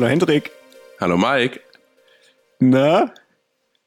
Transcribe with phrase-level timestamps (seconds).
[0.00, 0.50] Hallo Hendrik.
[0.98, 1.60] Hallo Mike.
[2.58, 3.12] Na?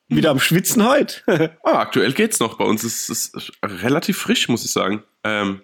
[0.10, 1.58] Wieder am Schwitzen heute?
[1.64, 2.60] ah, aktuell geht's noch.
[2.60, 5.02] Bei uns ist es relativ frisch, muss ich sagen.
[5.24, 5.62] Ähm,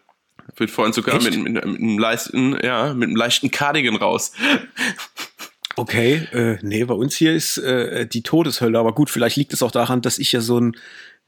[0.55, 4.31] wird vorhin sogar mit, mit, mit, einem leichten, ja, mit einem leichten Cardigan raus.
[5.75, 8.79] Okay, äh, nee, bei uns hier ist äh, die Todeshölle.
[8.79, 10.75] Aber gut, vielleicht liegt es auch daran, dass ich ja so einen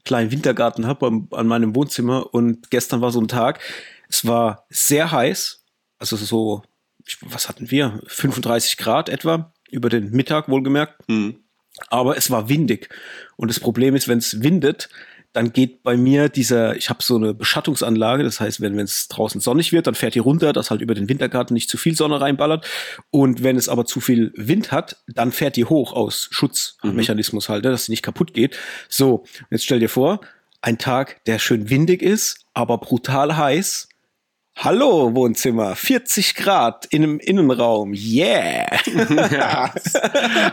[0.04, 2.34] kleinen Wintergarten habe an meinem Wohnzimmer.
[2.34, 3.60] Und gestern war so ein Tag.
[4.08, 5.64] Es war sehr heiß.
[6.00, 6.64] Also so,
[7.22, 8.00] was hatten wir?
[8.06, 9.52] 35 Grad etwa.
[9.70, 11.08] Über den Mittag wohlgemerkt.
[11.08, 11.36] Mhm.
[11.88, 12.90] Aber es war windig.
[13.36, 14.90] Und das Problem ist, wenn es windet,
[15.32, 19.40] dann geht bei mir dieser, ich habe so eine Beschattungsanlage, das heißt, wenn es draußen
[19.40, 22.20] sonnig wird, dann fährt die runter, dass halt über den Wintergarten nicht zu viel Sonne
[22.20, 22.66] reinballert.
[23.10, 27.64] Und wenn es aber zu viel Wind hat, dann fährt die hoch aus Schutzmechanismus halt,
[27.64, 28.58] ne, dass sie nicht kaputt geht.
[28.88, 30.20] So, jetzt stell dir vor,
[30.60, 33.88] ein Tag, der schön windig ist, aber brutal heiß
[34.54, 38.66] Hallo Wohnzimmer, 40 Grad in einem Innenraum, yeah!
[39.32, 39.74] ja,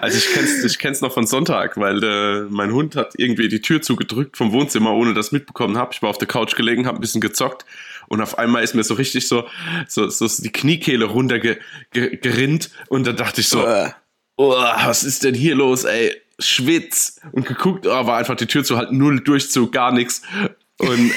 [0.01, 3.61] also ich kenn's, ich kenn's noch von Sonntag, weil äh, mein Hund hat irgendwie die
[3.61, 5.91] Tür zugedrückt vom Wohnzimmer, ohne dass mitbekommen habe.
[5.93, 7.65] Ich war auf der Couch gelegen, habe ein bisschen gezockt
[8.07, 9.43] und auf einmal ist mir so richtig so,
[9.87, 13.89] so, so die Kniekehle runtergerinnt und da dachte ich so, uh.
[14.37, 16.15] oh, was ist denn hier los, ey?
[16.39, 20.21] Schwitz und geguckt, oh, war einfach die Tür zu halt null Durchzug, gar nichts
[20.79, 21.11] und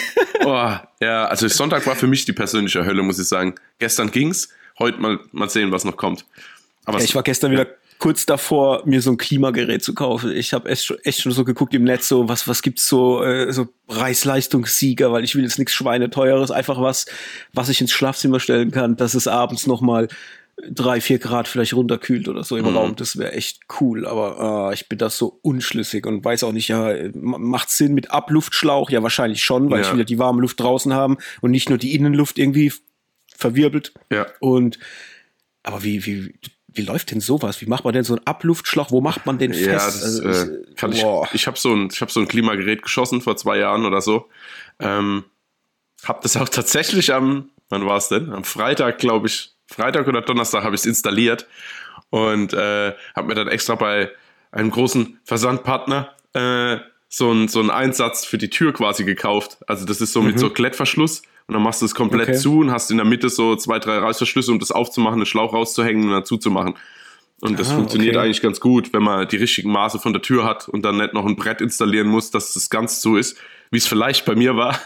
[0.44, 3.55] oh, ja, also Sonntag war für mich die persönliche Hölle, muss ich sagen.
[3.78, 6.24] Gestern ging's, heute mal, mal sehen, was noch kommt.
[6.84, 7.66] Aber ja, ich war gestern wieder
[8.02, 10.33] kurz davor, mir so ein Klimagerät zu kaufen.
[10.33, 13.52] Ich habe echt, echt schon so geguckt im Netz, so was, was gibt's so, äh,
[13.52, 17.06] so Preis-Leistungssieger, weil ich will jetzt nichts Schweineteures, einfach was,
[17.52, 20.08] was ich ins Schlafzimmer stellen kann, dass es abends noch mal
[20.70, 22.77] drei, vier Grad vielleicht runterkühlt oder so im mhm.
[22.77, 22.97] Raum.
[22.97, 24.06] Das wäre echt cool.
[24.06, 28.11] Aber äh, ich bin das so unschlüssig und weiß auch nicht, ja, macht Sinn mit
[28.11, 28.90] Abluftschlauch?
[28.90, 29.90] Ja, wahrscheinlich schon, weil ja.
[29.90, 32.73] ich ja die warme Luft draußen haben und nicht nur die Innenluft irgendwie
[33.36, 33.92] verwirbelt.
[34.11, 34.27] Ja.
[34.40, 34.79] Und
[35.63, 36.35] aber wie, wie,
[36.69, 37.61] wie läuft denn sowas?
[37.61, 38.90] Wie macht man denn so einen Abluftschlauch?
[38.90, 39.67] Wo macht man den fest?
[39.67, 42.83] Ja, das, also, äh, kann ich ich habe so ein, ich habe so ein Klimagerät
[42.83, 44.29] geschossen vor zwei Jahren oder so.
[44.80, 45.24] Ähm,
[46.05, 48.33] hab das auch tatsächlich am, wann war es denn?
[48.33, 51.46] Am Freitag, glaube ich, Freitag oder Donnerstag habe ich es installiert
[52.10, 54.10] und äh, habe mir dann extra bei
[54.50, 56.77] einem großen Versandpartner äh,
[57.08, 59.58] so einen so einen Einsatz für die Tür quasi gekauft.
[59.66, 60.40] Also das ist so mit mhm.
[60.40, 62.38] so Klettverschluss und dann machst du es komplett okay.
[62.38, 65.52] zu und hast in der Mitte so zwei, drei Reißverschlüsse, um das aufzumachen, den Schlauch
[65.52, 66.74] rauszuhängen und dann zuzumachen.
[67.40, 68.24] Und das ah, funktioniert okay.
[68.24, 71.12] eigentlich ganz gut, wenn man die richtigen Maße von der Tür hat und dann nicht
[71.12, 73.36] noch ein Brett installieren muss, dass das ganz so ist,
[73.70, 74.78] wie es vielleicht bei mir war.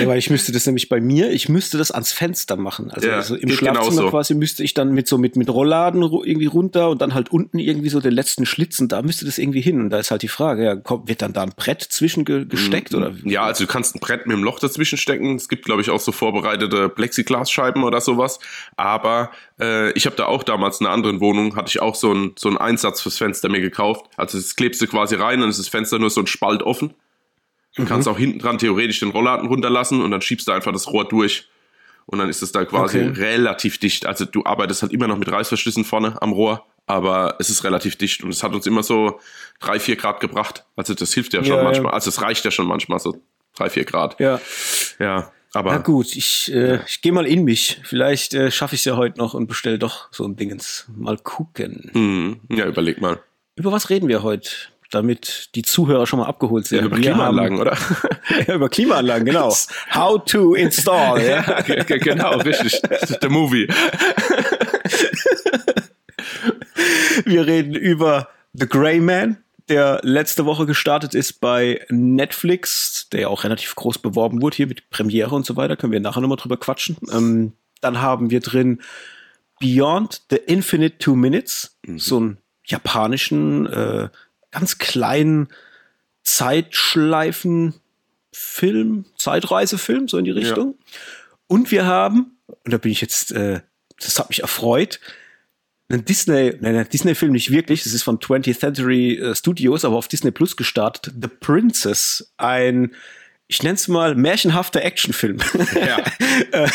[0.00, 2.90] Ja, weil ich müsste das nämlich bei mir, ich müsste das ans Fenster machen.
[2.90, 4.10] Also, ja, also im Schlafzimmer genauso.
[4.10, 7.58] quasi müsste ich dann mit so mit, mit Rollladen irgendwie runter und dann halt unten
[7.58, 9.80] irgendwie so den letzten Schlitzen, da müsste das irgendwie hin.
[9.80, 12.92] Und da ist halt die Frage, ja, kommt, wird dann da ein Brett zwischen gesteckt
[12.92, 12.98] mhm.
[12.98, 13.12] oder?
[13.24, 15.36] Ja, also du kannst ein Brett mit einem Loch dazwischen stecken.
[15.36, 18.40] Es gibt, glaube ich, auch so vorbereitete Plexiglasscheiben oder sowas.
[18.76, 19.30] Aber
[19.60, 22.32] äh, ich habe da auch damals in einer anderen Wohnung, hatte ich auch so einen
[22.36, 24.06] so einen Einsatz fürs Fenster mir gekauft.
[24.16, 26.94] Also das klebst du quasi rein und ist das Fenster nur so ein Spalt offen.
[27.74, 27.86] Du mhm.
[27.86, 31.06] kannst auch hinten dran theoretisch den Rollladen runterlassen und dann schiebst du einfach das Rohr
[31.08, 31.48] durch.
[32.06, 33.20] Und dann ist es da quasi okay.
[33.20, 34.06] relativ dicht.
[34.06, 37.96] Also du arbeitest halt immer noch mit Reißverschlüssen vorne am Rohr, aber es ist relativ
[37.96, 39.20] dicht und es hat uns immer so
[39.58, 40.66] drei, vier Grad gebracht.
[40.76, 41.92] Also das hilft ja schon ja, manchmal.
[41.92, 43.22] Also es reicht ja schon manchmal so
[43.56, 44.20] drei, vier Grad.
[44.20, 44.40] Ja.
[44.98, 45.32] Ja.
[45.54, 47.80] Aber Na gut, ich, äh, ich gehe mal in mich.
[47.84, 50.86] Vielleicht äh, schaffe ich es ja heute noch und bestell doch so ein Dingens.
[50.94, 51.90] Mal gucken.
[51.94, 52.40] Mhm.
[52.54, 53.20] Ja, überleg mal.
[53.56, 54.50] Über was reden wir heute?
[54.94, 56.80] Damit die Zuhörer schon mal abgeholt sind.
[56.80, 57.76] Ja, über Klimaanlagen, haben, oder?
[58.46, 59.54] ja, über Klimaanlagen, genau.
[59.94, 61.42] How to install, ja.
[61.62, 62.80] genau, richtig.
[63.20, 63.68] The movie.
[67.24, 69.38] Wir reden über The Grey Man,
[69.68, 74.66] der letzte Woche gestartet ist bei Netflix, der ja auch relativ groß beworben wurde hier
[74.66, 75.76] mit Premiere und so weiter.
[75.76, 76.96] Können wir nachher nochmal drüber quatschen.
[77.12, 78.80] Ähm, dann haben wir drin
[79.60, 81.98] Beyond the Infinite Two Minutes, mhm.
[81.98, 84.08] so einen japanischen äh,
[84.54, 85.48] ganz kleinen
[86.22, 90.76] Zeitschleifen-Film, Zeitreisefilm, so in die Richtung.
[90.78, 90.84] Ja.
[91.46, 93.60] Und wir haben, und da bin ich jetzt, äh,
[94.00, 95.00] das hat mich erfreut,
[95.88, 100.08] einen Disney, nein, Disney-Film nicht wirklich, das ist von 20th Century äh, Studios, aber auf
[100.08, 102.94] Disney Plus gestartet, The Princess, ein
[103.46, 105.38] ich nenne es mal märchenhafter Actionfilm.
[105.74, 105.98] Ja.
[106.50, 106.68] Äh,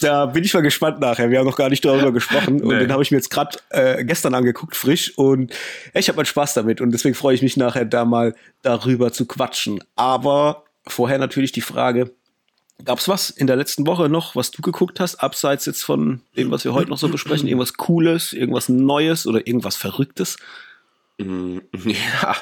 [0.00, 1.30] da bin ich mal gespannt nachher.
[1.30, 4.04] Wir haben noch gar nicht darüber gesprochen und den habe ich mir jetzt gerade äh,
[4.04, 5.52] gestern angeguckt, frisch und
[5.92, 9.26] ich habe meinen Spaß damit und deswegen freue ich mich nachher da mal darüber zu
[9.26, 9.80] quatschen.
[9.96, 12.14] Aber vorher natürlich die Frage,
[12.84, 16.50] gab's was in der letzten Woche noch, was du geguckt hast, abseits jetzt von dem,
[16.50, 17.48] was wir heute noch so besprechen?
[17.48, 20.36] Irgendwas Cooles, irgendwas Neues oder irgendwas Verrücktes?
[21.18, 22.36] Mm, ja,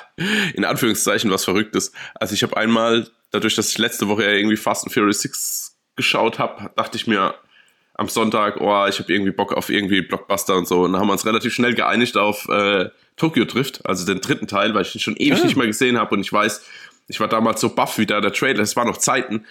[0.55, 1.93] in Anführungszeichen was Verrücktes.
[2.15, 5.77] Also ich habe einmal dadurch, dass ich letzte Woche ja irgendwie Fast and Furious 6
[5.97, 7.35] geschaut habe, dachte ich mir,
[7.95, 10.83] am Sonntag, oh, ich habe irgendwie Bock auf irgendwie Blockbuster und so.
[10.83, 14.47] Und dann haben wir uns relativ schnell geeinigt auf äh, Tokyo Drift, also den dritten
[14.47, 15.45] Teil, weil ich ihn schon ewig ja.
[15.45, 16.65] nicht mehr gesehen habe und ich weiß,
[17.09, 19.47] ich war damals so baff wie da der Trailer, es war noch Zeiten,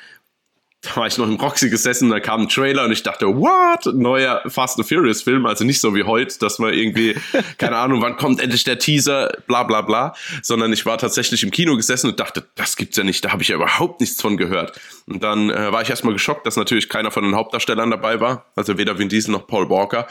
[0.81, 3.93] da war ich noch im Roxy gesessen, da kam ein Trailer und ich dachte, what?
[3.95, 7.15] Neuer Fast and Furious Film, also nicht so wie heute, dass man irgendwie,
[7.57, 10.13] keine Ahnung, wann kommt endlich der Teaser, bla bla bla,
[10.43, 13.41] sondern ich war tatsächlich im Kino gesessen und dachte, das gibt's ja nicht, da habe
[13.41, 14.79] ich ja überhaupt nichts von gehört.
[15.07, 18.45] Und dann äh, war ich erstmal geschockt, dass natürlich keiner von den Hauptdarstellern dabei war,
[18.55, 20.07] also weder Vin Diesel noch Paul Walker.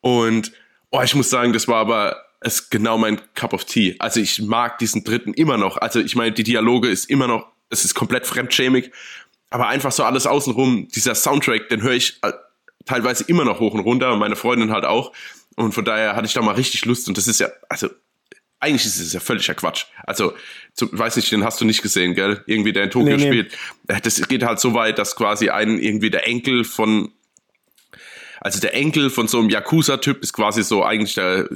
[0.00, 0.52] Und
[0.90, 3.96] oh, ich muss sagen, das war aber es ist genau mein Cup of Tea.
[3.98, 5.76] Also ich mag diesen dritten immer noch.
[5.76, 8.90] Also ich meine, die Dialoge ist immer noch, es ist komplett fremdschämig
[9.50, 12.32] aber einfach so alles außenrum, dieser Soundtrack, den höre ich äh,
[12.86, 15.12] teilweise immer noch hoch und runter und meine Freundin halt auch.
[15.56, 17.88] Und von daher hatte ich da mal richtig Lust und das ist ja, also
[18.60, 19.86] eigentlich ist es ja völliger Quatsch.
[20.06, 20.34] Also,
[20.74, 22.44] zu, weiß nicht, den hast du nicht gesehen, gell?
[22.46, 23.52] Irgendwie der in Tokio nee, spielt.
[23.88, 27.10] Äh, das geht halt so weit, dass quasi ein, irgendwie der Enkel von,
[28.40, 31.48] also der Enkel von so einem Yakuza-Typ ist quasi so eigentlich der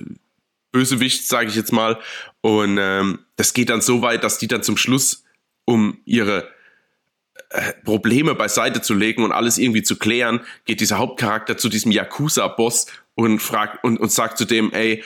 [0.72, 2.00] Bösewicht, sage ich jetzt mal.
[2.40, 5.24] Und ähm, das geht dann so weit, dass die dann zum Schluss
[5.66, 6.48] um ihre
[7.84, 12.86] Probleme beiseite zu legen und alles irgendwie zu klären, geht dieser Hauptcharakter zu diesem Yakuza-Boss
[13.14, 15.04] und fragt und, und sagt zu dem, ey,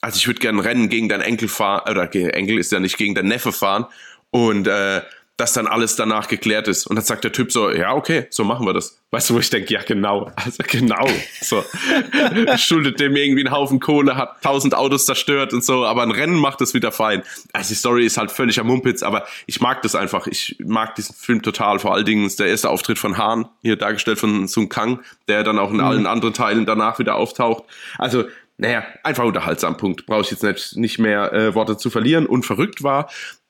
[0.00, 3.14] also ich würde gerne Rennen gegen deinen Enkel fahren, oder Enkel ist ja nicht gegen
[3.14, 3.86] deinen Neffe fahren
[4.30, 5.02] und äh,
[5.38, 6.88] dass dann alles danach geklärt ist.
[6.88, 9.00] Und dann sagt der Typ so, ja, okay, so machen wir das.
[9.12, 11.08] Weißt du, wo ich denke, ja, genau, also genau.
[11.40, 11.64] So.
[12.56, 16.34] Schuldet dem irgendwie einen Haufen Kohle, hat tausend Autos zerstört und so, aber ein Rennen
[16.34, 17.22] macht es wieder fein.
[17.52, 20.26] Also die Story ist halt völlig am Mumpitz, aber ich mag das einfach.
[20.26, 21.78] Ich mag diesen Film total.
[21.78, 25.44] Vor allen Dingen ist der erste Auftritt von Han, hier dargestellt von Sun Kang, der
[25.44, 25.84] dann auch in mhm.
[25.84, 27.62] allen anderen Teilen danach wieder auftaucht.
[27.96, 28.24] Also
[28.56, 30.04] naja, einfach unterhaltsam, Punkt.
[30.04, 32.26] Brauche ich jetzt nicht, nicht mehr äh, Worte zu verlieren.
[32.26, 33.08] Und verrückt war,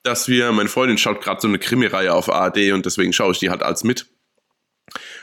[0.08, 3.38] dass wir, meine Freundin schaut gerade so eine Krimi-Reihe auf ARD und deswegen schaue ich
[3.38, 4.06] die halt als mit.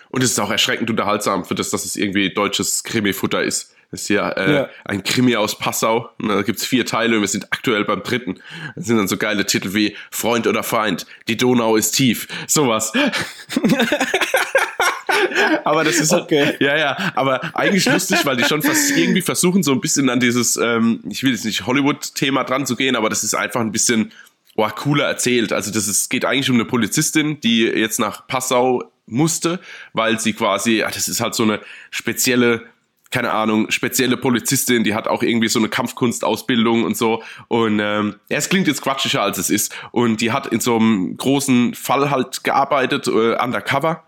[0.10, 3.74] Und es ist auch erschreckend unterhaltsam für das, dass es irgendwie deutsches Krimi-Futter ist.
[3.92, 6.10] Das ist ja, äh, ja, ein Krimi aus Passau.
[6.20, 8.40] Und da gibt's vier Teile und wir sind aktuell beim dritten.
[8.76, 12.28] Das sind dann so geile Titel wie Freund oder Feind, die Donau ist tief.
[12.48, 12.94] Sowas.
[15.64, 16.56] aber das ist okay.
[16.60, 20.20] ja, ja, aber eigentlich lustig, weil die schon fast irgendwie versuchen, so ein bisschen an
[20.20, 23.72] dieses, ähm, ich will jetzt nicht Hollywood-Thema dran zu gehen, aber das ist einfach ein
[23.72, 24.12] bisschen
[24.56, 25.54] oh, cooler erzählt.
[25.54, 29.60] Also das ist, geht eigentlich um eine Polizistin, die jetzt nach Passau musste,
[29.94, 31.60] weil sie quasi, ach, das ist halt so eine
[31.92, 32.64] spezielle
[33.12, 37.24] keine Ahnung, spezielle Polizistin, die hat auch irgendwie so eine Kampfkunstausbildung und so.
[37.48, 39.74] Und ähm, ja, es klingt jetzt quatschiger, als es ist.
[39.92, 44.04] Und die hat in so einem großen Fall halt gearbeitet, äh, undercover,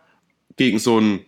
[0.57, 1.25] gegen so ein,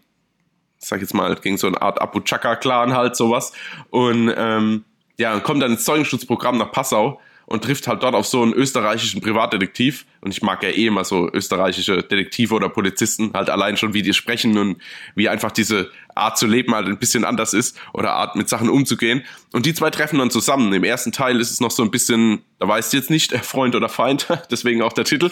[0.77, 3.53] sag ich jetzt mal, gegen so eine Art Abu Chaka-Clan halt, sowas.
[3.91, 4.83] Und ähm,
[5.17, 9.21] ja, kommt dann ins Zeugenschutzprogramm nach Passau und trifft halt dort auf so einen österreichischen
[9.21, 10.05] Privatdetektiv.
[10.21, 14.03] Und ich mag ja eh immer so österreichische Detektive oder Polizisten, halt allein schon, wie
[14.03, 14.77] die sprechen und
[15.15, 18.69] wie einfach diese Art zu leben halt ein bisschen anders ist oder Art mit Sachen
[18.69, 19.23] umzugehen.
[19.51, 20.71] Und die zwei treffen dann zusammen.
[20.73, 23.75] Im ersten Teil ist es noch so ein bisschen, da weißt du jetzt nicht, Freund
[23.75, 25.31] oder Feind, deswegen auch der Titel.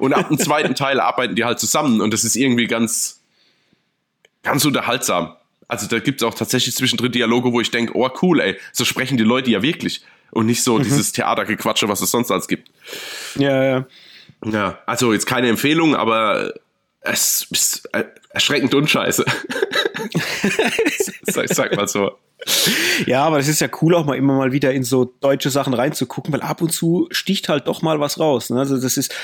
[0.00, 3.22] Und ab dem zweiten Teil arbeiten die halt zusammen und das ist irgendwie ganz,
[4.42, 5.36] ganz unterhaltsam.
[5.68, 9.16] Also da gibt's auch tatsächlich zwischendrin Dialoge, wo ich denke, oh cool, ey, so sprechen
[9.16, 10.82] die Leute ja wirklich und nicht so mhm.
[10.82, 12.70] dieses Theatergequatsche, was es sonst als gibt.
[13.36, 13.86] Ja, ja.
[14.44, 16.52] Ja, also jetzt keine Empfehlung, aber
[17.00, 17.88] es ist
[18.30, 19.24] erschreckend unscheiße.
[21.24, 22.12] ich sag mal so.
[23.06, 25.72] Ja, aber es ist ja cool, auch mal immer mal wieder in so deutsche Sachen
[25.72, 28.50] reinzugucken, weil ab und zu sticht halt doch mal was raus.
[28.50, 28.58] Ne?
[28.58, 29.14] Also das ist,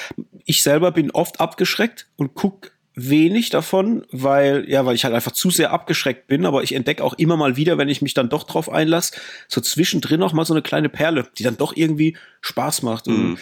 [0.45, 2.71] ich selber bin oft abgeschreckt und guck
[3.09, 7.05] wenig davon, weil, ja, weil ich halt einfach zu sehr abgeschreckt bin, aber ich entdecke
[7.05, 9.15] auch immer mal wieder, wenn ich mich dann doch drauf einlasse,
[9.49, 13.07] so zwischendrin auch mal so eine kleine Perle, die dann doch irgendwie Spaß macht.
[13.07, 13.39] Mhm.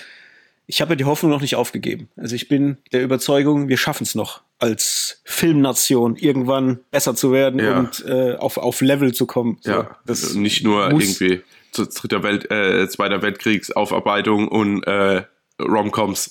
[0.67, 2.09] ich habe ja die Hoffnung noch nicht aufgegeben.
[2.17, 7.61] Also ich bin der Überzeugung, wir schaffen es noch als Filmnation irgendwann besser zu werden
[7.61, 7.79] ja.
[7.79, 9.59] und äh, auf, auf Level zu kommen.
[9.61, 15.23] So, ja, das nicht nur irgendwie zu dritter Welt, äh, zweiter Weltkriegsaufarbeitung und äh,
[15.61, 16.29] Romcoms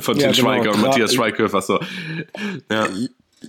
[0.00, 1.62] von ja, Tim genau, Schweiger und Matthias Schweighöfer.
[1.62, 1.80] So.
[2.70, 2.88] Ja.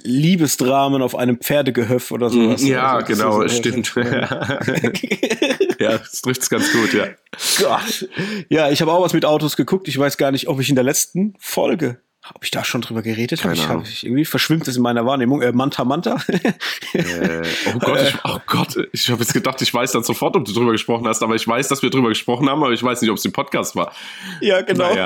[0.04, 2.64] Liebesdramen auf einem Pferdegehöft oder sowas.
[2.64, 3.94] Ja, also, genau, so, stimmt.
[5.80, 7.08] ja, das trifft es ganz gut, ja.
[7.60, 8.10] Gott.
[8.50, 9.88] Ja, ich habe auch was mit Autos geguckt.
[9.88, 13.02] Ich weiß gar nicht, ob ich in der letzten Folge habe ich da schon drüber
[13.02, 13.42] geredet?
[13.42, 15.42] Keine hab ich, hab ich, irgendwie verschwimmt es in meiner Wahrnehmung.
[15.42, 16.16] Äh, Manta Manta.
[16.94, 17.44] äh,
[17.76, 20.54] oh Gott, ich, oh Gott, ich habe jetzt gedacht, ich weiß dann sofort, ob du
[20.54, 23.12] drüber gesprochen hast, aber ich weiß, dass wir drüber gesprochen haben, aber ich weiß nicht,
[23.12, 23.92] ob es im Podcast war.
[24.40, 24.94] Ja, genau.
[24.94, 25.06] Naja,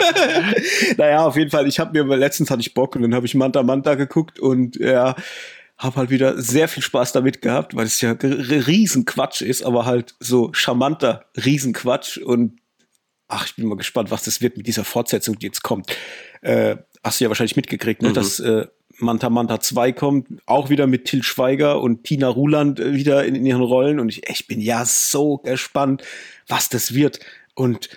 [0.98, 1.68] naja auf jeden Fall.
[1.68, 4.76] Ich habe mir letztens hatte ich Bock und dann habe ich Manta Manta geguckt und
[4.76, 5.16] ja,
[5.80, 10.14] habe halt wieder sehr viel Spaß damit gehabt, weil es ja Riesenquatsch ist, aber halt
[10.20, 12.60] so charmanter Riesenquatsch und
[13.28, 15.96] ach, ich bin mal gespannt, was das wird mit dieser Fortsetzung, die jetzt kommt.
[16.42, 18.14] Äh, hast du ja wahrscheinlich mitgekriegt, ne, mhm.
[18.14, 18.66] dass äh,
[19.00, 23.36] Manta Manta 2 kommt, auch wieder mit Till Schweiger und Tina Ruland äh, wieder in,
[23.36, 24.00] in ihren Rollen.
[24.00, 26.04] Und ich, ich bin ja so gespannt,
[26.48, 27.20] was das wird.
[27.56, 27.90] Und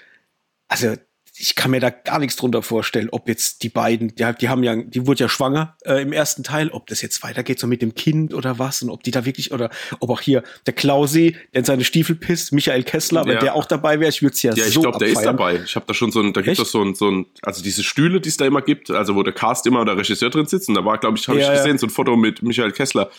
[0.68, 0.94] also
[1.40, 4.62] ich kann mir da gar nichts drunter vorstellen, ob jetzt die beiden, die, die haben
[4.62, 7.80] ja, die wurde ja schwanger äh, im ersten Teil, ob das jetzt weitergeht so mit
[7.80, 9.70] dem Kind oder was und ob die da wirklich oder
[10.00, 13.40] ob auch hier der Klausi, der in seine Stiefel pisst, Michael Kessler, wenn ja.
[13.40, 15.60] der auch dabei wäre, ich würde es ja, ja ich so glaube, der ist dabei.
[15.64, 17.82] Ich habe da schon so ein, da gibt es so ein, so ein, also diese
[17.82, 20.68] Stühle, die es da immer gibt, also wo der Cast immer oder Regisseur drin sitzt,
[20.68, 23.10] und da war, glaube ich, habe ja, ich gesehen, so ein Foto mit Michael Kessler.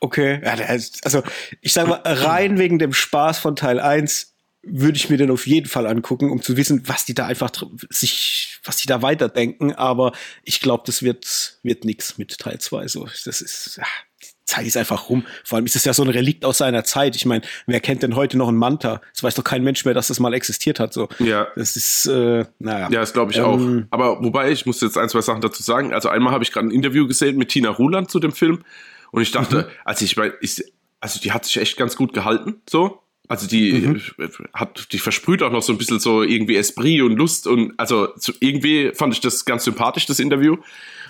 [0.00, 0.54] Okay, ja,
[1.02, 1.22] also
[1.60, 5.46] ich sage mal, rein wegen dem Spaß von Teil 1 würde ich mir den auf
[5.46, 7.50] jeden Fall angucken, um zu wissen, was die da einfach
[7.90, 9.72] sich, was die da weiterdenken.
[9.72, 10.12] Aber
[10.44, 12.88] ich glaube, das wird, wird nix mit Teil 2.
[12.88, 13.84] So, das ist, ja,
[14.22, 15.24] die Zeit ist einfach rum.
[15.44, 17.14] Vor allem ist es ja so ein Relikt aus seiner Zeit.
[17.14, 19.00] Ich meine, wer kennt denn heute noch einen Manta?
[19.12, 20.92] Das weiß doch kein Mensch mehr, dass das mal existiert hat.
[20.92, 21.46] So, ja.
[21.54, 22.88] Das ist, äh, naja.
[22.90, 23.92] Ja, das glaube ich ähm, auch.
[23.92, 25.92] Aber wobei, ich muss jetzt ein, zwei Sachen dazu sagen.
[25.92, 28.64] Also einmal habe ich gerade ein Interview gesehen mit Tina Ruland zu dem Film.
[29.12, 29.64] Und ich dachte, mhm.
[29.84, 33.02] also ich, ich, also die hat sich echt ganz gut gehalten, so.
[33.28, 34.00] Also die mhm.
[34.54, 38.08] hat, die versprüht auch noch so ein bisschen so irgendwie Esprit und Lust und also
[38.40, 40.56] irgendwie fand ich das ganz sympathisch, das Interview,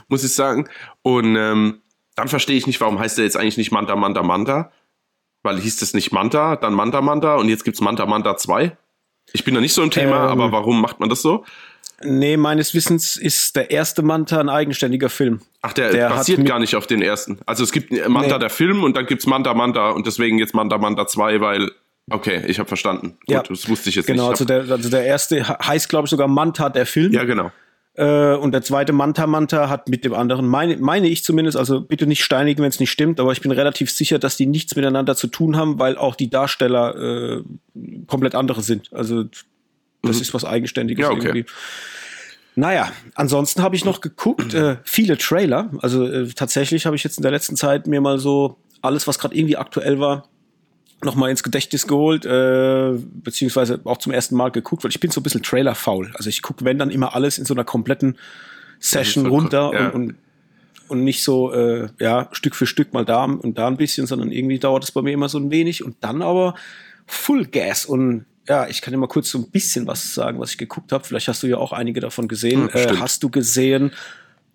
[0.09, 0.69] muss ich sagen.
[1.03, 1.81] Und ähm,
[2.17, 4.73] dann verstehe ich nicht, warum heißt der jetzt eigentlich nicht Manta Manta Manta?
[5.45, 8.77] Weil hieß das nicht Manta, dann Manta Manta und jetzt gibt's Manta Manta 2.
[9.33, 11.45] Ich bin da nicht so ein Thema, ähm, aber warum macht man das so?
[12.03, 15.41] Nee, meines Wissens ist der erste Manta ein eigenständiger Film.
[15.63, 17.39] Ach, der, der basiert gar nicht auf den ersten.
[17.47, 18.39] Also es gibt Manta nee.
[18.41, 21.71] der Film und dann gibt's Manta Manta und deswegen jetzt Manta Manta 2, weil
[22.11, 23.17] Okay, ich habe verstanden.
[23.21, 24.39] Gut, ja, das wusste ich jetzt genau, nicht.
[24.39, 27.13] Genau, also der, also der erste heißt, glaube ich, sogar Manta, der Film.
[27.13, 27.51] Ja, genau.
[27.99, 31.81] Äh, und der zweite Manta Manta hat mit dem anderen, meine, meine ich zumindest, also
[31.81, 34.77] bitte nicht steinigen, wenn es nicht stimmt, aber ich bin relativ sicher, dass die nichts
[34.77, 37.43] miteinander zu tun haben, weil auch die Darsteller äh,
[38.07, 38.93] komplett andere sind.
[38.93, 39.25] Also
[40.03, 40.23] das mhm.
[40.23, 41.27] ist was Eigenständiges ja, okay.
[41.27, 41.45] irgendwie.
[42.55, 45.71] Naja, ansonsten habe ich noch geguckt, äh, viele Trailer.
[45.81, 49.19] Also äh, tatsächlich habe ich jetzt in der letzten Zeit mir mal so alles, was
[49.19, 50.29] gerade irgendwie aktuell war,
[51.03, 55.21] nochmal ins Gedächtnis geholt, äh, beziehungsweise auch zum ersten Mal geguckt, weil ich bin so
[55.21, 56.11] ein bisschen Trailer-faul.
[56.15, 58.19] Also ich gucke, wenn dann immer alles in so einer kompletten
[58.81, 59.89] Session runter ja.
[59.89, 60.15] und, und,
[60.89, 64.33] und nicht so, äh, ja, Stück für Stück mal da und da ein bisschen, sondern
[64.33, 66.55] irgendwie dauert es bei mir immer so ein wenig und dann aber
[67.07, 70.53] Full Gas und ja, ich kann dir mal kurz so ein bisschen was sagen, was
[70.53, 71.05] ich geguckt habe.
[71.05, 72.73] Vielleicht hast du ja auch einige davon gesehen.
[72.73, 73.93] Hm, äh, hast du gesehen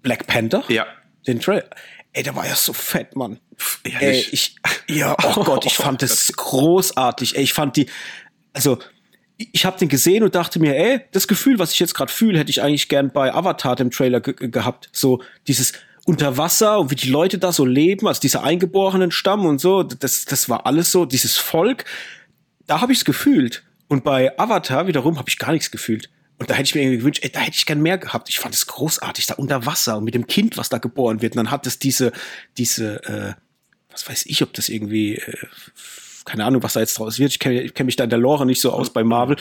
[0.02, 0.64] Black Panther?
[0.68, 0.88] Ja.
[1.28, 1.66] Den Trailer.
[2.14, 3.40] Ey, der war ja so fett, Mann.
[3.84, 4.56] Ey, ich,
[4.88, 7.36] ja, oh Gott, ich fand das großartig.
[7.36, 7.88] Ey, ich fand die,
[8.54, 8.78] also
[9.38, 12.38] ich habe den gesehen und dachte mir, ey, das Gefühl, was ich jetzt gerade fühle,
[12.38, 14.90] hätte ich eigentlich gern bei Avatar dem Trailer ge gehabt.
[14.92, 15.74] So dieses
[16.06, 19.84] unter Wasser und wie die Leute da so leben, also dieser eingeborenen Stamm und so,
[19.84, 21.86] das, das war alles so, dieses Volk,
[22.68, 23.64] da habe ich's gefühlt.
[23.88, 26.10] Und bei Avatar wiederum habe ich gar nichts gefühlt.
[26.40, 28.30] Und da hätte ich mir irgendwie gewünscht, ey, da hätte ich gern mehr gehabt.
[28.30, 31.34] Ich fand es großartig, da unter Wasser und mit dem Kind, was da geboren wird.
[31.34, 32.12] Und dann hat es diese,
[32.58, 33.34] diese, äh,
[33.92, 35.48] was weiß ich, ob das irgendwie, äh,
[36.26, 37.32] keine Ahnung, was da jetzt draus wird.
[37.32, 39.38] Ich kenne kenn mich da in der Lore nicht so aus bei Marvel,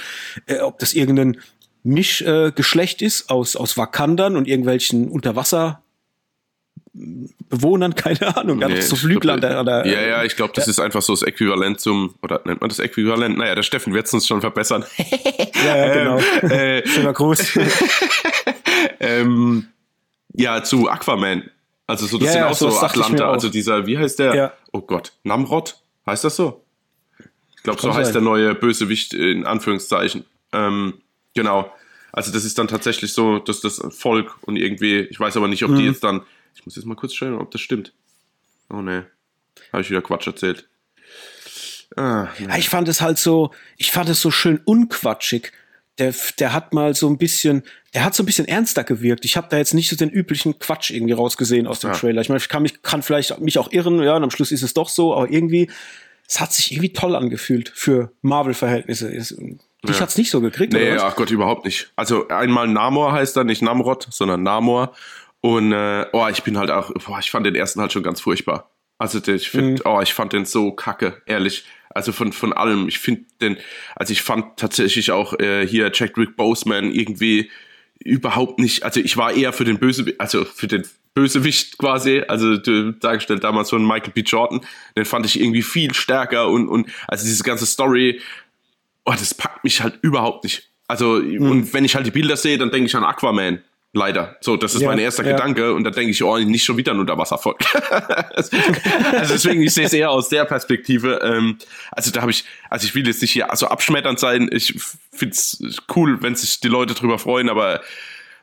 [0.47, 1.41] äh, ob das irgendein
[1.83, 5.83] Mischgeschlecht äh, ist aus, aus Wakandern und irgendwelchen Unterwasser
[6.95, 10.71] Bewohnern, keine Ahnung, nee, so Flügler glaub, oder, Ja, ja, ich glaube, das ja.
[10.71, 13.39] ist einfach so das Äquivalent zum, oder nennt man das Äquivalent?
[13.39, 14.85] Naja, der Steffen wird es uns schon verbessern.
[15.65, 16.21] ja, ja, genau.
[16.43, 17.59] Ähm, äh, Schöner Gruß.
[19.01, 19.69] ähm,
[20.35, 21.51] ja, zu Aquaman.
[21.87, 24.55] Also so, das ja, sind ja, auch so, so Atlanta, also dieser, wie heißt der?
[24.73, 25.77] Oh Gott, Namrod?
[26.07, 26.63] Heißt das so?
[27.57, 28.13] Ich glaube, so heißt sein.
[28.15, 30.25] der neue Bösewicht in Anführungszeichen.
[30.53, 30.95] Ähm,
[31.35, 31.73] genau.
[32.13, 35.65] Also das ist dann tatsächlich so, dass das Volk und irgendwie, ich weiß aber nicht,
[35.65, 35.77] ob mhm.
[35.77, 36.23] die jetzt dann
[36.55, 37.93] ich muss jetzt mal kurz schauen, ob das stimmt.
[38.71, 39.07] Oh ne,
[39.73, 40.69] habe ich wieder Quatsch erzählt.
[41.97, 45.53] Ah, ja, ich fand es halt so, ich fand es so schön unquatschig.
[45.99, 49.27] Der, der hat mal so ein bisschen, der hat so ein bisschen ernster gewirkt.
[49.27, 51.97] Ich habe da jetzt nicht so den üblichen Quatsch irgendwie rausgesehen aus dem ja.
[51.97, 52.23] Trailer.
[52.23, 54.63] Ich meine, ich kann mich, kann vielleicht mich auch irren, ja, und am Schluss ist
[54.63, 55.71] es doch so, aber irgendwie,
[56.27, 59.11] es hat sich irgendwie toll angefühlt für Marvel-Verhältnisse.
[59.11, 60.01] Dich ja.
[60.01, 61.05] hat's nicht so gekriegt, nee, oder?
[61.05, 61.93] ach Gott, überhaupt nicht.
[61.95, 64.95] Also einmal Namor heißt er, nicht Namrod, sondern Namor.
[65.43, 68.21] Und äh, oh, ich bin halt auch, boah, ich fand den ersten halt schon ganz
[68.21, 68.71] furchtbar.
[68.97, 69.81] Also ich finde, mhm.
[69.85, 71.65] oh, ich fand den so kacke, ehrlich.
[71.91, 72.89] Also von, von allem.
[72.89, 73.59] Ich finde den,
[73.97, 77.51] also ich fand tatsächlich auch äh, hier Chadwick Boseman irgendwie
[77.99, 80.85] überhaupt nicht, also ich war eher für den Böse, also für den
[81.15, 84.23] Bösewicht quasi, also dargestellt damals von Michael B.
[84.23, 84.61] Jordan,
[84.97, 88.21] den fand ich irgendwie viel stärker und, und also diese ganze Story,
[89.05, 90.71] oh, das packt mich halt überhaupt nicht.
[90.89, 91.51] Also, mhm.
[91.51, 93.61] und wenn ich halt die Bilder sehe, dann denke ich an Aquaman.
[93.95, 94.37] Leider.
[94.41, 95.33] So, das ist ja, mein erster ja.
[95.33, 97.59] Gedanke und da denke ich, oh, nicht schon wieder ein Unterwasservolk.
[98.31, 98.51] also
[99.35, 101.21] deswegen, ich sehe es eher aus der Perspektive.
[101.23, 101.59] Ähm,
[101.91, 104.49] also da habe ich, also ich will jetzt nicht hier so abschmetternd sein.
[104.51, 104.75] Ich
[105.13, 105.63] finde es
[105.95, 107.83] cool, wenn sich die Leute drüber freuen, aber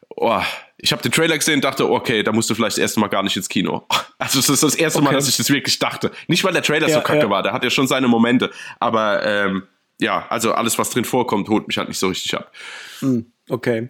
[0.09, 0.39] oh,
[0.77, 3.07] ich habe den Trailer gesehen und dachte, okay, da musst du vielleicht das erste Mal
[3.07, 3.87] gar nicht ins Kino.
[4.21, 5.05] Also das ist das erste okay.
[5.05, 6.11] Mal, dass ich das wirklich dachte.
[6.27, 8.51] Nicht, weil der Trailer ja, so kacke war, der hat ja schon seine Momente.
[8.77, 9.63] Aber ähm,
[9.97, 12.51] ja, also alles, was drin vorkommt, holt mich halt nicht so richtig ab.
[12.99, 13.87] Hm, okay.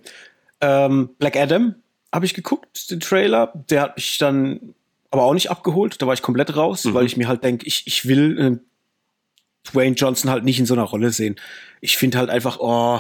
[0.62, 1.76] Ähm, Black Adam
[2.14, 3.54] habe ich geguckt, den Trailer.
[3.70, 4.74] Der hat mich dann
[5.12, 6.02] aber auch nicht abgeholt.
[6.02, 6.94] Da war ich komplett raus, mhm.
[6.94, 10.74] weil ich mir halt denke, ich, ich will äh, Dwayne Johnson halt nicht in so
[10.74, 11.36] einer Rolle sehen.
[11.82, 13.00] Ich finde halt einfach, oh,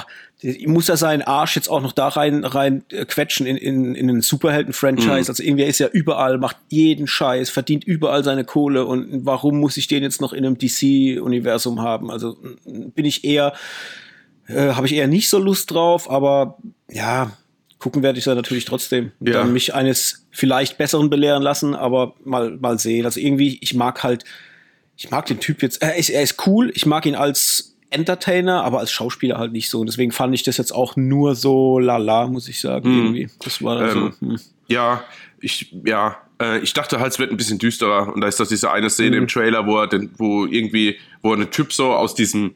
[0.66, 4.10] muss er seinen Arsch jetzt auch noch da rein, rein äh, quetschen in, in, in
[4.10, 5.10] einen Superhelden-Franchise.
[5.10, 5.28] Mhm.
[5.28, 9.78] Also irgendwie ist er überall, macht jeden Scheiß, verdient überall seine Kohle und warum muss
[9.78, 12.10] ich den jetzt noch in einem DC-Universum haben?
[12.10, 13.54] Also bin ich eher,
[14.48, 16.58] äh, habe ich eher nicht so Lust drauf, aber
[16.89, 17.32] ja,
[17.80, 19.12] gucken werde ich da natürlich trotzdem.
[19.22, 19.34] Ja.
[19.34, 23.06] Dann mich eines vielleicht besseren belehren lassen, aber mal, mal sehen.
[23.06, 24.26] Also irgendwie, ich mag halt,
[24.98, 28.64] ich mag den Typ jetzt, er ist, er ist cool, ich mag ihn als Entertainer,
[28.64, 29.80] aber als Schauspieler halt nicht so.
[29.80, 32.86] Und deswegen fand ich das jetzt auch nur so lala, muss ich sagen.
[32.86, 32.98] Hm.
[32.98, 33.30] Irgendwie.
[33.40, 34.28] Das war ähm, so.
[34.28, 34.40] Hm.
[34.68, 35.04] Ja,
[35.40, 38.14] ich, ja, äh, ich dachte halt, es wird ein bisschen düsterer.
[38.14, 39.24] Und da ist das diese eine Szene hm.
[39.24, 42.54] im Trailer, wo er den, wo irgendwie, wo ein Typ so aus diesem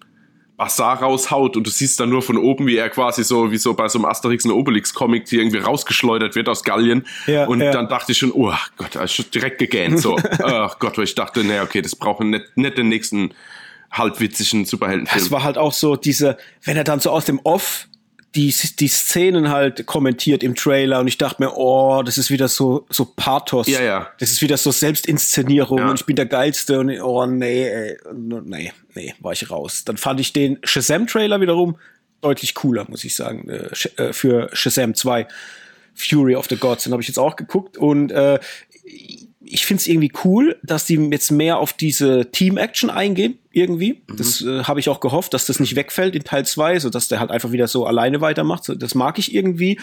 [0.58, 3.74] Bazaar raushaut und du siehst dann nur von oben, wie er quasi so, wie so
[3.74, 7.06] bei so einem Asterix und Obelix Comic, die irgendwie rausgeschleudert wird aus Gallien.
[7.26, 7.72] Ja, und ja.
[7.72, 10.16] dann dachte ich schon, oh Gott, er ist direkt gegähnt, so.
[10.44, 13.34] oh Gott, weil ich dachte, naja, okay, das brauchen nicht, nicht den nächsten
[13.92, 15.24] halbwitzigen Superheldenfilm.
[15.24, 17.88] Es war halt auch so diese, wenn er dann so aus dem Off
[18.36, 22.48] die, die Szenen halt kommentiert im Trailer und ich dachte mir, oh, das ist wieder
[22.48, 23.68] so, so Pathos.
[23.68, 24.08] Ja, ja.
[24.20, 25.90] Das ist wieder so Selbstinszenierung ja.
[25.90, 29.84] und ich bin der Geilste und oh nee, ey, nee, nee, war ich raus.
[29.86, 31.78] Dann fand ich den Shazam-Trailer wiederum
[32.22, 35.28] deutlich cooler, muss ich sagen, äh, äh für Shazam 2.
[35.96, 38.40] Fury of the Gods, den habe ich jetzt auch geguckt und äh,
[39.46, 44.02] ich finde es irgendwie cool, dass die jetzt mehr auf diese Team-Action eingehen, irgendwie.
[44.08, 44.18] Mhm.
[44.18, 47.20] Das äh, habe ich auch gehofft, dass das nicht wegfällt in Teil 2, sodass der
[47.20, 48.72] halt einfach wieder so alleine weitermacht.
[48.76, 49.80] Das mag ich irgendwie,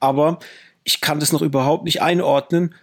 [0.00, 0.38] aber
[0.84, 2.74] ich kann das noch überhaupt nicht einordnen,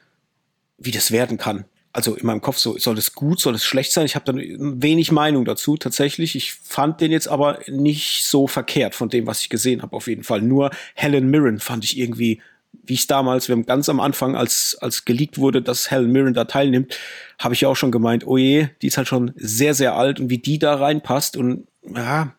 [0.77, 1.65] wie das werden kann.
[1.91, 4.05] Also in meinem Kopf so, soll das gut, soll das schlecht sein?
[4.05, 6.35] Ich habe dann wenig Meinung dazu tatsächlich.
[6.35, 10.07] Ich fand den jetzt aber nicht so verkehrt von dem, was ich gesehen habe, auf
[10.07, 10.41] jeden Fall.
[10.41, 12.41] Nur Helen Mirren fand ich irgendwie
[12.89, 16.33] wie ich damals, wir haben ganz am Anfang, als, als geleakt wurde, dass Helen Mirren
[16.33, 16.97] da teilnimmt,
[17.37, 20.19] habe ich ja auch schon gemeint, oh je, die ist halt schon sehr, sehr alt
[20.19, 22.33] und wie die da reinpasst und ja,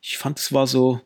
[0.00, 1.00] ich fand es war so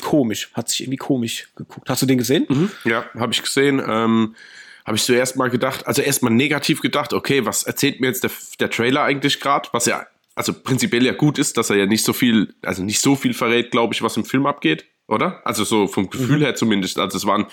[0.00, 1.88] komisch, hat sich irgendwie komisch geguckt.
[1.88, 2.46] Hast du den gesehen?
[2.48, 3.82] Mhm, ja, habe ich gesehen.
[3.86, 4.36] Ähm,
[4.84, 8.30] habe ich zuerst mal gedacht, also erstmal negativ gedacht, okay, was erzählt mir jetzt der,
[8.58, 12.04] der Trailer eigentlich gerade, was ja also prinzipiell ja gut ist, dass er ja nicht
[12.04, 15.40] so viel, also nicht so viel verrät, glaube ich, was im Film abgeht, oder?
[15.44, 16.42] Also so vom Gefühl mhm.
[16.42, 16.98] her zumindest.
[16.98, 17.46] Also es waren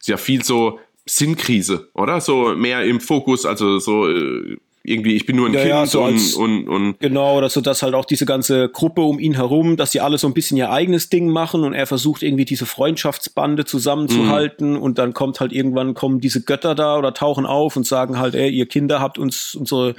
[0.00, 2.20] sehr viel so Sinnkrise, oder?
[2.20, 5.86] So mehr im Fokus, also so äh, irgendwie, ich bin nur ein ja, Kind ja,
[5.86, 7.00] so und, als, und, und.
[7.00, 10.16] Genau, oder so, dass halt auch diese ganze Gruppe um ihn herum, dass die alle
[10.16, 14.82] so ein bisschen ihr eigenes Ding machen und er versucht irgendwie diese Freundschaftsbande zusammenzuhalten mhm.
[14.82, 18.34] und dann kommt halt irgendwann kommen diese Götter da oder tauchen auf und sagen halt,
[18.34, 19.94] ey, ihr Kinder habt uns unsere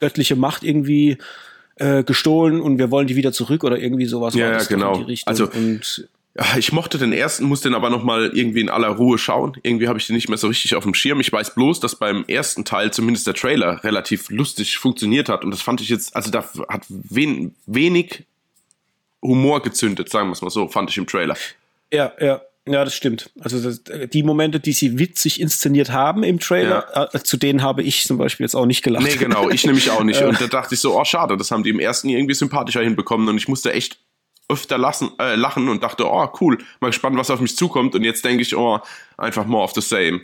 [0.00, 1.18] göttliche Macht irgendwie
[1.76, 4.34] äh, gestohlen und wir wollen die wieder zurück oder irgendwie sowas.
[4.34, 5.04] Ja, ja genau.
[5.26, 6.08] Also und
[6.56, 9.56] ich mochte den ersten, muss den aber noch mal irgendwie in aller Ruhe schauen.
[9.62, 11.20] Irgendwie habe ich den nicht mehr so richtig auf dem Schirm.
[11.20, 15.50] Ich weiß bloß, dass beim ersten Teil zumindest der Trailer relativ lustig funktioniert hat und
[15.50, 18.24] das fand ich jetzt, also da hat wen, wenig
[19.20, 21.36] Humor gezündet, sagen wir es mal so, fand ich im Trailer.
[21.92, 22.40] Ja, ja.
[22.64, 23.30] Ja, das stimmt.
[23.40, 27.08] Also das, die Momente, die sie witzig inszeniert haben im Trailer, ja.
[27.12, 29.04] äh, zu denen habe ich zum Beispiel jetzt auch nicht gelacht.
[29.04, 30.22] Nee, genau, ich nämlich auch nicht.
[30.22, 33.28] und da dachte ich so, oh schade, das haben die im ersten irgendwie sympathischer hinbekommen
[33.28, 33.98] und ich musste echt
[34.52, 37.94] öfter lassen, äh, lachen und dachte, oh cool, mal gespannt, was auf mich zukommt.
[37.94, 38.80] Und jetzt denke ich, oh,
[39.16, 40.20] einfach more of the same.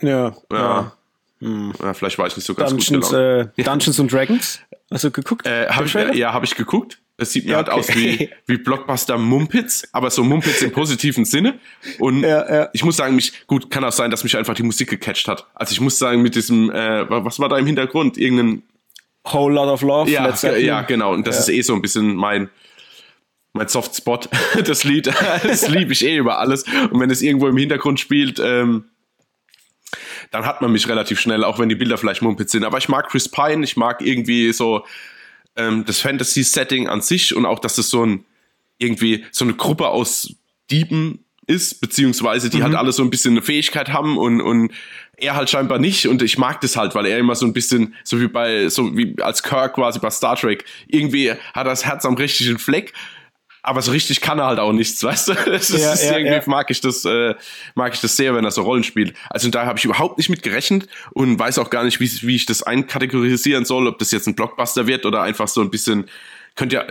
[0.00, 0.28] Ja.
[0.28, 0.32] Ja.
[0.50, 0.92] ja.
[1.40, 1.72] Hm.
[1.82, 4.60] ja vielleicht war ich nicht so ganz Dungeons, gut äh, Dungeons and Dragons?
[4.90, 5.46] Hast du geguckt?
[5.46, 6.98] Äh, hab ich, ja, habe ich geguckt.
[7.16, 11.26] Es sieht mir ja, halt aus wie, wie Blockbuster Mumpitz, aber so Mumpitz im positiven
[11.26, 11.60] Sinne.
[11.98, 12.68] Und ja, ja.
[12.72, 15.46] ich muss sagen, mich, gut, kann auch sein, dass mich einfach die Musik gecatcht hat.
[15.54, 18.16] Also ich muss sagen, mit diesem, äh, was war da im Hintergrund?
[18.16, 18.62] Irgendein
[19.30, 20.10] Whole Lot of Love.
[20.10, 21.12] Ja, ja genau.
[21.12, 22.48] Und das ist eh so ein bisschen mein,
[23.52, 24.28] mein Softspot.
[24.64, 25.06] Das Lied,
[25.42, 26.64] das liebe ich eh über alles.
[26.90, 28.84] Und wenn es irgendwo im Hintergrund spielt, ähm,
[30.30, 32.64] dann hat man mich relativ schnell, auch wenn die Bilder vielleicht Mumpitz sind.
[32.64, 34.84] Aber ich mag Chris Pine, ich mag irgendwie so
[35.56, 38.24] ähm, das Fantasy-Setting an sich und auch, dass es so ein
[38.78, 40.34] irgendwie so eine Gruppe aus
[40.70, 42.64] Dieben ist, beziehungsweise die mhm.
[42.64, 44.72] halt alle so ein bisschen eine Fähigkeit haben und, und
[45.16, 47.94] er halt scheinbar nicht und ich mag das halt, weil er immer so ein bisschen,
[48.04, 51.84] so wie bei, so wie als Kirk quasi bei Star Trek, irgendwie hat er das
[51.84, 52.94] Herz am richtigen Fleck
[53.62, 55.34] aber so richtig kann er halt auch nichts, weißt du?
[55.34, 56.42] Das ist, ja, ja, irgendwie ja.
[56.46, 57.34] mag ich das, äh,
[57.74, 59.14] mag ich das sehr, wenn er so Rollen spielt.
[59.28, 62.36] Also da habe ich überhaupt nicht mit gerechnet und weiß auch gar nicht, wie, wie
[62.36, 66.08] ich das einkategorisieren soll, ob das jetzt ein Blockbuster wird oder einfach so ein bisschen,
[66.54, 66.86] könnte ja,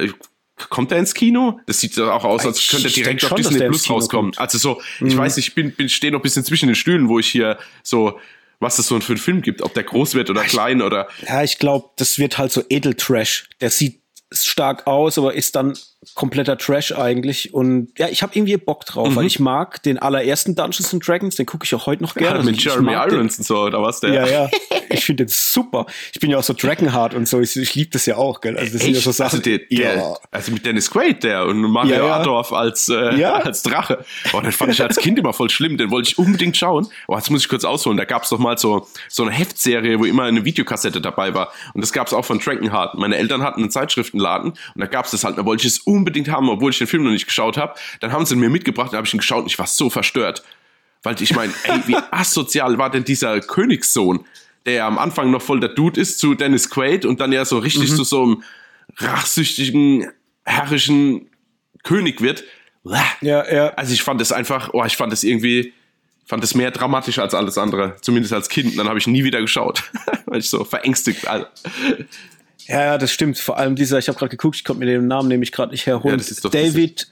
[0.70, 1.60] kommt er ins Kino?
[1.68, 4.34] Das sieht auch aus, als könnte er direkt auf Disney Plus rauskommen.
[4.38, 5.18] Also so, ich mhm.
[5.18, 8.20] weiß ich bin, bin stehe noch ein bisschen zwischen den Stühlen, wo ich hier so
[8.62, 11.08] was es so für einen Film gibt, ob der groß wird oder klein oder.
[11.26, 13.48] Ja, ich glaube, das wird halt so Edeltrash.
[13.62, 14.02] Der sieht
[14.32, 15.78] stark aus, aber ist dann
[16.16, 17.54] kompletter Trash eigentlich.
[17.54, 19.16] Und ja, ich habe irgendwie Bock drauf, mhm.
[19.16, 22.28] weil ich mag den allerersten Dungeons and Dragons, den gucke ich auch heute noch gerne.
[22.28, 24.14] Ja, also mit Jeremy Irons und so, oder was der?
[24.14, 24.50] Ja, ja.
[24.92, 25.86] Ich finde den super.
[26.14, 27.40] Ich bin ja auch so Dragonheart und so.
[27.40, 28.58] Ich, ich liebe das ja auch, gell?
[28.58, 28.86] Also das Echt?
[28.86, 29.40] sind ja so Sachen.
[29.40, 30.14] Also, der, der, ja.
[30.32, 32.16] also mit Dennis Quaid, der und Mario ja, ja.
[32.16, 33.34] Adorf als, äh, ja.
[33.36, 34.04] als Drache.
[34.34, 35.78] Oh, den fand ich als Kind immer voll schlimm.
[35.78, 36.88] Den wollte ich unbedingt schauen.
[37.08, 37.98] Oh, jetzt muss ich kurz ausholen.
[37.98, 41.54] Da gab es doch mal so, so eine Heftserie, wo immer eine Videokassette dabei war.
[41.76, 42.96] Und das gab es auch von Dragonheart.
[42.96, 45.38] Meine Eltern hatten einen Zeitschriftenladen und da gab es das halt.
[45.38, 47.74] Da wollte ich es unbedingt haben, obwohl ich den Film noch nicht geschaut habe.
[48.00, 49.90] Dann haben sie ihn mir mitgebracht, dann habe ich ihn geschaut und ich war so
[49.90, 50.44] verstört.
[51.04, 54.26] Weil ich meine, ey, wie asozial war denn dieser Königssohn,
[54.66, 57.46] der ja am Anfang noch voll der Dude ist zu Dennis Quaid und dann ja
[57.46, 57.96] so richtig mhm.
[57.96, 58.44] zu so einem
[58.98, 60.08] rachsüchtigen,
[60.44, 61.30] herrischen
[61.84, 62.44] König wird.
[63.22, 63.70] Ja, ja.
[63.70, 65.74] Also ich fand es einfach, oh, ich fand es irgendwie,
[66.26, 67.96] fand es mehr dramatisch als alles andere.
[68.02, 68.78] Zumindest als Kind.
[68.78, 69.84] Dann habe ich nie wieder geschaut,
[70.26, 71.28] weil ich so verängstigt.
[71.28, 71.46] Also.
[72.70, 73.40] Ja, ja, das stimmt.
[73.40, 75.88] Vor allem dieser, ich habe gerade geguckt, ich konnte mir den Namen nämlich gerade nicht
[75.88, 76.20] herholen.
[76.20, 77.08] Ja, David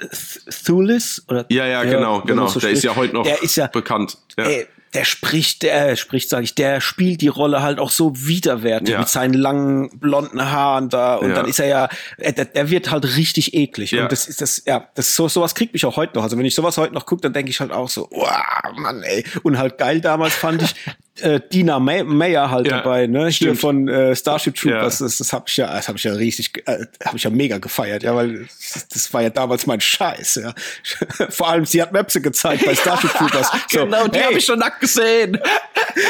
[0.65, 2.47] Thulis oder Ja, ja, genau, genau.
[2.47, 4.17] So der ist ja heute noch der ist ja, bekannt.
[4.37, 4.45] Ja.
[4.45, 8.89] Ey, der spricht, der spricht, sage ich, der spielt die Rolle halt auch so widerwärtig
[8.89, 8.99] ja.
[8.99, 11.35] mit seinen langen blonden Haaren da und ja.
[11.35, 11.89] dann ist er ja,
[12.19, 14.03] der, der, wird halt richtig eklig ja.
[14.03, 16.23] und das ist das, ja, das so sowas kriegt mich auch heute noch.
[16.23, 19.03] Also wenn ich sowas heute noch gucke, dann denke ich halt auch so, wow, Mann,
[19.03, 19.25] ey.
[19.43, 20.75] Und halt geil damals fand ich
[21.21, 23.31] äh, Dina May Mayer halt ja, dabei, ne?
[23.31, 23.51] Stimmt.
[23.51, 24.99] Hier von äh, Starship Troopers.
[24.99, 25.05] Ja.
[25.05, 27.57] Das, das habe ich ja, das habe ich ja riesig, äh, habe ich ja mega
[27.57, 30.53] gefeiert, ja, weil das, das, war ja damals mein Scheiß, ja.
[31.29, 33.51] Vor allem, sie hat Mapse gezeigt bei Starship Troopers.
[33.69, 34.25] So, genau, die hey.
[34.25, 35.39] habe ich schon nackt gesehen.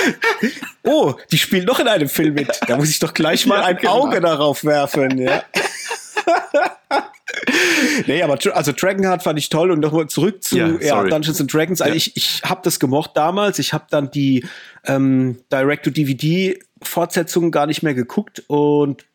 [0.84, 2.50] oh, die spielt noch in einem Film mit.
[2.68, 4.04] Da muss ich doch gleich mal ja, ein genau.
[4.04, 5.44] Auge darauf werfen, ja.
[8.08, 11.54] nee, aber also Dragonheart fand ich toll und nochmal zurück zu ja, ja, Dungeons and
[11.54, 11.82] Dragons.
[11.82, 11.98] Also ja.
[11.98, 13.60] ich, ich habe das gemocht damals.
[13.60, 14.46] Ich habe dann die
[14.86, 19.06] ähm, Direct-to-DVD-Fortsetzungen gar nicht mehr geguckt und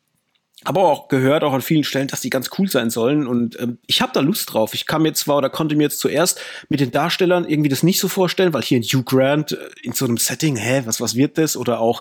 [0.65, 3.79] aber auch gehört auch an vielen Stellen, dass die ganz cool sein sollen und ähm,
[3.87, 4.75] ich habe da Lust drauf.
[4.75, 7.99] Ich kam jetzt zwar oder konnte mir jetzt zuerst mit den Darstellern irgendwie das nicht
[7.99, 11.17] so vorstellen, weil hier in Hugh Grant äh, in so einem Setting, hä, was was
[11.17, 11.57] wird das?
[11.57, 12.01] Oder auch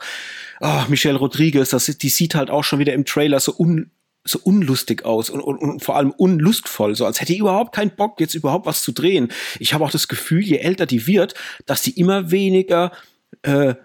[0.60, 3.90] oh, Michelle Rodriguez, das die sieht halt auch schon wieder im Trailer so un
[4.24, 7.96] so unlustig aus und, und, und vor allem unlustvoll, so als hätte die überhaupt keinen
[7.96, 9.32] Bock, jetzt überhaupt was zu drehen.
[9.60, 11.34] Ich habe auch das Gefühl, je älter die wird,
[11.66, 12.92] dass die immer weniger
[13.42, 13.76] äh,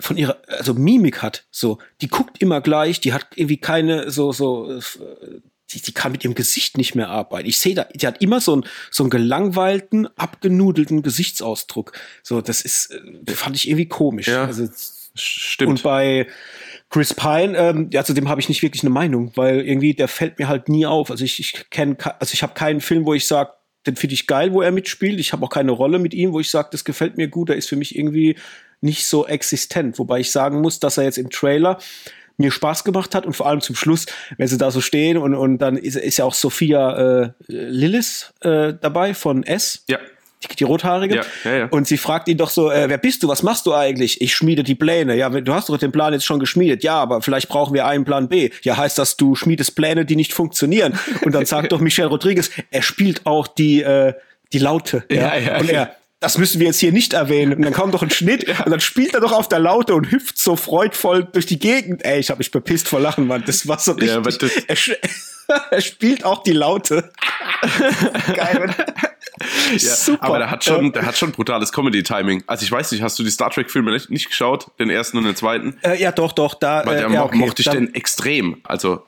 [0.00, 4.32] von ihrer, also Mimik hat, so, die guckt immer gleich, die hat irgendwie keine, so,
[4.32, 4.80] so,
[5.70, 7.48] die, die kann mit ihrem Gesicht nicht mehr arbeiten.
[7.48, 11.92] Ich sehe da, die hat immer so einen, so einen gelangweilten, abgenudelten Gesichtsausdruck.
[12.22, 12.90] So, das ist,
[13.26, 14.28] äh, fand ich irgendwie komisch.
[14.28, 14.68] Ja, also,
[15.14, 15.70] stimmt.
[15.70, 16.26] Und bei
[16.94, 20.06] Chris Pine, ähm, ja, zu dem habe ich nicht wirklich eine Meinung, weil irgendwie der
[20.06, 21.10] fällt mir halt nie auf.
[21.10, 23.50] Also ich, ich kenne, also ich habe keinen Film, wo ich sage,
[23.84, 25.18] den finde ich geil, wo er mitspielt.
[25.18, 27.50] Ich habe auch keine Rolle mit ihm, wo ich sage, das gefällt mir gut.
[27.50, 28.36] Er ist für mich irgendwie
[28.80, 29.98] nicht so existent.
[29.98, 31.80] Wobei ich sagen muss, dass er jetzt im Trailer
[32.36, 34.06] mir Spaß gemacht hat und vor allem zum Schluss,
[34.38, 38.32] wenn sie da so stehen und, und dann ist, ist ja auch Sophia äh, Lillis
[38.42, 39.82] äh, dabei von S.
[39.88, 39.98] Ja.
[40.44, 41.16] Die, die Rothaarige.
[41.16, 41.66] Ja, ja, ja.
[41.70, 44.20] Und sie fragt ihn doch so, äh, wer bist du, was machst du eigentlich?
[44.20, 45.16] Ich schmiede die Pläne.
[45.16, 46.82] Ja, du hast doch den Plan jetzt schon geschmiedet.
[46.82, 48.50] Ja, aber vielleicht brauchen wir einen Plan B.
[48.62, 50.98] Ja, heißt das, du schmiedest Pläne, die nicht funktionieren.
[51.22, 54.14] Und dann sagt doch Michelle Rodriguez, er spielt auch die, äh,
[54.52, 55.04] die Laute.
[55.10, 55.38] Ja, ja.
[55.38, 55.58] ja.
[55.58, 57.54] Und er, das müssen wir jetzt hier nicht erwähnen.
[57.54, 58.64] Und dann kommt doch ein Schnitt ja.
[58.64, 62.04] und dann spielt er doch auf der Laute und hüpft so freudvoll durch die Gegend.
[62.04, 63.44] Ey, ich habe mich bepisst vor Lachen, Mann.
[63.46, 64.56] Das war so richtig.
[64.56, 67.10] Ja, er, er, spielt auch die Laute.
[68.34, 68.74] Geil.
[69.72, 70.22] Ja, Super.
[70.22, 72.44] Aber der hat schon, der hat schon brutales Comedy-Timing.
[72.46, 74.70] Also ich weiß nicht, hast du die Star Trek-Filme nicht, nicht, geschaut?
[74.78, 75.76] Den ersten und den zweiten?
[75.82, 76.54] Äh, ja, doch, doch.
[76.54, 77.36] Da, Weil der äh, ja, okay.
[77.36, 78.60] mochte ich den extrem.
[78.64, 79.02] Also.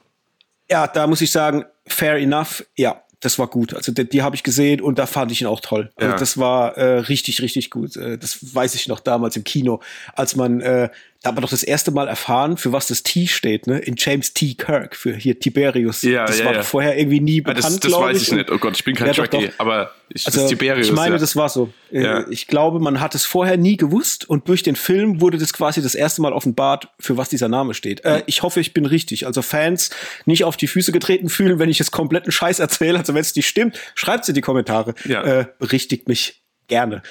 [0.70, 2.64] Ja, da muss ich sagen, fair enough.
[2.76, 3.74] Ja, das war gut.
[3.74, 5.90] Also die, die habe ich gesehen und da fand ich ihn auch toll.
[5.96, 6.16] Also ja.
[6.16, 7.96] das war äh, richtig, richtig gut.
[7.96, 9.80] Äh, das weiß ich noch damals im Kino,
[10.14, 10.90] als man äh,
[11.26, 13.80] da hat man doch das erste Mal erfahren, für was das T steht, ne?
[13.80, 14.54] In James T.
[14.54, 16.02] Kirk, für hier Tiberius.
[16.02, 16.62] Ja, das ja, war ja.
[16.62, 18.48] vorher irgendwie nie bekannt, ah, Das, das weiß ich nicht.
[18.48, 20.86] Oh Gott, ich bin kein ja, Trekkie, aber ich, also, Tiberius.
[20.86, 21.72] Ich meine, das war so.
[21.90, 22.28] Äh, ja.
[22.30, 25.82] Ich glaube, man hat es vorher nie gewusst und durch den Film wurde das quasi
[25.82, 28.04] das erste Mal offenbart, für was dieser Name steht.
[28.04, 29.26] Äh, ich hoffe, ich bin richtig.
[29.26, 29.90] Also Fans
[30.26, 32.98] nicht auf die Füße getreten fühlen, wenn ich es kompletten Scheiß erzähle.
[32.98, 34.94] Also wenn es nicht stimmt, schreibt es in die Kommentare.
[35.06, 35.24] Ja.
[35.24, 37.02] Äh, berichtigt mich gerne.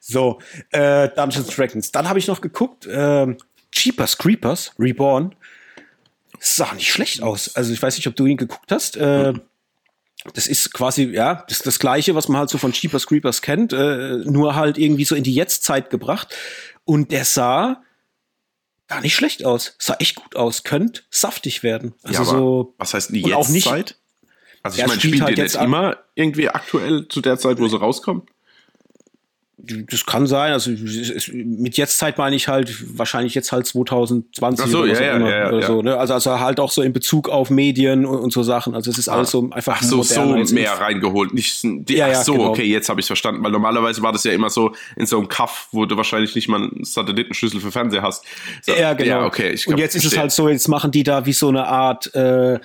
[0.00, 0.38] So,
[0.70, 1.92] äh, Dungeons Dragons.
[1.92, 3.26] Dann habe ich noch geguckt, äh,
[3.78, 5.34] Cheapers Creepers Reborn
[6.40, 7.54] sah nicht schlecht aus.
[7.56, 8.96] Also ich weiß nicht, ob du ihn geguckt hast.
[8.96, 9.34] Äh,
[10.34, 13.40] das ist quasi, ja, das ist das Gleiche, was man halt so von Cheapers Creepers
[13.42, 16.34] kennt, äh, nur halt irgendwie so in die Jetztzeit gebracht.
[16.84, 17.82] Und der sah
[18.88, 19.74] gar nicht schlecht aus.
[19.78, 20.64] Sah echt gut aus.
[20.64, 21.94] Könnte saftig werden.
[22.02, 22.74] Also ja, so.
[22.78, 23.96] Was heißt die Jetztzeit?
[24.62, 28.28] Also ich meine, spielt halt jetzt immer irgendwie aktuell zu der Zeit, wo sie rauskommt?
[29.60, 30.52] Das kann sein.
[30.52, 30.70] Also
[31.32, 35.30] mit jetzt Zeit meine ich halt wahrscheinlich jetzt halt 2020 so, oder, ja, ja, immer,
[35.30, 35.82] ja, oder so.
[35.82, 35.96] Ne?
[35.96, 38.76] Also, also halt auch so in Bezug auf Medien und, und so Sachen.
[38.76, 41.34] Also es ist alles so einfach ach so so mehr reingeholt.
[41.34, 42.50] Nicht die, ja, ach so genau.
[42.50, 43.42] okay jetzt habe ich verstanden.
[43.42, 46.48] Weil normalerweise war das ja immer so in so einem Kaff, wo du wahrscheinlich nicht
[46.48, 48.24] mal einen Satellitenschlüssel für Fernseher hast.
[48.62, 49.26] So, ja genau.
[49.26, 49.54] Okay.
[49.54, 50.48] Glaub, und jetzt ist es halt so.
[50.48, 52.60] Jetzt machen die da wie so eine Art äh,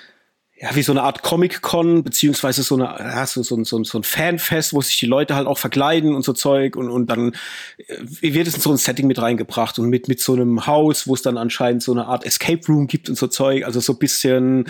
[0.55, 4.03] ja, wie so eine Art Comic-Con, beziehungsweise so eine, ja, so, so, so, so ein
[4.03, 7.35] Fanfest, wo sich die Leute halt auch verkleiden und so Zeug und, und dann
[7.77, 11.07] äh, wird es in so ein Setting mit reingebracht und mit, mit so einem Haus,
[11.07, 13.93] wo es dann anscheinend so eine Art Escape Room gibt und so Zeug, also so
[13.93, 14.65] ein bisschen,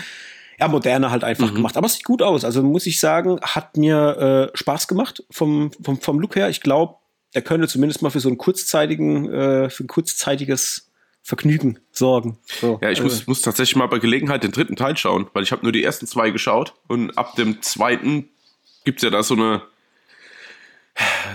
[0.58, 1.56] ja, moderner halt einfach mhm.
[1.56, 1.76] gemacht.
[1.76, 2.44] Aber es sieht gut aus.
[2.44, 6.48] Also muss ich sagen, hat mir äh, Spaß gemacht vom, vom, vom Look her.
[6.48, 6.96] Ich glaube,
[7.34, 10.90] der könnte zumindest mal für so einen kurzzeitigen, äh, für ein kurzzeitiges
[11.26, 12.38] Vergnügen sorgen.
[12.44, 13.24] So, ja, ich muss, äh.
[13.26, 16.06] muss tatsächlich mal bei Gelegenheit den dritten Teil schauen, weil ich habe nur die ersten
[16.06, 18.28] zwei geschaut und ab dem zweiten
[18.84, 19.62] gibt's ja da so eine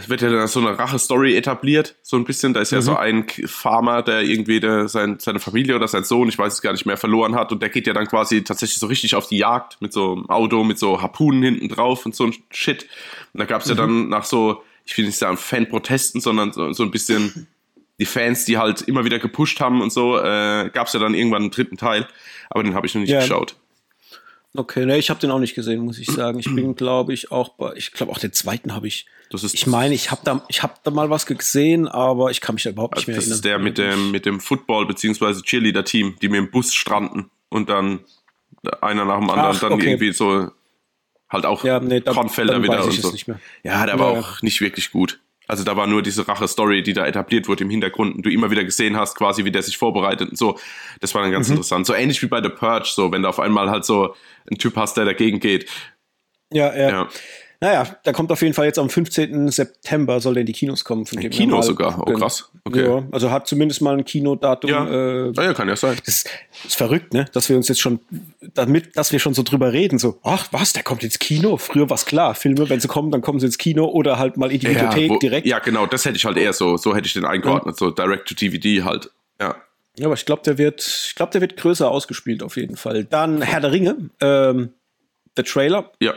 [0.07, 2.53] wird ja da so eine Rache-Story etabliert, so ein bisschen.
[2.53, 2.77] Da ist mhm.
[2.77, 6.53] ja so ein Farmer, der irgendwie der, sein, seine Familie oder sein Sohn, ich weiß
[6.53, 7.51] es gar nicht mehr, verloren hat.
[7.51, 10.29] Und der geht ja dann quasi tatsächlich so richtig auf die Jagd mit so einem
[10.29, 12.87] Auto, mit so Harpunen hinten drauf und so ein Shit.
[13.33, 13.71] Und da gab's mhm.
[13.71, 17.47] ja dann nach so, ich will nicht sagen Fan-Protesten, sondern so, so ein bisschen
[17.99, 21.13] die Fans, die halt immer wieder gepusht haben und so, äh, gab es ja dann
[21.13, 22.07] irgendwann einen dritten Teil,
[22.49, 23.19] aber den habe ich noch nicht ja.
[23.19, 23.55] geschaut.
[24.55, 26.39] Okay, ne, ich habe den auch nicht gesehen, muss ich sagen.
[26.39, 29.05] Ich bin, glaube ich, auch bei, ich glaube auch den zweiten habe ich.
[29.29, 32.41] Das ist ich meine, ich habe da, ich habe da mal was gesehen, aber ich
[32.41, 33.31] kann mich da überhaupt nicht mehr das erinnern.
[33.31, 37.29] Das ist der mit dem mit dem Football beziehungsweise Cheerleader-Team, die mit dem Bus stranden
[37.49, 37.99] und dann
[38.81, 39.91] einer nach dem anderen Ach, dann okay.
[39.91, 40.49] irgendwie so
[41.29, 43.13] halt auch ja, nee, da, Kornfelder wieder und so.
[43.63, 44.19] Ja, der war ja.
[44.19, 45.19] auch nicht wirklich gut.
[45.49, 48.51] Also da war nur diese Rache-Story, die da etabliert wurde im Hintergrund und du immer
[48.51, 50.59] wieder gesehen hast, quasi wie der sich vorbereitet und so.
[50.99, 51.55] Das war dann ganz mhm.
[51.55, 51.87] interessant.
[51.87, 54.13] So ähnlich wie bei The Purge, so wenn du auf einmal halt so
[54.47, 55.67] einen Typ hast, der dagegen geht.
[56.53, 56.89] Ja, ja.
[56.89, 57.09] ja.
[57.61, 59.49] Naja, da kommt auf jeden Fall jetzt am 15.
[59.49, 61.05] September soll der in die Kinos kommen.
[61.05, 62.49] Von dem Kino sogar, oh krass.
[62.63, 62.85] Okay.
[62.85, 64.69] Ja, also hat zumindest mal ein Kinodatum.
[64.69, 64.87] Ja.
[64.87, 65.97] Äh, ja, kann ja sein.
[66.05, 66.29] Das ist,
[66.65, 67.25] ist, verrückt, ne?
[67.33, 67.99] Dass wir uns jetzt schon,
[68.53, 71.57] damit, dass wir schon so drüber reden, so, ach was, der kommt ins Kino.
[71.57, 74.37] Früher war es klar, Filme, wenn sie kommen, dann kommen sie ins Kino oder halt
[74.37, 75.45] mal in die ja, Bibliothek wo, direkt.
[75.45, 77.87] Ja, genau, das hätte ich halt eher so, so hätte ich den eingeordnet, ja.
[77.87, 79.11] so Direct to DVD halt.
[79.41, 79.55] Ja.
[79.97, 83.03] Ja, aber ich glaube, der wird, ich glaube, der wird größer ausgespielt auf jeden Fall.
[83.03, 84.69] Dann Herr der Ringe, ähm,
[85.35, 85.91] der Trailer.
[85.99, 86.13] Ja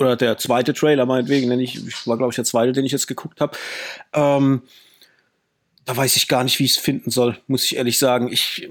[0.00, 2.92] oder der zweite Trailer meinetwegen, denn ich, ich war glaube ich der zweite, den ich
[2.92, 3.56] jetzt geguckt habe.
[4.12, 4.62] Ähm,
[5.84, 8.32] da weiß ich gar nicht, wie ich es finden soll, muss ich ehrlich sagen.
[8.32, 8.68] Ich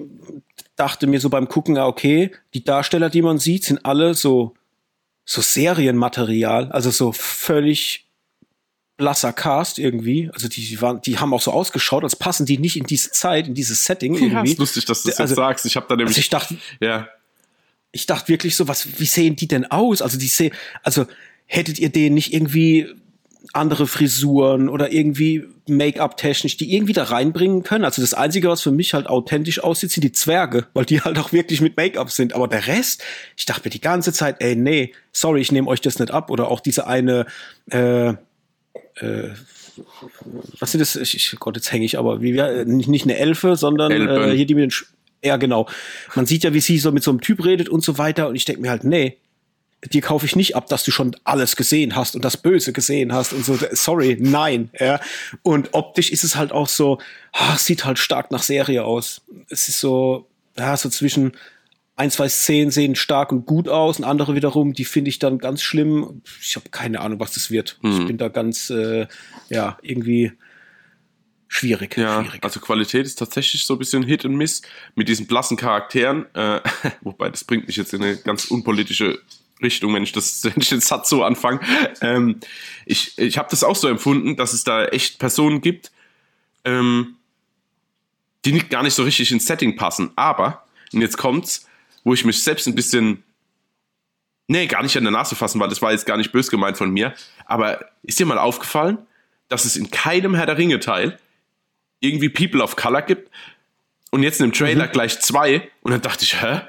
[0.76, 4.56] dachte mir so beim Gucken, ja okay, die Darsteller, die man sieht, sind alle so
[5.26, 8.08] so Serienmaterial, also so völlig
[8.98, 10.32] blasser Cast irgendwie.
[10.34, 13.12] Also die, die, waren, die haben auch so ausgeschaut, als passen die nicht in diese
[13.12, 14.34] Zeit, in dieses Setting irgendwie.
[14.34, 15.66] Ja, ist lustig, dass du das also, jetzt sagst.
[15.68, 16.18] Ich habe da nämlich.
[16.18, 17.08] Also ich dachte, ja
[17.92, 20.02] ich dachte wirklich so, was, wie sehen die denn aus?
[20.02, 21.06] Also die sehen, also
[21.46, 22.88] hättet ihr denen nicht irgendwie
[23.54, 27.86] andere Frisuren oder irgendwie Make-up technisch, die irgendwie da reinbringen können.
[27.86, 31.18] Also das Einzige, was für mich halt authentisch aussieht, sind die Zwerge, weil die halt
[31.18, 32.34] auch wirklich mit Make-up sind.
[32.34, 33.04] Aber der Rest,
[33.38, 36.30] ich dachte mir die ganze Zeit, ey, nee, sorry, ich nehme euch das nicht ab.
[36.30, 37.26] Oder auch diese eine,
[37.72, 38.16] äh, äh,
[40.60, 40.96] was sind das?
[40.98, 42.34] Ich, Gott, jetzt hänge ich aber, wie,
[42.66, 44.72] nicht, nicht eine Elfe, sondern äh, hier die mit den
[45.24, 45.68] ja, genau.
[46.16, 48.28] Man sieht ja, wie sie so mit so einem Typ redet und so weiter.
[48.28, 49.18] Und ich denke mir halt, nee,
[49.86, 53.14] dir kaufe ich nicht ab, dass du schon alles gesehen hast und das Böse gesehen
[53.14, 53.58] hast und so.
[53.72, 54.70] Sorry, nein.
[54.80, 55.00] Ja.
[55.42, 57.00] Und optisch ist es halt auch so,
[57.32, 59.22] ach, sieht halt stark nach Serie aus.
[59.50, 60.28] Es ist so,
[60.58, 61.34] ja, so zwischen
[61.96, 65.38] ein, zwei Szenen sehen stark und gut aus und andere wiederum, die finde ich dann
[65.38, 66.22] ganz schlimm.
[66.42, 67.78] Ich habe keine Ahnung, was das wird.
[67.82, 67.92] Mhm.
[67.92, 69.08] Ich bin da ganz, äh,
[69.50, 70.32] ja, irgendwie
[71.50, 71.98] schwierig.
[71.98, 72.44] Ja, schwierig.
[72.44, 74.62] also Qualität ist tatsächlich so ein bisschen Hit und Miss
[74.96, 76.34] mit diesen blassen Charakteren.
[76.34, 76.62] Äh,
[77.02, 79.20] wobei das bringt mich jetzt in eine ganz unpolitische
[79.62, 81.60] Richtung, wenn ich das, wenn ich den Satz so anfange.
[82.02, 82.40] Ähm,
[82.86, 85.92] ich ich habe das auch so empfunden, dass es da echt Personen gibt,
[86.64, 87.16] ähm,
[88.46, 90.12] die nicht, gar nicht so richtig ins Setting passen.
[90.16, 91.68] Aber, und jetzt kommt's,
[92.04, 93.24] wo ich mich selbst ein bisschen,
[94.48, 96.78] nee, gar nicht an der Nase fassen, weil das war jetzt gar nicht bös gemeint
[96.78, 97.14] von mir.
[97.46, 98.98] Aber ist dir mal aufgefallen,
[99.50, 101.20] dass es in keinem Herr der Ringe Teil
[102.00, 103.32] irgendwie People of Color gibt.
[104.12, 104.92] Und jetzt in dem Trailer mhm.
[104.92, 105.70] gleich zwei.
[105.82, 106.62] Und dann dachte ich, hä?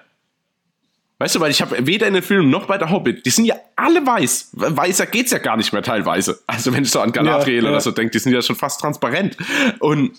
[1.21, 3.45] Weißt du, weil ich habe weder in den Filmen noch bei der Hobbit, die sind
[3.45, 4.53] ja alle weiß.
[4.53, 6.41] Weißer geht's ja gar nicht mehr teilweise.
[6.47, 7.69] Also wenn ich so an Galadriel ja, ja.
[7.69, 9.37] oder so denke, die sind ja schon fast transparent.
[9.81, 10.13] Und,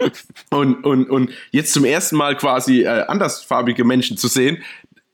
[0.50, 4.64] und, und, und jetzt zum ersten Mal quasi äh, andersfarbige Menschen zu sehen,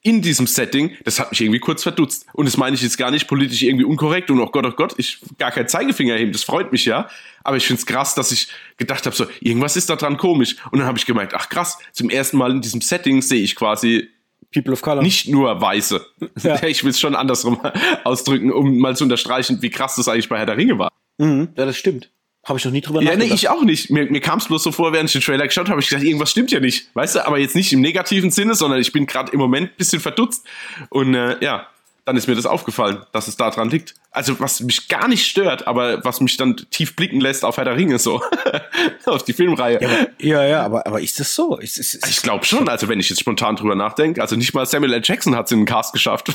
[0.05, 2.27] in diesem Setting, das hat mich irgendwie kurz verdutzt.
[2.35, 4.95] Und das meine ich jetzt gar nicht politisch irgendwie unkorrekt und oh Gott, oh Gott,
[4.99, 7.09] ich gar kein Zeigefinger heben, das freut mich ja.
[7.43, 10.57] Aber ich finde es krass, dass ich gedacht habe, so, irgendwas ist da dran komisch.
[10.71, 13.57] Und dann habe ich gemerkt, ach krass, zum ersten Mal in diesem Setting sehe ich
[13.57, 14.11] quasi
[14.53, 15.03] People of Color.
[15.03, 16.05] Nicht nur Weiße.
[16.43, 16.63] Ja.
[16.67, 17.61] Ich will es schon andersrum
[18.05, 20.93] ausdrücken, um mal zu unterstreichen, wie krass das eigentlich bei Herr der Ringe war.
[21.17, 22.11] Mhm, ja, das stimmt.
[22.45, 23.29] Habe ich noch nie drüber ja, nachgedacht.
[23.29, 23.91] Ja, nee, ich auch nicht.
[23.91, 26.05] Mir, mir kam es bloß so vor, während ich den Trailer geschaut habe, ich gedacht,
[26.05, 26.89] irgendwas stimmt ja nicht.
[26.95, 29.77] Weißt du, aber jetzt nicht im negativen Sinne, sondern ich bin gerade im Moment ein
[29.77, 30.45] bisschen verdutzt.
[30.91, 31.69] Und äh, ja,
[32.05, 33.95] dann ist mir das aufgefallen, dass es da dran liegt.
[34.11, 37.65] Also was mich gar nicht stört, aber was mich dann tief blicken lässt auf Herr
[37.65, 38.23] der Ringe so,
[39.07, 39.81] auf die Filmreihe.
[39.81, 41.57] Ja, aber, ja, ja, aber, aber ist das so?
[41.57, 44.53] Ist, ist, ist ich glaube schon, also wenn ich jetzt spontan drüber nachdenke, also nicht
[44.53, 45.01] mal Samuel L.
[45.03, 46.29] Jackson hat es in den Cast geschafft.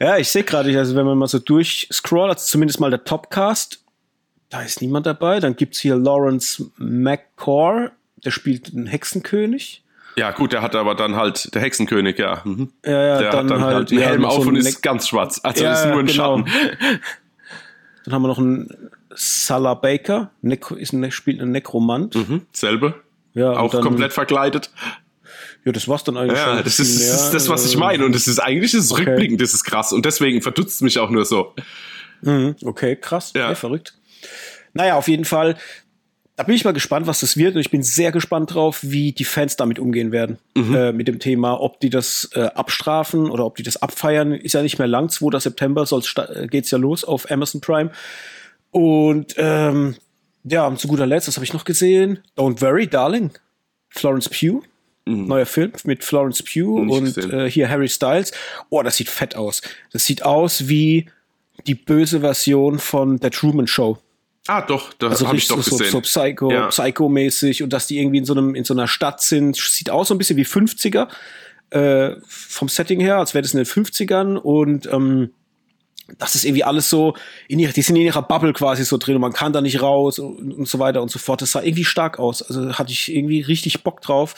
[0.00, 3.84] ja, ich sehe gerade, also wenn man mal so durchscrollt, also zumindest mal der Topcast,
[4.48, 5.40] da ist niemand dabei.
[5.40, 7.90] Dann gibt's hier Lawrence McCord,
[8.24, 9.83] der spielt einen Hexenkönig.
[10.16, 12.42] Ja, gut, der hat aber dann halt der Hexenkönig, ja.
[12.44, 12.72] Mhm.
[12.84, 15.08] Ja, ja, der dann hat dann halt, halt einen Helm auf so und ist ganz
[15.08, 15.40] schwarz.
[15.42, 16.38] Also ja, ist nur ein genau.
[16.38, 16.50] Schatten.
[18.04, 22.14] Dann haben wir noch einen Salah Baker, ne ist ein, spielt ein Nekromant.
[22.14, 22.94] Mhm, selbe.
[23.32, 24.70] Ja, auch dann, komplett verkleidet.
[25.64, 26.64] Ja, das war's dann eigentlich ja, schon.
[26.64, 28.04] Das ist, das ist das, was ich meine.
[28.04, 29.04] Und das ist eigentlich das okay.
[29.04, 29.92] rückblickend, das ist krass.
[29.92, 31.54] Und deswegen verdutzt mich auch nur so.
[32.20, 33.32] Mhm, okay, krass.
[33.34, 33.46] Ja.
[33.46, 33.94] Okay, verrückt.
[34.74, 35.56] Naja, auf jeden Fall
[36.36, 37.54] da bin ich mal gespannt, was das wird.
[37.54, 40.38] Und ich bin sehr gespannt drauf, wie die Fans damit umgehen werden.
[40.54, 40.74] Mhm.
[40.74, 44.32] Äh, mit dem Thema, ob die das äh, abstrafen oder ob die das abfeiern.
[44.32, 45.38] Ist ja nicht mehr lang, 2.
[45.38, 47.90] September äh, geht's ja los auf Amazon Prime.
[48.72, 49.94] Und ähm,
[50.42, 52.18] ja, zu guter Letzt, was habe ich noch gesehen?
[52.36, 53.30] Don't Worry, Darling.
[53.88, 54.62] Florence Pugh.
[55.06, 55.26] Mhm.
[55.26, 58.32] Neuer Film mit Florence Pugh und äh, hier Harry Styles.
[58.70, 59.62] Oh, das sieht fett aus.
[59.92, 61.06] Das sieht aus wie
[61.66, 63.98] die böse Version von The Truman Show.
[64.46, 65.90] Ah, doch, das also habe ich doch so, gesehen.
[65.90, 66.68] So Psycho, ja.
[66.68, 70.08] Psycho-mäßig und dass die irgendwie in so einem in so einer Stadt sind, sieht aus
[70.08, 71.08] so ein bisschen wie 50er
[71.70, 75.30] äh, vom Setting her, als wäre das in den 50ern und ähm,
[76.18, 77.14] das ist irgendwie alles so
[77.48, 79.80] in ihrer, die sind in ihrer Bubble quasi so drin und man kann da nicht
[79.80, 81.40] raus und, und so weiter und so fort.
[81.40, 82.42] Das sah irgendwie stark aus.
[82.42, 84.34] Also hatte ich irgendwie richtig Bock drauf.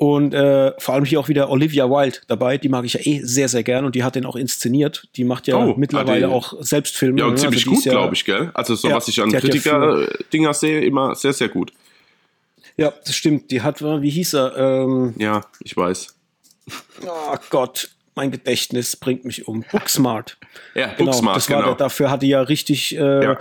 [0.00, 3.20] Und äh, vor allem hier auch wieder Olivia Wilde dabei, die mag ich ja eh
[3.22, 5.06] sehr, sehr gern und die hat den auch inszeniert.
[5.16, 7.20] Die macht ja oh, mittlerweile die, auch Selbstfilme.
[7.20, 7.38] Ja, und ne?
[7.38, 8.50] ziemlich also gut, ja, glaube ich, gell?
[8.54, 11.74] Also so, ja, was ich an Kritiker-Dinger sehe, immer sehr, sehr gut.
[12.78, 13.50] Ja, das stimmt.
[13.50, 14.56] Die hat, wie hieß er?
[14.56, 16.14] Ähm, ja, ich weiß.
[17.04, 19.66] Oh Gott, mein Gedächtnis bringt mich um.
[19.70, 20.38] Booksmart.
[20.74, 21.74] Ja, genau, Booksmart, das war genau.
[21.74, 23.38] Der, dafür hatte ja richtig äh, ja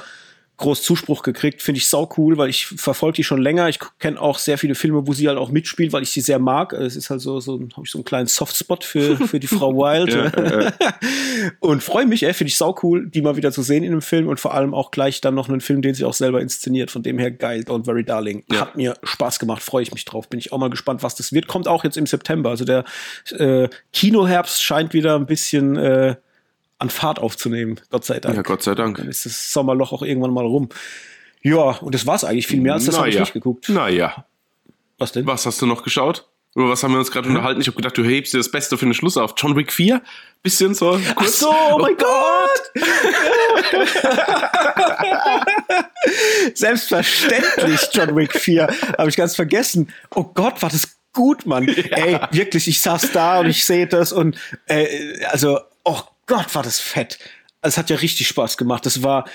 [0.60, 1.62] groß Zuspruch gekriegt.
[1.62, 3.70] Finde ich sau cool, weil ich verfolge die schon länger.
[3.70, 6.38] Ich kenne auch sehr viele Filme, wo sie halt auch mitspielt, weil ich sie sehr
[6.38, 6.74] mag.
[6.74, 9.74] Es ist halt so, so habe ich so einen kleinen Softspot für, für die Frau
[9.76, 10.14] Wild.
[10.14, 10.74] ja, ja.
[11.60, 14.02] Und freue mich, ey, finde ich sau cool, die mal wieder zu sehen in einem
[14.02, 16.92] Film und vor allem auch gleich dann noch einen Film, den sie auch selber inszeniert.
[16.92, 18.44] Von dem her geil, Don't Very Darling.
[18.52, 18.62] Ja.
[18.62, 20.30] Hat mir Spaß gemacht, freue ich mich drauf.
[20.30, 21.48] Bin ich auch mal gespannt, was das wird.
[21.48, 22.50] Kommt auch jetzt im September.
[22.50, 22.84] Also der
[23.32, 26.16] äh, Kinoherbst scheint wieder ein bisschen äh,
[26.80, 27.80] an Fahrt aufzunehmen.
[27.92, 28.36] Gott sei Dank.
[28.36, 28.98] Ja, Gott sei Dank.
[28.98, 30.70] Dann ist das Sommerloch auch irgendwann mal rum.
[31.42, 32.48] Ja, und das war's eigentlich.
[32.48, 33.70] Viel mehr als das habe ich nicht geguckt.
[33.70, 34.26] Naja.
[34.98, 35.28] Was denn?
[35.28, 36.28] Was hast du noch geschaut?
[36.56, 37.36] Über was haben wir uns gerade hm?
[37.36, 37.62] unterhalten?
[37.62, 39.36] Ich habe gedacht, du hebst dir das Beste für den Schluss auf.
[39.38, 40.02] John Wick 4?
[40.42, 40.92] Bisschen so.
[40.92, 41.04] Kurz.
[41.16, 42.72] Ach so, oh, oh mein Gott!
[46.56, 48.68] Selbstverständlich, John Wick 4.
[48.98, 49.94] Habe ich ganz vergessen.
[50.16, 51.68] Oh Gott, war das gut, Mann.
[51.68, 51.98] Ja.
[51.98, 56.64] Ey, wirklich, ich saß da und ich sehe das und äh, also, oh Gott, war
[56.64, 57.20] das fett.
[57.62, 58.86] Es hat ja richtig Spaß gemacht.
[58.86, 59.26] Das war,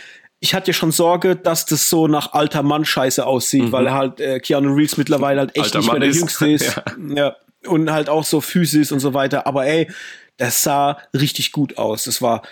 [0.40, 3.72] ich hatte ja schon Sorge, dass das so nach alter Mann Scheiße aussieht, mhm.
[3.72, 6.16] weil halt äh, Keanu Reeves mittlerweile halt echt alter nicht Mann mehr der ist.
[6.16, 6.76] Jüngste ist.
[7.08, 7.14] ja.
[7.16, 7.36] ja.
[7.66, 9.46] Und halt auch so physisch und so weiter.
[9.46, 9.90] Aber ey,
[10.36, 12.04] das sah richtig gut aus.
[12.04, 12.42] Das war,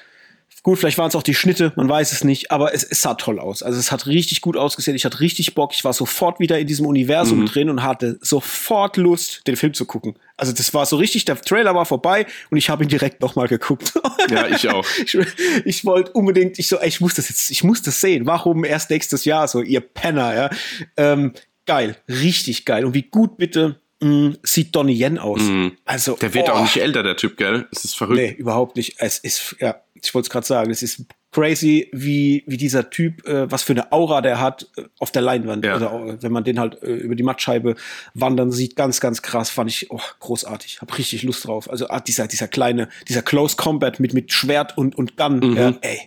[0.64, 3.14] Gut, vielleicht waren es auch die Schnitte, man weiß es nicht, aber es, es, sah
[3.14, 3.64] toll aus.
[3.64, 6.68] Also es hat richtig gut ausgesehen, ich hatte richtig Bock, ich war sofort wieder in
[6.68, 7.46] diesem Universum mhm.
[7.46, 10.14] drin und hatte sofort Lust, den Film zu gucken.
[10.37, 13.48] Also das war so richtig, der Trailer war vorbei und ich habe ihn direkt nochmal
[13.48, 13.92] geguckt.
[14.31, 14.87] Ja, ich auch.
[15.05, 15.18] ich,
[15.64, 18.27] ich wollte unbedingt, ich so, ey, ich muss das jetzt, ich muss das sehen.
[18.27, 20.51] Warum erst nächstes Jahr so, ihr Penner, ja?
[20.96, 21.33] Ähm,
[21.66, 22.85] geil, richtig geil.
[22.85, 25.41] Und wie gut bitte mh, sieht Donnie Yen aus.
[25.41, 25.73] Mhm.
[25.85, 26.53] Also, der wird oh.
[26.53, 27.67] auch nicht älter, der Typ, gell?
[27.73, 28.21] Es ist verrückt.
[28.21, 28.97] Nee, überhaupt nicht.
[28.99, 33.27] Es ist, ja, ich wollte es gerade sagen, es ist crazy, wie, wie dieser Typ,
[33.27, 35.65] äh, was für eine Aura der hat äh, auf der Leinwand.
[35.65, 35.75] Ja.
[35.75, 37.75] Also, wenn man den halt äh, über die Mattscheibe
[38.15, 40.81] wandern sieht, ganz, ganz krass, fand ich oh, großartig.
[40.81, 41.71] Hab richtig Lust drauf.
[41.71, 45.57] Also ah, dieser, dieser kleine, dieser Close Combat mit, mit Schwert und, und Gun, mhm.
[45.57, 46.00] ja, ey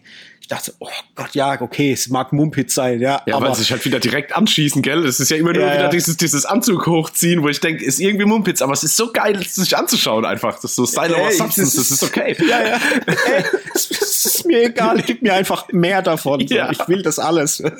[0.46, 3.20] ich dachte, oh Gott, ja, okay, es mag Mumpitz sein, ja.
[3.26, 5.04] Ja, aber weil sich halt wieder direkt anschießen, gell?
[5.04, 5.89] Es ist ja immer nur ja, wieder ja.
[5.89, 9.43] Dieses, dieses Anzug hochziehen, wo ich denke, ist irgendwie Mumpitz, aber es ist so geil,
[9.43, 10.54] sich anzuschauen einfach.
[10.54, 12.38] Das ist so Style over Substance, das ist okay.
[12.48, 12.80] Ja, ja.
[13.08, 13.43] Ey,
[13.74, 16.41] es ist mir egal, gib mir einfach mehr davon.
[16.41, 16.70] Ja.
[16.70, 17.58] Ich will das alles.
[17.60, 17.72] ja.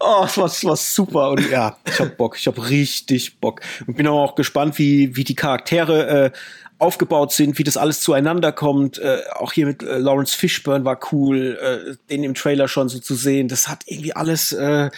[0.00, 3.60] Oh, es war, es war super und ja, ich hab Bock, ich hab richtig Bock.
[3.86, 6.30] Und bin auch gespannt, wie, wie die Charaktere äh,
[6.78, 8.98] aufgebaut sind, wie das alles zueinander kommt.
[8.98, 12.98] Äh, auch hier mit äh, Lawrence Fishburne war cool, äh, den im Trailer schon so
[12.98, 13.48] zu sehen.
[13.48, 14.90] Das hat irgendwie alles, äh,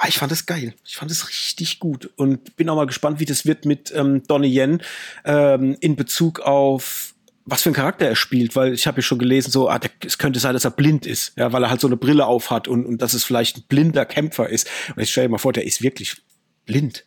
[0.00, 0.74] Ah, ich fand das geil.
[0.86, 4.22] Ich fand das richtig gut und bin auch mal gespannt, wie das wird mit ähm,
[4.28, 4.80] Donnie Yen
[5.24, 7.14] ähm, in Bezug auf
[7.50, 9.90] was für ein Charakter er spielt, weil ich habe ja schon gelesen, so, ah, der,
[10.04, 12.50] es könnte sein, dass er blind ist, ja, weil er halt so eine Brille auf
[12.50, 14.68] hat und, und dass es vielleicht ein blinder Kämpfer ist.
[14.94, 16.22] Und ich stelle mir vor, der ist wirklich
[16.66, 17.04] blind.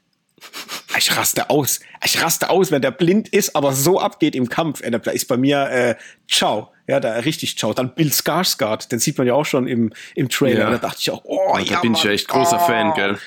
[0.97, 1.79] Ich raste aus.
[2.03, 4.81] Ich raste aus, wenn der blind ist, aber so abgeht im Kampf.
[4.81, 5.95] Da ist bei mir äh,
[6.29, 6.71] ciao.
[6.87, 7.73] Ja, da richtig ciao.
[7.73, 10.65] Dann Bill Skarsgård, den sieht man ja auch schon im, im Trailer.
[10.65, 10.69] Ja.
[10.71, 11.99] Da dachte ich auch, oh, ja, da bin Mann.
[11.99, 12.65] ich ja echt großer oh.
[12.65, 13.17] Fan, gell?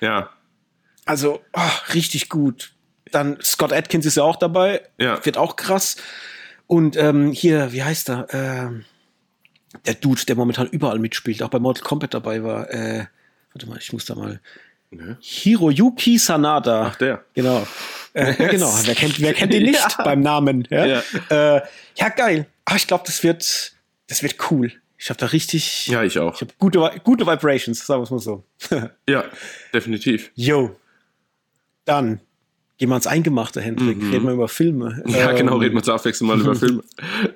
[0.00, 0.30] Ja.
[1.06, 2.72] Also, oh, richtig gut.
[3.10, 4.82] Dann Scott Atkins ist ja auch dabei.
[4.98, 5.24] Ja.
[5.24, 5.96] Wird auch krass.
[6.66, 8.26] Und ähm, hier, wie heißt er?
[8.32, 8.84] Ähm,
[9.86, 12.70] der Dude, der momentan überall mitspielt, auch bei Mortal Kombat dabei war.
[12.70, 13.06] Äh,
[13.52, 14.40] warte mal, ich muss da mal.
[14.96, 15.18] Ne?
[15.20, 16.86] Hiroyuki Sanada.
[16.92, 17.24] Ach, der.
[17.34, 17.66] Genau.
[18.12, 18.72] Äh, genau.
[18.84, 20.04] Wer kennt, wer kennt den nicht ja.
[20.04, 20.66] beim Namen?
[20.70, 21.02] Ja, ja.
[21.30, 21.62] Äh,
[21.96, 22.46] ja geil.
[22.64, 23.72] Aber ich glaube, das wird,
[24.06, 24.72] das wird cool.
[24.96, 25.88] Ich habe da richtig.
[25.88, 26.34] Ja, ich auch.
[26.34, 28.44] Ich habe gute, gute Vibrations, sagen wir es mal so.
[29.08, 29.24] ja,
[29.72, 30.30] definitiv.
[30.34, 30.76] Yo.
[31.84, 32.20] Dann
[32.76, 33.98] Gehen wir ans Eingemachte, Hendrik.
[33.98, 34.10] Mhm.
[34.10, 35.00] Reden wir über Filme.
[35.06, 36.82] Ja, ähm, genau, reden wir zur Abwechslung mal über Filme.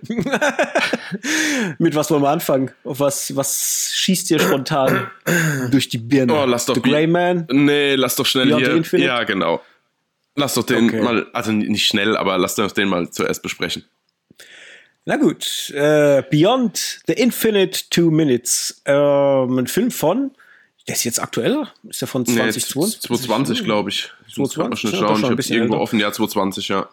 [1.78, 2.72] Mit was wollen wir anfangen?
[2.82, 5.09] Auf was, was schießt dir spontan
[5.70, 6.34] durch die Birne?
[6.34, 7.47] Oh, lass doch The Grey Man?
[7.53, 8.99] Nee, lass doch schnell Beyond hier.
[8.99, 9.62] Ja, genau.
[10.34, 11.03] Lass doch den okay.
[11.03, 13.84] mal, also nicht schnell, aber lass doch den mal zuerst besprechen.
[15.05, 18.82] Na gut, äh, Beyond the Infinite Two Minutes.
[18.86, 20.32] Ähm, ein Film von
[20.89, 21.68] der ist jetzt aktuell?
[21.89, 22.74] Ist der von 2020?
[22.74, 24.11] Nee, 2020, glaube ich.
[24.26, 24.84] Ich 2020?
[24.84, 25.20] muss schauen.
[25.20, 25.82] ich habe irgendwo älter.
[25.82, 26.89] offen, ja, 2020, ja.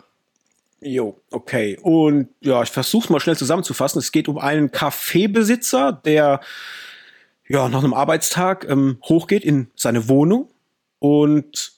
[0.82, 1.80] Jo, okay.
[1.82, 4.00] Und ja, ich versuche mal schnell zusammenzufassen.
[4.00, 6.42] Es geht um einen Kaffeebesitzer, der
[7.48, 10.50] ja nach einem Arbeitstag ähm, hochgeht in seine Wohnung
[11.00, 11.72] und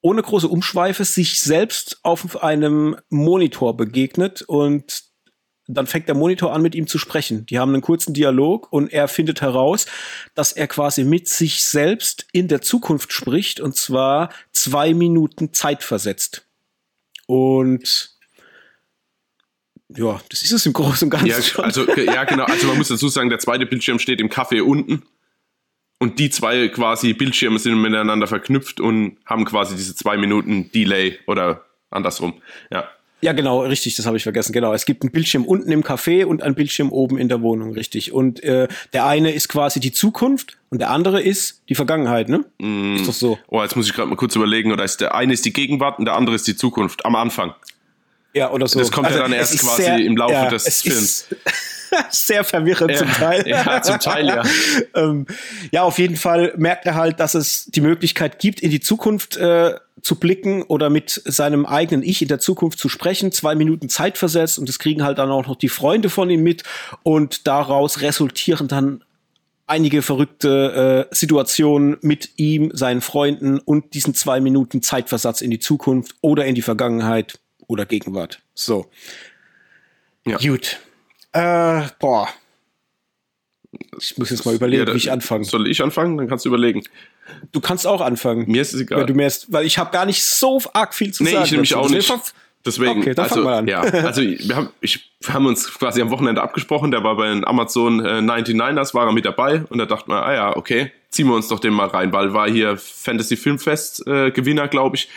[0.00, 5.07] ohne große Umschweife sich selbst auf einem Monitor begegnet und
[5.68, 7.46] dann fängt der Monitor an, mit ihm zu sprechen.
[7.46, 9.86] Die haben einen kurzen Dialog und er findet heraus,
[10.34, 15.84] dass er quasi mit sich selbst in der Zukunft spricht und zwar zwei Minuten Zeit
[15.84, 16.46] versetzt.
[17.26, 18.16] Und
[19.94, 21.28] ja, das ist es im Großen und Ganzen.
[21.28, 21.64] Ja, schon.
[21.64, 22.44] Also, ja, genau.
[22.44, 25.02] Also man muss dazu sagen, der zweite Bildschirm steht im Café unten.
[25.98, 31.18] Und die zwei quasi Bildschirme sind miteinander verknüpft und haben quasi diese zwei Minuten Delay
[31.26, 32.40] oder andersrum.
[32.70, 32.88] Ja.
[33.20, 34.52] Ja, genau, richtig, das habe ich vergessen.
[34.52, 37.72] Genau, es gibt einen Bildschirm unten im Café und einen Bildschirm oben in der Wohnung,
[37.72, 38.12] richtig.
[38.12, 42.44] Und äh, der eine ist quasi die Zukunft und der andere ist die Vergangenheit, ne?
[42.58, 42.96] Mm.
[42.96, 43.38] Ist doch so.
[43.48, 45.98] Oh, jetzt muss ich gerade mal kurz überlegen, oder ist der eine ist die Gegenwart
[45.98, 47.54] und der andere ist die Zukunft am Anfang.
[48.34, 48.78] Ja, oder so.
[48.78, 51.26] Das kommt also, ja dann erst quasi sehr, im Laufe ja, des Films.
[52.10, 53.48] sehr verwirrend ja, zum Teil.
[53.48, 54.42] Ja, zum Teil, ja.
[54.94, 55.26] ähm,
[55.70, 59.36] ja, auf jeden Fall merkt er halt, dass es die Möglichkeit gibt, in die Zukunft
[59.36, 63.88] äh, zu blicken oder mit seinem eigenen Ich in der Zukunft zu sprechen, zwei Minuten
[63.88, 66.62] Zeit versetzt und das kriegen halt dann auch noch die Freunde von ihm mit
[67.02, 69.02] und daraus resultieren dann
[69.66, 75.58] einige verrückte äh, Situationen mit ihm, seinen Freunden und diesen zwei Minuten Zeitversatz in die
[75.58, 77.38] Zukunft oder in die Vergangenheit
[77.68, 78.40] oder Gegenwart.
[78.54, 78.90] So.
[80.26, 80.38] Ja.
[80.38, 80.80] Gut.
[81.32, 82.28] Äh, boah.
[84.00, 85.44] Ich muss jetzt mal überlegen, ja, wie ich anfange.
[85.44, 86.16] Soll ich anfangen?
[86.16, 86.82] Dann kannst du überlegen.
[87.52, 88.50] Du kannst auch anfangen.
[88.50, 89.00] Mir ist es egal.
[89.00, 91.40] Weil, du mehr, weil ich habe gar nicht so arg viel zu nee, sagen.
[91.40, 92.12] Nee, ich nämlich auch nicht.
[92.66, 93.68] Deswegen, okay, dann also, wir an.
[93.68, 97.28] ja, also wir haben, ich, wir haben uns quasi am Wochenende abgesprochen, der war bei
[97.28, 100.90] den Amazon äh, 99ers, war er mit dabei und da dachten wir, ah ja, okay,
[101.08, 104.96] ziehen wir uns doch den mal rein, weil war hier Fantasy Filmfest äh, Gewinner, glaube
[104.96, 105.08] ich.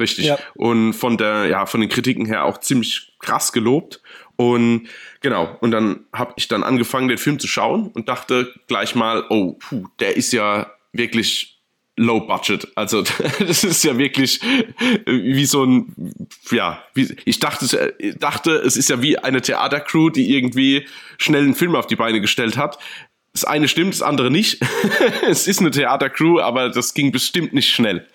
[0.00, 0.26] Richtig.
[0.26, 0.38] Ja.
[0.54, 4.00] Und von der, ja, von den Kritiken her auch ziemlich krass gelobt.
[4.36, 4.88] Und
[5.20, 9.24] genau, und dann habe ich dann angefangen, den Film zu schauen und dachte gleich mal,
[9.28, 11.60] oh, puh, der ist ja wirklich
[11.96, 12.66] low budget.
[12.74, 13.02] Also
[13.46, 14.40] das ist ja wirklich
[15.06, 15.94] wie so ein,
[16.50, 20.86] ja, wie, ich dachte, dachte, es ist ja wie eine Theatercrew, die irgendwie
[21.18, 22.78] schnell einen Film auf die Beine gestellt hat.
[23.32, 24.60] Das eine stimmt, das andere nicht.
[25.28, 28.08] es ist eine Theatercrew, aber das ging bestimmt nicht schnell.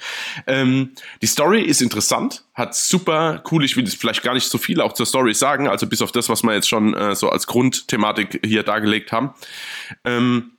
[0.45, 0.91] Ähm,
[1.21, 4.81] die Story ist interessant, hat super cool, ich will jetzt vielleicht gar nicht so viel
[4.81, 7.47] auch zur Story sagen, also bis auf das, was wir jetzt schon äh, so als
[7.47, 9.33] Grundthematik hier dargelegt haben.
[10.03, 10.51] Ähm,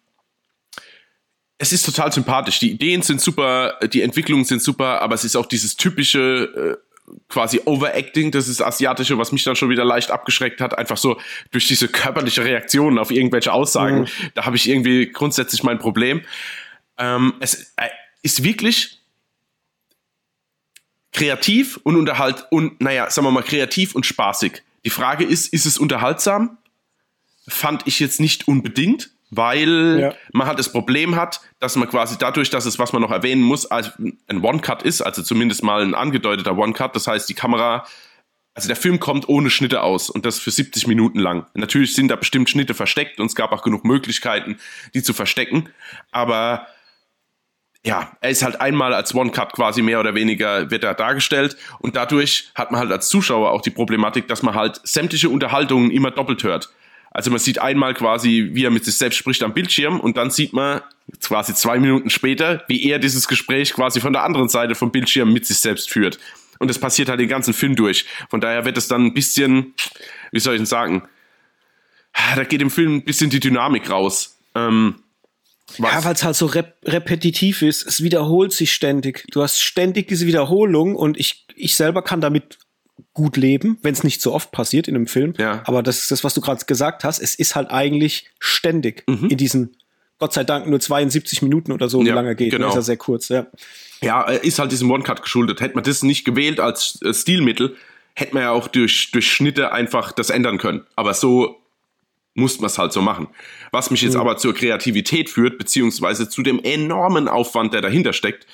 [1.58, 2.58] es ist total sympathisch.
[2.58, 6.85] Die Ideen sind super, die Entwicklungen sind super, aber es ist auch dieses typische äh,
[7.28, 11.20] quasi Overacting, das ist Asiatische, was mich dann schon wieder leicht abgeschreckt hat, einfach so
[11.50, 14.00] durch diese körperliche Reaktion auf irgendwelche Aussagen.
[14.00, 14.06] Mhm.
[14.34, 16.22] Da habe ich irgendwie grundsätzlich mein Problem.
[16.98, 17.88] Ähm, es äh,
[18.22, 19.00] ist wirklich
[21.12, 24.62] kreativ und unterhalt und naja, sagen wir mal kreativ und spaßig.
[24.84, 26.58] Die Frage ist, ist es unterhaltsam?
[27.48, 30.14] Fand ich jetzt nicht unbedingt weil ja.
[30.32, 33.42] man halt das Problem hat, dass man quasi dadurch, dass es, was man noch erwähnen
[33.42, 33.92] muss, als
[34.28, 37.86] ein One-Cut ist, also zumindest mal ein angedeuteter One-Cut, das heißt, die Kamera,
[38.54, 41.46] also der Film kommt ohne Schnitte aus und das für 70 Minuten lang.
[41.54, 44.58] Natürlich sind da bestimmt Schnitte versteckt und es gab auch genug Möglichkeiten,
[44.94, 45.68] die zu verstecken,
[46.12, 46.66] aber
[47.84, 51.94] ja, er ist halt einmal als One-Cut quasi mehr oder weniger wird er dargestellt und
[51.94, 56.10] dadurch hat man halt als Zuschauer auch die Problematik, dass man halt sämtliche Unterhaltungen immer
[56.10, 56.70] doppelt hört.
[57.10, 60.30] Also man sieht einmal quasi, wie er mit sich selbst spricht am Bildschirm und dann
[60.30, 60.82] sieht man
[61.22, 65.32] quasi zwei Minuten später, wie er dieses Gespräch quasi von der anderen Seite vom Bildschirm
[65.32, 66.18] mit sich selbst führt.
[66.58, 68.06] Und das passiert halt den ganzen Film durch.
[68.28, 69.74] Von daher wird es dann ein bisschen,
[70.32, 71.02] wie soll ich denn sagen,
[72.34, 74.38] da geht im Film ein bisschen die Dynamik raus.
[74.54, 74.96] Ähm,
[75.78, 75.92] was?
[75.92, 77.86] Ja, weil es halt so rep repetitiv ist.
[77.86, 79.24] Es wiederholt sich ständig.
[79.32, 82.58] Du hast ständig diese Wiederholung und ich, ich selber kann damit
[83.12, 85.34] gut leben, wenn es nicht so oft passiert in einem Film.
[85.38, 85.62] Ja.
[85.64, 87.18] Aber das ist das, was du gerade gesagt hast.
[87.18, 89.28] Es ist halt eigentlich ständig mhm.
[89.30, 89.76] in diesen,
[90.18, 92.50] Gott sei Dank, nur 72 Minuten oder so, wie ja, lange geht.
[92.50, 92.68] Genau.
[92.68, 93.46] Ist ja sehr kurz, ja.
[94.02, 95.60] Ja, ist halt diesem One-Cut geschuldet.
[95.60, 97.76] Hätte man das nicht gewählt als äh, Stilmittel,
[98.14, 100.84] hätte man ja auch durch, durch Schnitte einfach das ändern können.
[100.96, 101.60] Aber so
[102.34, 103.28] muss man es halt so machen.
[103.72, 104.20] Was mich jetzt mhm.
[104.20, 108.46] aber zur Kreativität führt, beziehungsweise zu dem enormen Aufwand, der dahinter steckt,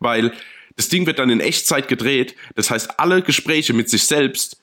[0.00, 0.32] weil
[0.80, 2.34] das Ding wird dann in Echtzeit gedreht.
[2.54, 4.62] Das heißt, alle Gespräche mit sich selbst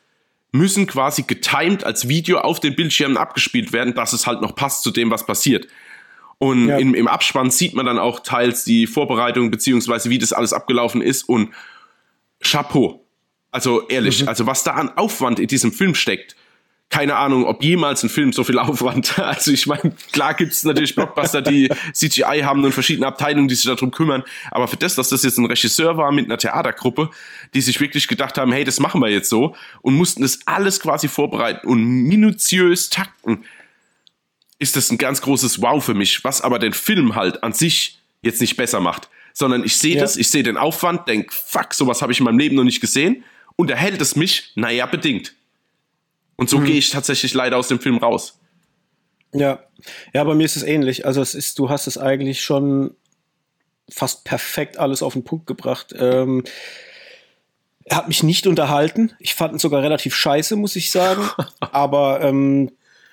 [0.52, 4.82] müssen quasi getimed als Video auf den Bildschirmen abgespielt werden, dass es halt noch passt
[4.82, 5.68] zu dem, was passiert.
[6.40, 6.80] Und ja.
[6.80, 11.04] im, im Abspann sieht man dann auch teils die Vorbereitung, beziehungsweise wie das alles abgelaufen
[11.04, 11.54] ist und
[12.42, 13.06] Chapeau.
[13.52, 14.30] Also ehrlich, mhm.
[14.30, 16.36] also was da an Aufwand in diesem Film steckt,
[16.90, 19.20] keine Ahnung, ob jemals ein Film so viel Aufwand.
[19.20, 23.56] Also ich meine, klar gibt es natürlich Blockbuster, die CGI haben und verschiedene Abteilungen, die
[23.56, 24.24] sich darum kümmern.
[24.52, 27.10] Aber für das, dass das jetzt ein Regisseur war mit einer Theatergruppe,
[27.54, 30.80] die sich wirklich gedacht haben, hey, das machen wir jetzt so und mussten das alles
[30.80, 33.44] quasi vorbereiten und minutiös takten,
[34.60, 38.00] ist das ein ganz großes Wow für mich, was aber den Film halt an sich
[38.22, 39.10] jetzt nicht besser macht.
[39.34, 40.02] Sondern ich sehe ja.
[40.02, 42.82] das, ich sehe den Aufwand, denk, fuck, sowas habe ich in meinem Leben noch nicht
[42.82, 43.24] gesehen.
[43.56, 44.52] Und erhält es mich?
[44.56, 45.34] Naja, bedingt.
[46.38, 46.66] Und so hm.
[46.66, 48.40] gehe ich tatsächlich leider aus dem Film raus.
[49.34, 49.60] Ja,
[50.14, 51.06] ja, bei mir ist es ähnlich.
[51.06, 52.96] Also es ist, du hast es eigentlich schon
[53.90, 55.94] fast perfekt alles auf den Punkt gebracht.
[55.98, 56.44] Ähm,
[57.84, 59.14] er hat mich nicht unterhalten.
[59.20, 61.30] Ich fand ihn sogar relativ scheiße, muss ich sagen.
[61.60, 62.72] Aber ähm,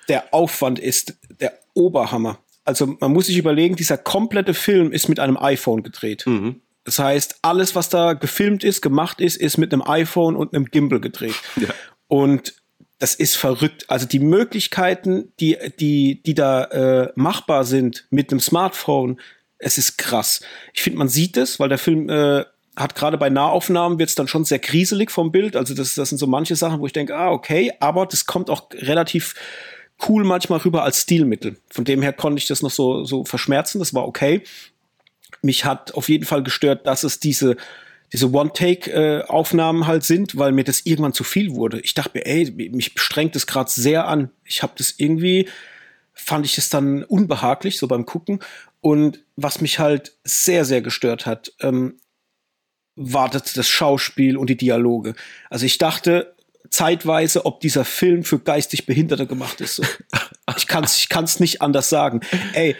[0.09, 2.39] der Aufwand ist der Oberhammer.
[2.63, 6.25] Also man muss sich überlegen, dieser komplette Film ist mit einem iPhone gedreht.
[6.25, 6.61] Mhm.
[6.83, 10.65] Das heißt, alles, was da gefilmt ist, gemacht ist, ist mit einem iPhone und einem
[10.65, 11.35] Gimbal gedreht.
[11.55, 11.69] Ja.
[12.07, 12.53] Und
[13.05, 13.87] das ist verrückt.
[13.87, 19.21] Also die Möglichkeiten, die, die, die da äh, machbar sind mit einem Smartphone,
[19.59, 20.41] es ist krass.
[20.73, 22.45] Ich finde, man sieht es, weil der Film äh,
[22.75, 25.55] hat gerade bei Nahaufnahmen wird es dann schon sehr kriselig vom Bild.
[25.55, 28.49] Also das, das sind so manche Sachen, wo ich denke, ah, okay, aber das kommt
[28.49, 29.35] auch relativ
[30.09, 31.57] cool manchmal rüber als Stilmittel.
[31.69, 34.41] Von dem her konnte ich das noch so, so verschmerzen, das war okay.
[35.43, 37.55] Mich hat auf jeden Fall gestört, dass es diese
[38.13, 41.79] diese One-Take-Aufnahmen halt sind, weil mir das irgendwann zu viel wurde.
[41.81, 44.31] Ich dachte mir, ey, mich strengt es gerade sehr an.
[44.43, 45.49] Ich habe das irgendwie,
[46.13, 48.39] fand ich es dann unbehaglich, so beim Gucken.
[48.81, 51.97] Und was mich halt sehr, sehr gestört hat, ähm,
[52.95, 55.15] war das, das Schauspiel und die Dialoge.
[55.49, 56.35] Also ich dachte
[56.69, 59.75] zeitweise, ob dieser Film für geistig Behinderte gemacht ist.
[59.75, 59.83] So.
[60.57, 62.21] Ich kann es ich kann's nicht anders sagen.
[62.53, 62.75] Ey,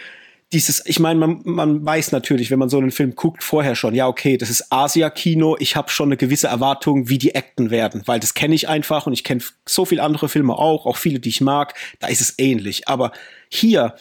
[0.52, 3.94] dieses, ich meine, man, man weiß natürlich, wenn man so einen Film guckt, vorher schon,
[3.94, 8.02] ja, okay, das ist Asia-Kino, ich habe schon eine gewisse Erwartung, wie die Acten werden,
[8.06, 11.18] weil das kenne ich einfach und ich kenne so viele andere Filme auch, auch viele,
[11.18, 12.88] die ich mag, da ist es ähnlich.
[12.88, 13.12] Aber
[13.48, 13.96] hier,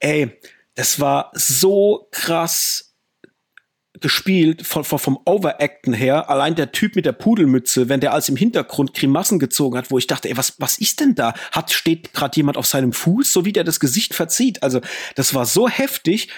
[0.00, 0.30] ey,
[0.74, 2.89] das war so krass
[3.98, 6.30] gespielt von, von, vom Overacten her.
[6.30, 9.98] Allein der Typ mit der Pudelmütze, wenn der als im Hintergrund Grimassen gezogen hat, wo
[9.98, 11.34] ich dachte, ey, was, was ist denn da?
[11.50, 14.62] Hat, steht gerade jemand auf seinem Fuß, so wie der das Gesicht verzieht?
[14.62, 14.80] Also,
[15.16, 16.28] das war so heftig,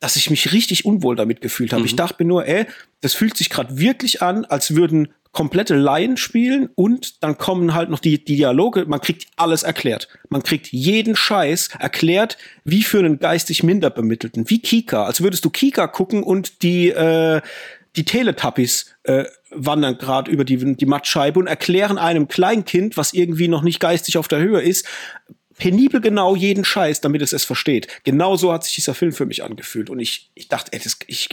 [0.00, 1.82] dass ich mich richtig unwohl damit gefühlt habe.
[1.82, 1.86] Mhm.
[1.86, 2.66] Ich dachte mir nur, ey,
[3.02, 7.88] das fühlt sich gerade wirklich an, als würden komplette Laien spielen und dann kommen halt
[7.88, 8.84] noch die, die Dialoge.
[8.86, 10.08] Man kriegt alles erklärt.
[10.28, 15.04] Man kriegt jeden Scheiß erklärt, wie für einen geistig minder bemittelten, wie Kika.
[15.04, 17.40] Als würdest du Kika gucken und die äh,
[17.96, 23.48] die Teletubbies äh, wandern gerade über die, die Mattscheibe und erklären einem Kleinkind, was irgendwie
[23.48, 24.86] noch nicht geistig auf der Höhe ist,
[25.60, 27.86] penibel genau jeden Scheiß, damit es es versteht.
[28.02, 29.90] Genau so hat sich dieser Film für mich angefühlt.
[29.90, 31.28] Und ich, ich dachte, ey, das, ich,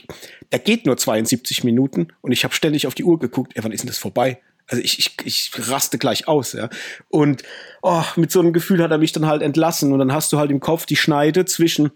[0.52, 3.72] der geht nur 72 Minuten und ich habe ständig auf die Uhr geguckt, ey, wann
[3.72, 4.40] ist denn das vorbei?
[4.68, 6.70] Also ich, ich, ich raste gleich aus, ja.
[7.08, 7.44] Und
[7.82, 9.94] oh, mit so einem Gefühl hat er mich dann halt entlassen.
[9.94, 11.92] Und dann hast du halt im Kopf die Schneide zwischen,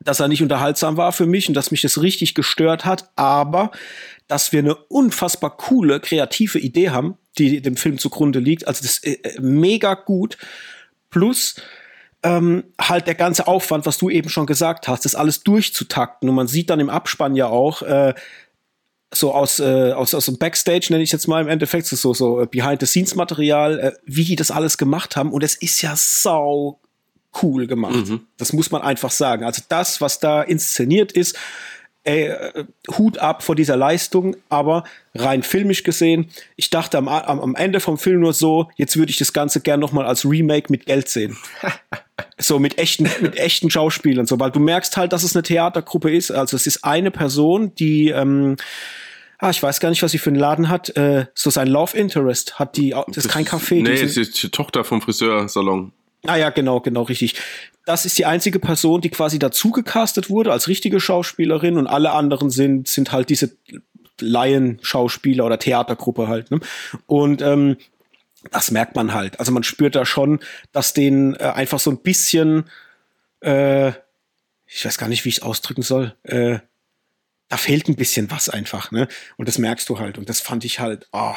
[0.00, 3.72] dass er nicht unterhaltsam war für mich und dass mich das richtig gestört hat, aber
[4.26, 8.66] dass wir eine unfassbar coole, kreative Idee haben, die dem Film zugrunde liegt.
[8.66, 10.38] Also das ist äh, mega gut.
[11.10, 11.56] Plus
[12.22, 16.28] ähm, halt der ganze Aufwand, was du eben schon gesagt hast, das alles durchzutakten.
[16.28, 18.14] Und man sieht dann im Abspann ja auch, äh,
[19.12, 22.40] so aus, äh, aus, aus dem Backstage, nenne ich jetzt mal im Endeffekt, so, so
[22.40, 25.32] äh, Behind-the-Scenes-Material, äh, wie die das alles gemacht haben.
[25.32, 26.78] Und es ist ja sau
[27.42, 28.06] cool gemacht.
[28.06, 28.26] Mhm.
[28.36, 29.44] Das muss man einfach sagen.
[29.44, 31.36] Also das, was da inszeniert ist,
[32.04, 32.64] ey, äh,
[32.96, 34.84] Hut ab vor dieser Leistung, aber
[35.14, 39.18] rein filmisch gesehen, ich dachte am, am, Ende vom Film nur so, jetzt würde ich
[39.18, 41.36] das Ganze gern nochmal als Remake mit Geld sehen.
[42.38, 46.10] so mit echten, mit echten Schauspielern, so, weil du merkst halt, dass es eine Theatergruppe
[46.10, 46.30] ist.
[46.30, 48.56] Also es ist eine Person, die, ähm,
[49.38, 51.96] ah, ich weiß gar nicht, was sie für einen Laden hat, äh, so sein Love
[51.96, 53.82] Interest hat die, das, das ist kein Café.
[53.82, 55.92] Nee, es ist die Tochter vom Friseursalon.
[56.26, 57.36] Ah ja, genau, genau, richtig.
[57.90, 62.12] Das ist die einzige Person, die quasi dazu gecastet wurde als richtige Schauspielerin und alle
[62.12, 63.56] anderen sind, sind halt diese
[64.20, 66.52] Laien-Schauspieler oder Theatergruppe halt.
[66.52, 66.60] Ne?
[67.08, 67.78] Und ähm,
[68.52, 69.40] das merkt man halt.
[69.40, 70.38] Also man spürt da schon,
[70.70, 72.70] dass denen äh, einfach so ein bisschen,
[73.40, 73.88] äh,
[74.68, 76.60] ich weiß gar nicht, wie ich es ausdrücken soll, äh,
[77.48, 79.08] da fehlt ein bisschen was einfach, ne?
[79.36, 80.16] Und das merkst du halt.
[80.16, 81.34] Und das fand ich halt oh,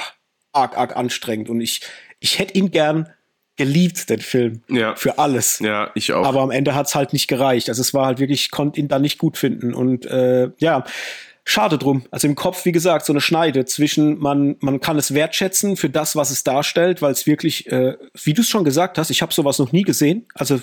[0.51, 1.49] arg, arg anstrengend.
[1.49, 1.81] Und ich,
[2.19, 3.11] ich hätte ihn gern
[3.55, 4.61] geliebt, den Film.
[4.67, 4.95] Ja.
[4.95, 5.59] Für alles.
[5.59, 6.25] Ja, ich auch.
[6.25, 7.69] Aber am Ende hat's halt nicht gereicht.
[7.69, 9.73] Also es war halt wirklich, ich konnte ihn da nicht gut finden.
[9.73, 10.83] Und äh, ja,
[11.45, 12.03] schade drum.
[12.09, 15.89] Also im Kopf, wie gesagt, so eine Schneide zwischen, man, man kann es wertschätzen für
[15.89, 19.21] das, was es darstellt, weil es wirklich, äh, wie du es schon gesagt hast, ich
[19.21, 20.25] habe sowas noch nie gesehen.
[20.33, 20.59] Also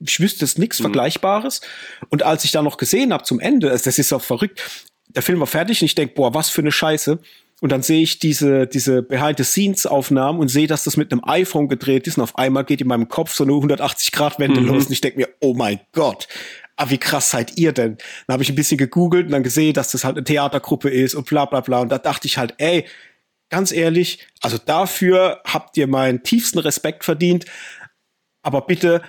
[0.00, 0.84] ich wüsste es nichts mhm.
[0.84, 1.60] Vergleichbares.
[2.08, 4.62] Und als ich da noch gesehen habe zum Ende, also das ist auch verrückt,
[5.08, 7.18] der Film war fertig und ich denk, boah, was für eine Scheiße.
[7.62, 12.06] Und dann sehe ich diese, diese Behind-the-Scenes-Aufnahmen und sehe, dass das mit einem iPhone gedreht
[12.06, 12.18] ist.
[12.18, 14.66] Und auf einmal geht in meinem Kopf so eine 180-Grad-Wende mhm.
[14.66, 14.86] los.
[14.86, 16.28] Und ich denke mir, oh mein Gott,
[16.76, 17.96] ah, wie krass seid ihr denn?
[18.26, 21.14] Dann habe ich ein bisschen gegoogelt und dann gesehen, dass das halt eine Theatergruppe ist
[21.14, 21.80] und bla bla bla.
[21.80, 22.84] Und da dachte ich halt, ey,
[23.48, 27.46] ganz ehrlich, also dafür habt ihr meinen tiefsten Respekt verdient.
[28.42, 29.02] Aber bitte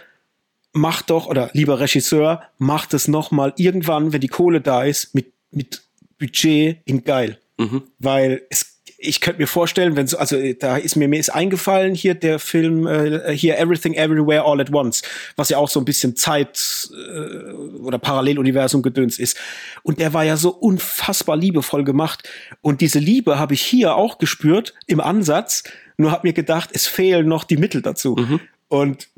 [0.72, 5.14] macht doch, oder lieber Regisseur, macht es noch mal irgendwann, wenn die Kohle da ist,
[5.14, 5.84] mit, mit
[6.18, 7.40] Budget in geil.
[7.58, 7.84] Mhm.
[8.00, 11.94] Weil es ich könnte mir vorstellen, wenn so, also da ist mir, mir ist eingefallen
[11.94, 15.04] hier der Film äh, hier Everything Everywhere All at Once,
[15.36, 19.38] was ja auch so ein bisschen Zeit äh, oder Paralleluniversum gedöns ist.
[19.84, 22.28] Und der war ja so unfassbar liebevoll gemacht.
[22.62, 25.64] Und diese Liebe habe ich hier auch gespürt im Ansatz.
[25.98, 28.16] Nur habe mir gedacht, es fehlen noch die Mittel dazu.
[28.16, 28.40] Mhm.
[28.68, 29.10] Und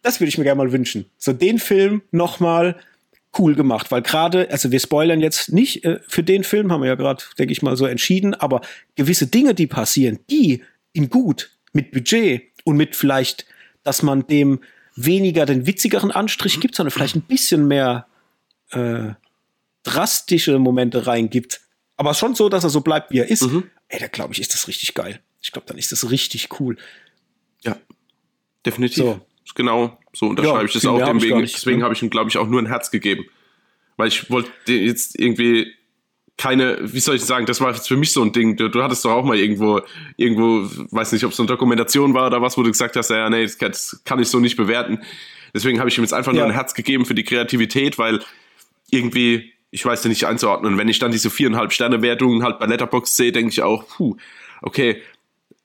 [0.00, 1.04] das würde ich mir gerne mal wünschen.
[1.18, 2.76] So den Film noch mal
[3.38, 6.88] cool gemacht, weil gerade, also wir spoilern jetzt nicht äh, für den Film, haben wir
[6.88, 8.60] ja gerade, denke ich mal, so entschieden, aber
[8.94, 13.46] gewisse Dinge, die passieren, die in gut, mit Budget und mit vielleicht,
[13.84, 14.60] dass man dem
[14.96, 16.60] weniger den witzigeren Anstrich mhm.
[16.60, 18.06] gibt, sondern vielleicht ein bisschen mehr
[18.70, 19.10] äh,
[19.84, 21.60] drastische Momente reingibt.
[21.96, 23.42] Aber schon so, dass er so bleibt, wie er ist.
[23.42, 23.64] Mhm.
[23.88, 25.20] Ey, da glaube ich, ist das richtig geil.
[25.40, 26.76] Ich glaube, dann ist das richtig cool.
[27.62, 27.76] Ja,
[28.66, 28.98] definitiv.
[28.98, 29.20] So.
[29.58, 30.98] Genau, so unterschreibe ja, ich das auch.
[30.98, 33.24] Deswegen, deswegen habe ich ihm, glaube ich, auch nur ein Herz gegeben.
[33.96, 35.74] Weil ich wollte jetzt irgendwie
[36.36, 38.56] keine, wie soll ich sagen, das war jetzt für mich so ein Ding.
[38.56, 39.80] Du, du hattest doch auch mal irgendwo,
[40.16, 43.28] irgendwo, weiß nicht, ob es eine Dokumentation war oder was, wo du gesagt hast, ja,
[43.28, 45.00] nee, das, das kann ich so nicht bewerten.
[45.52, 46.42] Deswegen habe ich ihm jetzt einfach ja.
[46.42, 48.20] nur ein Herz gegeben für die Kreativität, weil
[48.90, 50.78] irgendwie, ich weiß ja nicht einzuordnen.
[50.78, 54.16] Wenn ich dann diese viereinhalb Sterne Wertungen halt bei Letterbox sehe, denke ich auch, puh,
[54.62, 55.02] okay,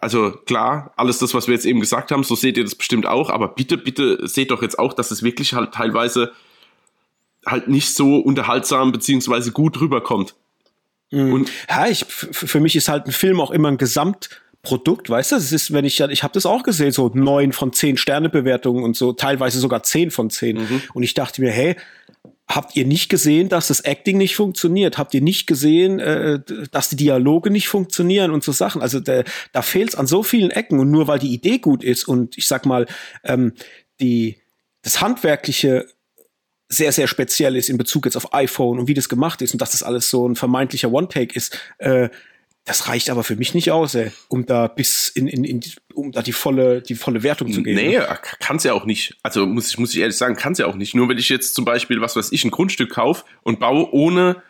[0.03, 3.07] also klar, alles das, was wir jetzt eben gesagt haben, so seht ihr das bestimmt
[3.07, 6.33] auch, aber bitte, bitte seht doch jetzt auch, dass es wirklich halt teilweise
[7.45, 10.35] halt nicht so unterhaltsam beziehungsweise gut rüberkommt.
[11.11, 11.33] Mhm.
[11.33, 15.35] Und ja, ich, für mich ist halt ein Film auch immer ein Gesamtprodukt, weißt du?
[15.37, 18.83] Es ist, wenn ich, ich habe das auch gesehen, so neun von zehn Sterne Bewertungen
[18.83, 20.57] und so, teilweise sogar zehn von zehn.
[20.57, 20.81] Mhm.
[20.93, 21.75] Und ich dachte mir, hey,
[22.47, 24.97] Habt ihr nicht gesehen, dass das Acting nicht funktioniert?
[24.97, 26.39] Habt ihr nicht gesehen, äh,
[26.71, 28.81] dass die Dialoge nicht funktionieren und so Sachen?
[28.81, 29.23] Also da,
[29.53, 32.37] da fehlt es an so vielen Ecken und nur weil die Idee gut ist und
[32.37, 32.85] ich sag mal,
[33.23, 33.53] ähm,
[34.01, 34.37] die,
[34.81, 35.87] das Handwerkliche
[36.67, 39.61] sehr, sehr speziell ist in Bezug jetzt auf iPhone und wie das gemacht ist und
[39.61, 42.09] dass das alles so ein vermeintlicher One-Take ist, äh,
[42.65, 45.59] das reicht aber für mich nicht aus, ey, um da bis in, in, in
[45.93, 47.75] um da die volle, die volle Wertung zu geben.
[47.75, 47.99] Nee,
[48.39, 49.17] kann's ja auch nicht.
[49.21, 50.95] Also muss ich, muss ich ehrlich sagen, kann's ja auch nicht.
[50.95, 54.41] Nur wenn ich jetzt zum Beispiel, was weiß ich, ein Grundstück kaufe und baue ohne,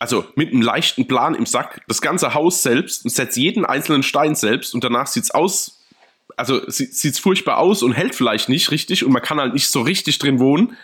[0.00, 4.02] also mit einem leichten Plan im Sack, das ganze Haus selbst und setze jeden einzelnen
[4.02, 5.84] Stein selbst und danach sieht's aus,
[6.36, 9.82] also sieht's furchtbar aus und hält vielleicht nicht richtig und man kann halt nicht so
[9.82, 10.76] richtig drin wohnen,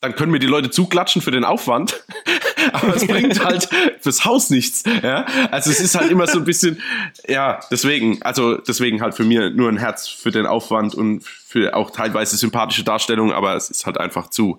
[0.00, 2.02] dann können mir die Leute zuklatschen für den Aufwand,
[2.72, 3.68] aber es bringt halt
[4.00, 4.84] fürs Haus nichts.
[5.02, 5.26] Ja?
[5.50, 6.80] Also es ist halt immer so ein bisschen,
[7.28, 11.74] ja, deswegen, also deswegen halt für mir nur ein Herz für den Aufwand und für
[11.74, 14.58] auch teilweise sympathische Darstellung, aber es ist halt einfach zu,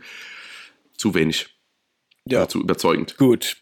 [0.97, 1.47] zu wenig.
[2.25, 2.47] Ja.
[2.47, 3.17] Zu überzeugend.
[3.17, 3.57] Gut.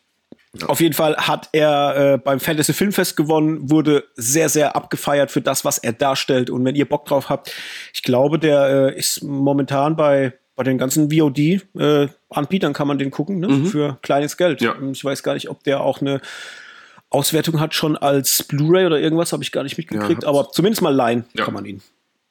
[0.59, 0.67] Ja.
[0.67, 5.41] Auf jeden Fall hat er äh, beim Fantasy Filmfest gewonnen, wurde sehr, sehr abgefeiert für
[5.41, 6.49] das, was er darstellt.
[6.49, 7.53] Und wenn ihr Bock drauf habt,
[7.93, 12.09] ich glaube, der äh, ist momentan bei bei den ganzen VOD-Anbietern äh,
[12.73, 13.47] kann man den gucken, ne?
[13.47, 13.65] Mhm.
[13.65, 14.61] für kleines Geld.
[14.61, 14.75] Ja.
[14.91, 16.21] Ich weiß gar nicht, ob der auch eine
[17.09, 20.81] Auswertung hat schon als Blu-ray oder irgendwas, habe ich gar nicht mitgekriegt, ja, aber zumindest
[20.81, 21.45] mal leihen ja.
[21.45, 21.81] kann man ihn.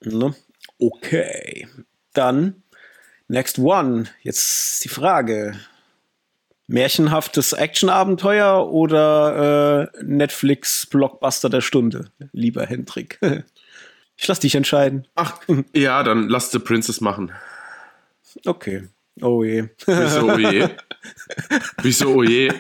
[0.05, 0.35] Ne?
[0.79, 1.67] Okay,
[2.13, 2.63] dann
[3.29, 4.05] Next One.
[4.23, 5.59] Jetzt die Frage.
[6.67, 13.19] Märchenhaftes Actionabenteuer oder äh, Netflix-Blockbuster der Stunde, lieber Hendrik?
[14.21, 15.07] Ich lass dich entscheiden.
[15.15, 15.39] Ach,
[15.73, 17.31] ja, dann lass The Princess machen.
[18.45, 18.89] Okay.
[19.23, 19.69] Oh je.
[19.87, 20.69] Wieso oh je?
[21.83, 22.53] Wieso oh je?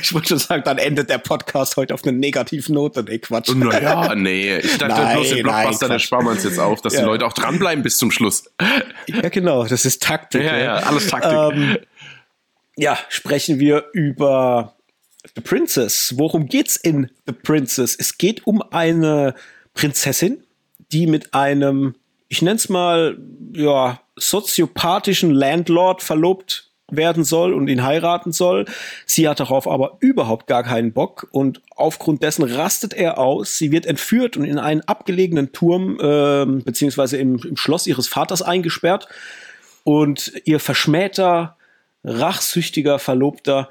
[0.00, 3.02] Ich wollte schon sagen, dann endet der Podcast heute auf eine negative Note.
[3.02, 3.50] Nee, Quatsch.
[3.54, 4.58] Naja, nee.
[4.58, 7.00] Ich dachte nein, bloß den Blockbuster, der sparen wir uns jetzt auf, dass ja.
[7.00, 8.44] die Leute auch dranbleiben bis zum Schluss.
[9.06, 9.64] Ja, genau.
[9.64, 10.42] Das ist Taktik.
[10.42, 11.32] Ja, ja, alles Taktik.
[11.32, 11.78] Ähm,
[12.76, 14.74] ja, sprechen wir über
[15.34, 16.14] The Princess.
[16.16, 17.94] Worum geht's in The Princess?
[17.94, 19.34] Es geht um eine
[19.74, 20.42] Prinzessin,
[20.90, 21.94] die mit einem,
[22.32, 23.18] ich nenne es mal,
[23.52, 28.64] ja, soziopathischen Landlord verlobt werden soll und ihn heiraten soll.
[29.04, 33.58] Sie hat darauf aber überhaupt gar keinen Bock und aufgrund dessen rastet er aus.
[33.58, 38.40] Sie wird entführt und in einen abgelegenen Turm äh, beziehungsweise im, im Schloss ihres Vaters
[38.40, 39.08] eingesperrt
[39.84, 41.58] und ihr verschmähter,
[42.02, 43.68] rachsüchtiger Verlobter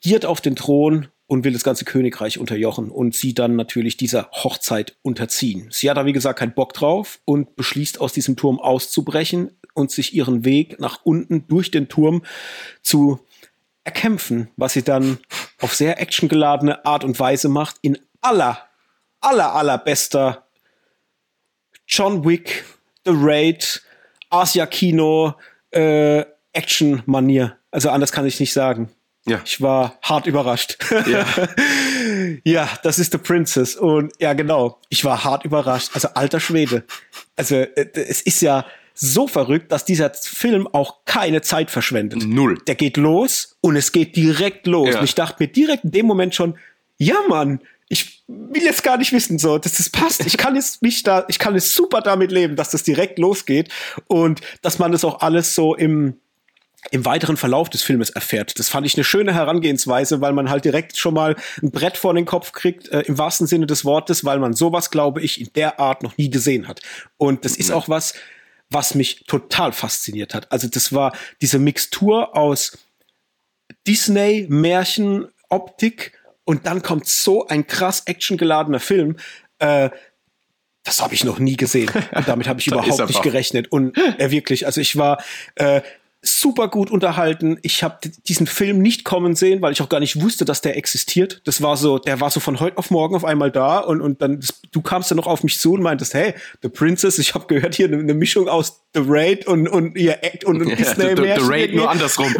[0.00, 4.30] giert auf den Thron und will das ganze Königreich unterjochen und sie dann natürlich dieser
[4.32, 5.68] Hochzeit unterziehen.
[5.70, 9.90] Sie hat da wie gesagt keinen Bock drauf und beschließt aus diesem Turm auszubrechen und
[9.90, 12.22] sich ihren Weg nach unten durch den Turm
[12.82, 13.20] zu
[13.84, 15.18] erkämpfen, was sie dann
[15.60, 18.58] auf sehr actiongeladene Art und Weise macht, in aller,
[19.20, 20.46] aller, allerbester
[21.86, 22.64] John Wick,
[23.04, 23.82] The Raid,
[24.30, 25.34] Asia Kino,
[25.70, 27.58] äh, Action-Manier.
[27.70, 28.90] Also anders kann ich nicht sagen.
[29.26, 29.40] Ja.
[29.44, 30.76] Ich war hart überrascht.
[31.06, 31.26] Ja.
[32.44, 33.74] ja, das ist The Princess.
[33.74, 34.80] Und ja, genau.
[34.90, 35.90] Ich war hart überrascht.
[35.94, 36.84] Also alter Schwede.
[37.36, 42.24] Also äh, es ist ja so verrückt, dass dieser Film auch keine Zeit verschwendet.
[42.24, 42.58] Null.
[42.66, 44.90] Der geht los und es geht direkt los.
[44.90, 44.98] Ja.
[44.98, 46.56] Und ich dachte mir direkt in dem Moment schon,
[46.98, 50.24] ja, Mann, ich will jetzt gar nicht wissen, so, dass das passt.
[50.26, 53.68] Ich kann es mich da, ich kann es super damit leben, dass das direkt losgeht
[54.06, 56.18] und dass man das auch alles so im,
[56.90, 58.58] im weiteren Verlauf des Filmes erfährt.
[58.58, 62.14] Das fand ich eine schöne Herangehensweise, weil man halt direkt schon mal ein Brett vor
[62.14, 65.50] den Kopf kriegt, äh, im wahrsten Sinne des Wortes, weil man sowas, glaube ich, in
[65.54, 66.80] der Art noch nie gesehen hat.
[67.16, 67.76] Und das ist ja.
[67.76, 68.14] auch was,
[68.70, 70.50] was mich total fasziniert hat.
[70.52, 72.78] Also das war diese Mixtur aus
[73.86, 76.12] Disney, Märchen, Optik
[76.44, 79.16] und dann kommt so ein krass actiongeladener Film.
[79.58, 79.90] Äh,
[80.82, 81.90] das habe ich noch nie gesehen.
[82.14, 83.72] Und damit habe ich überhaupt nicht gerechnet.
[83.72, 85.22] Und äh, wirklich, also ich war
[85.54, 85.80] äh,
[86.24, 87.58] super gut unterhalten.
[87.62, 90.76] Ich habe diesen Film nicht kommen sehen, weil ich auch gar nicht wusste, dass der
[90.76, 91.42] existiert.
[91.44, 94.22] Das war so, der war so von heute auf morgen auf einmal da und, und
[94.22, 94.40] dann,
[94.72, 97.74] du kamst dann noch auf mich zu und meintest, hey, The Princess, ich habe gehört
[97.74, 101.14] hier eine, eine, Mischung aus The Raid und, und ihr Act und, und ja, Disney
[101.14, 102.34] The, the, the Raid nur andersrum.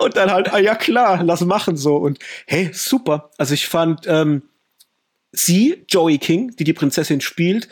[0.00, 3.30] und dann halt, ah ja klar, lass machen so und hey, super.
[3.38, 4.42] Also ich fand ähm,
[5.30, 7.68] sie, Joey King, die die Prinzessin spielt,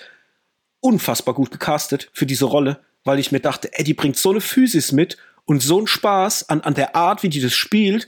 [0.79, 4.41] unfassbar gut gecastet für diese Rolle weil ich mir dachte, ey, die bringt so eine
[4.41, 8.07] Physis mit und so einen Spaß an, an der Art, wie die das spielt.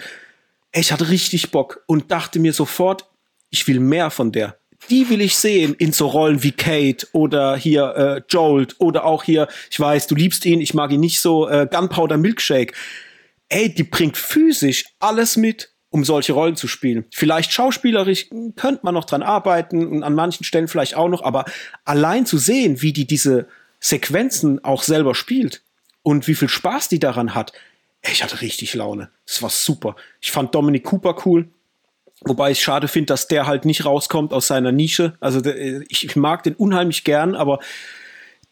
[0.73, 3.07] Ey, ich hatte richtig Bock und dachte mir sofort,
[3.51, 4.59] ich will mehr von der.
[4.91, 9.25] Die will ich sehen in so Rollen wie Kate oder hier äh, Jolt oder auch
[9.25, 12.75] hier, ich weiß, du liebst ihn, ich mag ihn nicht so, äh, Gunpowder Milkshake.
[13.49, 17.07] Ey, die bringt physisch alles mit, um solche Rollen zu spielen.
[17.13, 21.45] Vielleicht schauspielerisch könnte man noch dran arbeiten und an manchen Stellen vielleicht auch noch, aber
[21.85, 23.49] allein zu sehen, wie die diese
[23.81, 25.63] Sequenzen auch selber spielt
[26.03, 27.53] und wie viel Spaß die daran hat.
[28.03, 29.11] Ich hatte richtig Laune.
[29.27, 29.97] Es war super.
[30.21, 31.49] Ich fand Dominic Cooper cool.
[32.23, 35.17] Wobei ich schade finde, dass der halt nicht rauskommt aus seiner Nische.
[35.21, 35.41] Also
[35.89, 37.61] ich mag den unheimlich gern, aber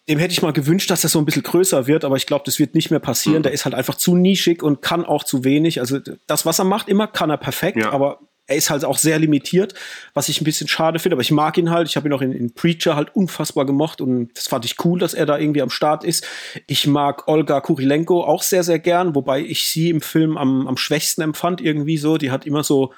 [0.09, 2.45] dem hätte ich mal gewünscht, dass er so ein bisschen größer wird, aber ich glaube,
[2.45, 3.39] das wird nicht mehr passieren.
[3.39, 3.43] Mhm.
[3.45, 5.81] Der ist halt einfach zu nischig und kann auch zu wenig.
[5.81, 7.91] Also das, was er macht, immer kann er perfekt, ja.
[7.91, 9.74] aber er ist halt auch sehr limitiert,
[10.14, 11.88] was ich ein bisschen schade finde, aber ich mag ihn halt.
[11.88, 14.99] Ich habe ihn auch in, in, Preacher halt unfassbar gemocht und das fand ich cool,
[14.99, 16.26] dass er da irgendwie am Start ist.
[16.66, 20.76] Ich mag Olga Kurilenko auch sehr, sehr gern, wobei ich sie im Film am, am
[20.76, 22.18] schwächsten empfand irgendwie so.
[22.18, 22.92] Die hat immer so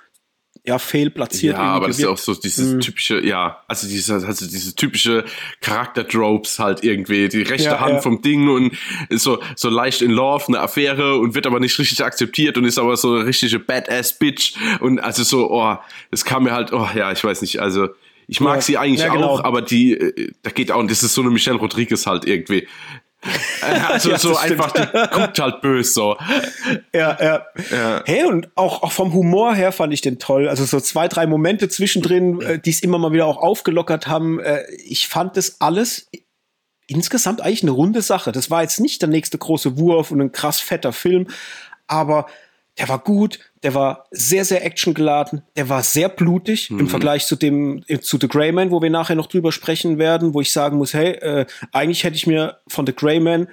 [0.69, 1.57] ja, fehlplatziert.
[1.57, 2.81] Ja, aber das ist auch so dieses mm.
[2.81, 5.25] typische, ja, also diese, also diese typische
[5.62, 8.01] Charakter-Tropes halt irgendwie, die rechte ja, Hand ja.
[8.03, 8.77] vom Ding und
[9.09, 12.66] ist so, so leicht in Love, eine Affäre und wird aber nicht richtig akzeptiert und
[12.66, 15.77] ist aber so eine richtige Badass-Bitch und also so, oh,
[16.11, 17.89] das kam mir halt, oh, ja, ich weiß nicht, also,
[18.27, 19.29] ich mag ja, sie eigentlich ja, genau.
[19.29, 22.27] auch, aber die, äh, da geht auch, und das ist so eine Michelle Rodriguez halt
[22.27, 22.69] irgendwie.
[23.61, 26.16] Also ja, so einfach, die guckt halt böse so.
[26.93, 28.03] Ja, ja, ja.
[28.07, 30.49] Hey, und auch, auch vom Humor her fand ich den toll.
[30.49, 34.39] Also so zwei, drei Momente zwischendrin, äh, die es immer mal wieder auch aufgelockert haben.
[34.39, 36.11] Äh, ich fand das alles
[36.87, 38.33] insgesamt eigentlich eine runde Sache.
[38.33, 41.27] Das war jetzt nicht der nächste große Wurf und ein krass fetter Film,
[41.87, 42.27] aber
[42.79, 46.81] der war gut, der war sehr, sehr actiongeladen, der war sehr blutig mhm.
[46.81, 50.33] im Vergleich zu dem, äh, zu The Greyman, wo wir nachher noch drüber sprechen werden,
[50.35, 53.49] wo ich sagen muss, hey, äh, eigentlich hätte ich mir von The Greyman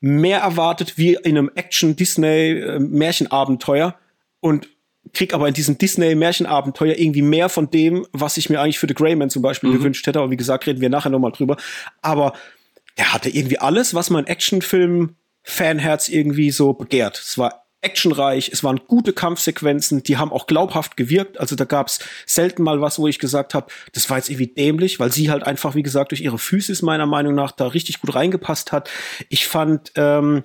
[0.00, 3.92] mehr erwartet wie in einem Action-Disney-Märchenabenteuer äh,
[4.40, 4.68] und
[5.14, 8.94] krieg aber in diesem Disney-Märchenabenteuer irgendwie mehr von dem, was ich mir eigentlich für The
[8.94, 9.78] Greyman zum Beispiel mhm.
[9.78, 10.18] gewünscht hätte.
[10.18, 11.56] Aber wie gesagt, reden wir nachher nochmal drüber.
[12.00, 12.32] Aber
[12.96, 17.18] er hatte irgendwie alles, was man Actionfilm-Fanherz irgendwie so begehrt.
[17.18, 21.38] Es war actionreich, es waren gute Kampfsequenzen, die haben auch glaubhaft gewirkt.
[21.38, 25.00] Also da gab's selten mal was, wo ich gesagt habe, das war jetzt irgendwie dämlich,
[25.00, 28.14] weil sie halt einfach, wie gesagt, durch ihre Physis meiner Meinung nach da richtig gut
[28.14, 28.88] reingepasst hat.
[29.28, 30.44] Ich fand, ähm,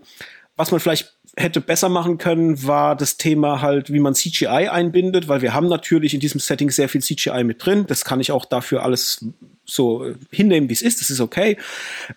[0.55, 5.27] was man vielleicht hätte besser machen können, war das Thema halt, wie man CGI einbindet,
[5.27, 7.85] weil wir haben natürlich in diesem Setting sehr viel CGI mit drin.
[7.87, 9.23] Das kann ich auch dafür alles
[9.63, 10.99] so hinnehmen, wie es ist.
[10.99, 11.57] Das ist okay.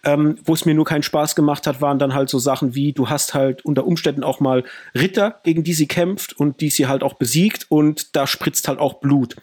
[0.04, 2.92] Ähm, Wo es mir nur keinen Spaß gemacht hat, waren dann halt so Sachen wie,
[2.92, 4.64] du hast halt unter Umständen auch mal
[4.94, 8.78] Ritter, gegen die sie kämpft und die sie halt auch besiegt und da spritzt halt
[8.78, 9.36] auch Blut.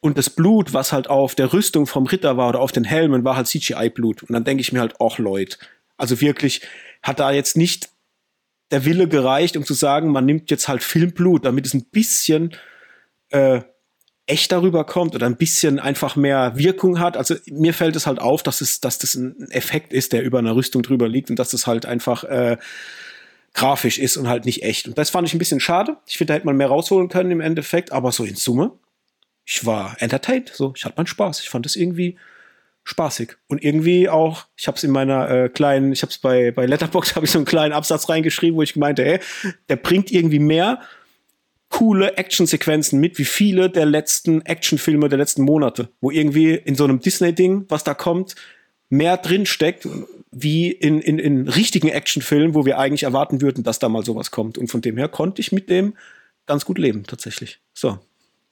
[0.00, 3.22] Und das Blut, was halt auf der Rüstung vom Ritter war oder auf den Helmen,
[3.22, 4.24] war halt CGI-Blut.
[4.24, 5.58] Und dann denke ich mir halt, ach Leute,
[5.96, 6.62] also wirklich,
[7.04, 7.91] hat da jetzt nicht
[8.72, 12.56] der Wille gereicht, um zu sagen, man nimmt jetzt halt Filmblut, damit es ein bisschen
[13.30, 13.60] äh,
[14.26, 17.16] echt darüber kommt oder ein bisschen einfach mehr Wirkung hat.
[17.16, 20.38] Also mir fällt es halt auf, dass es, dass das ein Effekt ist, der über
[20.38, 22.56] einer Rüstung drüber liegt und dass das halt einfach äh,
[23.52, 24.88] grafisch ist und halt nicht echt.
[24.88, 25.96] Und das fand ich ein bisschen schade.
[26.06, 28.72] Ich finde, da hätte man mehr rausholen können im Endeffekt, aber so in Summe,
[29.44, 30.50] ich war entertained.
[30.54, 31.40] So, ich hatte meinen Spaß.
[31.40, 32.16] Ich fand es irgendwie
[32.84, 33.36] spaßig.
[33.48, 36.66] Und irgendwie auch ich habe es in meiner äh, kleinen ich habe es bei bei
[36.66, 39.20] Letterbox habe ich so einen kleinen Absatz reingeschrieben wo ich meinte ey
[39.68, 40.80] der bringt irgendwie mehr
[41.68, 46.84] coole Actionsequenzen mit wie viele der letzten Actionfilme der letzten Monate wo irgendwie in so
[46.84, 48.34] einem Disney Ding was da kommt
[48.88, 49.88] mehr drin steckt
[50.32, 54.30] wie in, in, in richtigen Actionfilmen wo wir eigentlich erwarten würden dass da mal sowas
[54.30, 54.58] kommt.
[54.58, 55.94] Und von dem her konnte ich mit dem
[56.46, 57.60] ganz gut leben tatsächlich.
[57.72, 57.98] So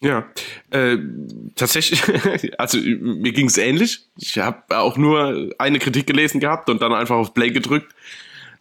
[0.00, 0.26] ja,
[0.70, 0.96] äh,
[1.56, 2.02] tatsächlich,
[2.58, 4.06] also mir ging es ähnlich.
[4.16, 7.94] Ich habe auch nur eine Kritik gelesen gehabt und dann einfach auf Play gedrückt.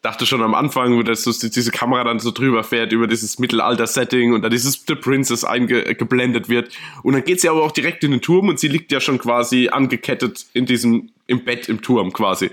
[0.02, 4.34] Dachte schon am Anfang, dass so diese Kamera dann so drüber fährt über dieses Mittelalter-Setting
[4.34, 6.72] und dann dieses The Princess eingeblendet wird.
[7.04, 9.18] Und dann geht sie aber auch direkt in den Turm und sie liegt ja schon
[9.18, 12.50] quasi angekettet in diesem, im Bett im Turm quasi.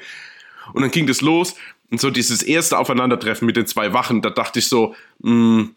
[0.72, 1.54] Und dann ging das los
[1.90, 5.74] und so dieses erste Aufeinandertreffen mit den zwei Wachen, da dachte ich so, mh, mm,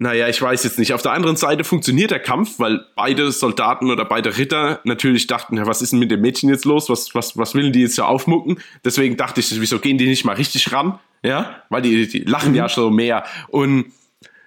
[0.00, 0.92] naja, ich weiß jetzt nicht.
[0.92, 5.56] Auf der anderen Seite funktioniert der Kampf, weil beide Soldaten oder beide Ritter natürlich dachten,
[5.56, 6.88] ja, was ist denn mit dem Mädchen jetzt los?
[6.88, 8.60] Was, was, was will die jetzt ja aufmucken?
[8.84, 11.00] Deswegen dachte ich, wieso gehen die nicht mal richtig ran?
[11.24, 12.58] Ja, weil die, die lachen mhm.
[12.58, 13.24] ja schon mehr.
[13.48, 13.86] Und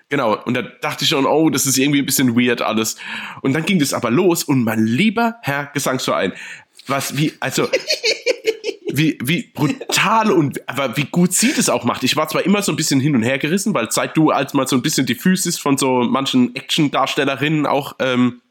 [0.08, 2.96] genau, und da dachte ich schon, oh, das ist irgendwie ein bisschen weird alles.
[3.42, 6.32] Und dann ging das aber los und mein lieber Herr Gesangsverein,
[6.88, 7.68] was, wie, also,
[8.94, 12.04] wie, wie brutal und aber wie gut sie das auch macht.
[12.04, 14.54] Ich war zwar immer so ein bisschen hin und her gerissen, weil seit du als
[14.54, 18.42] mal so ein bisschen die Physis von so manchen Action-Darstellerinnen auch ähm,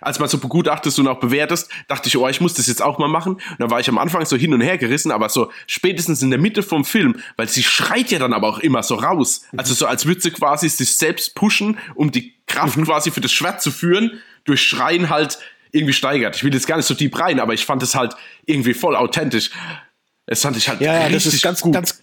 [0.00, 2.98] als mal so begutachtest und auch bewertest, dachte ich, oh, ich muss das jetzt auch
[2.98, 3.34] mal machen.
[3.34, 6.30] Und dann war ich am Anfang so hin und her gerissen, aber so spätestens in
[6.30, 9.46] der Mitte vom Film, weil sie schreit ja dann aber auch immer so raus.
[9.56, 12.84] Also so als würde sie quasi sich selbst pushen, um die Kraft mhm.
[12.84, 15.38] quasi für das Schwert zu führen, durch Schreien halt
[15.72, 16.36] irgendwie steigert.
[16.36, 18.14] Ich will jetzt gar nicht so deep rein, aber ich fand es halt
[18.46, 19.50] irgendwie voll authentisch.
[20.26, 21.72] Es fand ich halt ja, ja, richtig das ist ganz, gut.
[21.72, 22.02] Ganz,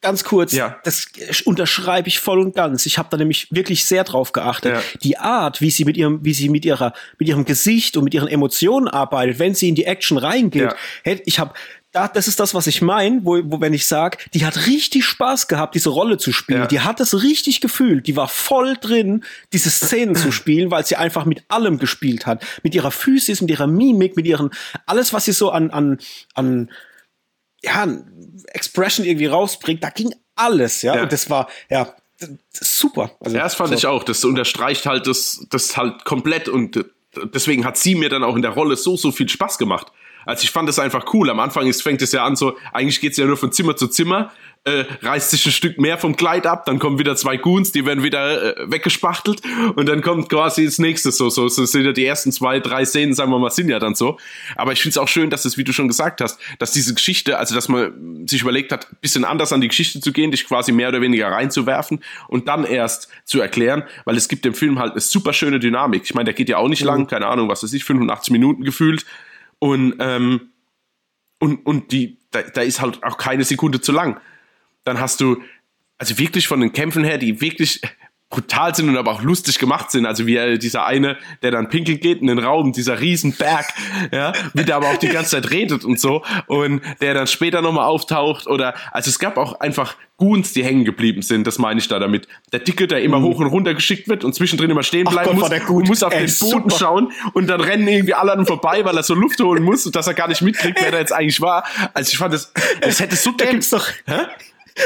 [0.00, 0.78] ganz kurz, ja.
[0.84, 1.06] das
[1.44, 2.86] unterschreibe ich voll und ganz.
[2.86, 4.74] Ich habe da nämlich wirklich sehr drauf geachtet.
[4.74, 4.82] Ja.
[5.02, 8.14] Die Art, wie sie mit ihrem, wie sie mit ihrer, mit ihrem Gesicht und mit
[8.14, 10.74] ihren Emotionen arbeitet, wenn sie in die Action reingeht.
[11.04, 11.16] Ja.
[11.24, 11.52] Ich habe
[11.98, 15.04] da, das ist das, was ich meine, wo, wo wenn ich sage, die hat richtig
[15.04, 16.60] Spaß gehabt, diese Rolle zu spielen.
[16.60, 16.66] Ja.
[16.66, 18.06] Die hat das richtig gefühlt.
[18.06, 22.44] Die war voll drin, diese Szenen zu spielen, weil sie einfach mit allem gespielt hat.
[22.62, 24.50] Mit ihrer Physis, mit ihrer Mimik, mit ihren,
[24.86, 25.98] alles, was sie so an, an,
[26.34, 26.70] an,
[27.62, 27.86] ja,
[28.48, 30.94] Expression irgendwie rausbringt, da ging alles, ja.
[30.94, 31.02] ja.
[31.02, 31.94] Und das war, ja,
[32.52, 33.10] super.
[33.20, 33.74] Also, ja, das fand so.
[33.74, 34.04] ich auch.
[34.04, 36.84] Das unterstreicht halt das, das halt komplett und
[37.34, 39.88] deswegen hat sie mir dann auch in der Rolle so, so viel Spaß gemacht.
[40.28, 41.30] Also ich fand das einfach cool.
[41.30, 43.76] Am Anfang ist, fängt es ja an so, eigentlich geht es ja nur von Zimmer
[43.76, 44.30] zu Zimmer,
[44.64, 47.86] äh, reißt sich ein Stück mehr vom Kleid ab, dann kommen wieder zwei Goons, die
[47.86, 49.40] werden wieder äh, weggespachtelt
[49.76, 52.84] und dann kommt quasi das nächste so, so, so sind ja die ersten zwei, drei
[52.84, 54.18] Szenen, sagen wir mal, sind ja dann so.
[54.54, 56.92] Aber ich finde es auch schön, dass es, wie du schon gesagt hast, dass diese
[56.92, 60.30] Geschichte, also dass man sich überlegt hat, ein bisschen anders an die Geschichte zu gehen,
[60.30, 64.52] dich quasi mehr oder weniger reinzuwerfen und dann erst zu erklären, weil es gibt dem
[64.52, 66.02] Film halt eine super schöne Dynamik.
[66.04, 66.88] Ich meine, der geht ja auch nicht mhm.
[66.88, 69.06] lang, keine Ahnung, was weiß ich, 85 Minuten gefühlt.
[69.58, 70.52] Und, ähm,
[71.38, 74.20] und, und die, da, da ist halt auch keine Sekunde zu lang.
[74.84, 75.42] Dann hast du,
[75.98, 77.80] also wirklich von den Kämpfen her, die wirklich
[78.30, 80.04] brutal sind und aber auch lustig gemacht sind.
[80.04, 83.66] Also wie äh, dieser eine, der dann pinkeln geht in den Raum, dieser Riesenberg,
[84.12, 87.62] ja, wie der aber auch die ganze Zeit redet und so und der dann später
[87.62, 91.78] nochmal auftaucht oder, also es gab auch einfach Goons, die hängen geblieben sind, das meine
[91.78, 92.26] ich da damit.
[92.52, 93.24] Der Dicke, der immer mhm.
[93.24, 96.12] hoch und runter geschickt wird und zwischendrin immer stehen bleiben Gott, muss und muss auf
[96.12, 96.76] Ey, den Boden super.
[96.76, 99.96] schauen und dann rennen irgendwie alle an vorbei, weil er so Luft holen muss und
[99.96, 101.64] dass er gar nicht mitkriegt, wer da jetzt eigentlich war.
[101.94, 104.26] Also ich fand das, das hätte so da gibt's doch, hä?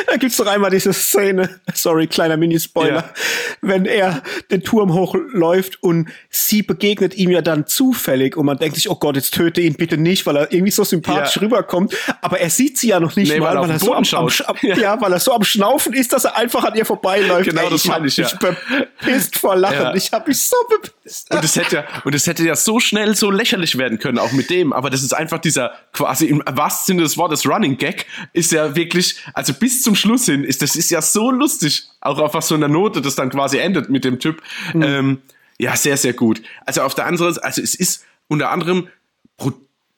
[0.06, 3.12] Da gibt's doch einmal diese Szene, sorry, kleiner Mini-Spoiler, ja.
[3.60, 8.76] wenn er den Turm hochläuft und sie begegnet ihm ja dann zufällig und man denkt
[8.76, 11.42] sich, oh Gott, jetzt töte ihn bitte nicht, weil er irgendwie so sympathisch ja.
[11.42, 11.94] rüberkommt.
[12.20, 14.28] Aber er sieht sie ja noch nicht nee, mal, weil, weil er so am, am,
[14.46, 14.76] am ja.
[14.76, 15.00] ja.
[15.00, 17.50] weil er so am Schnaufen ist, dass er einfach an ihr vorbeiläuft.
[17.50, 18.26] Genau, Ey, das meine ich, ja.
[18.26, 19.96] Ich bepisst vor Lachen.
[19.96, 20.92] Ich habe mich so bepisst.
[21.04, 24.30] Und es hätte ja, und es hätte ja so schnell so lächerlich werden können, auch
[24.32, 24.72] mit dem.
[24.72, 28.76] Aber das ist einfach dieser quasi im wahrsten Sinne des Wortes Running Gag, ist ja
[28.76, 31.88] wirklich, also bis zum Schluss hin ist, das ist ja so lustig.
[32.00, 34.42] Auch auf was so einer Note, das dann quasi endet mit dem Typ.
[34.74, 34.82] Mhm.
[34.82, 35.22] Ähm,
[35.58, 36.40] ja, sehr, sehr gut.
[36.66, 38.88] Also auf der anderen Seite, also es ist unter anderem,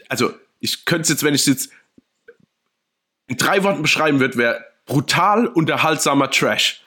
[0.09, 1.71] also ich könnte es jetzt, wenn ich es jetzt
[3.27, 6.83] in drei Worten beschreiben würde, wäre brutal unterhaltsamer Trash.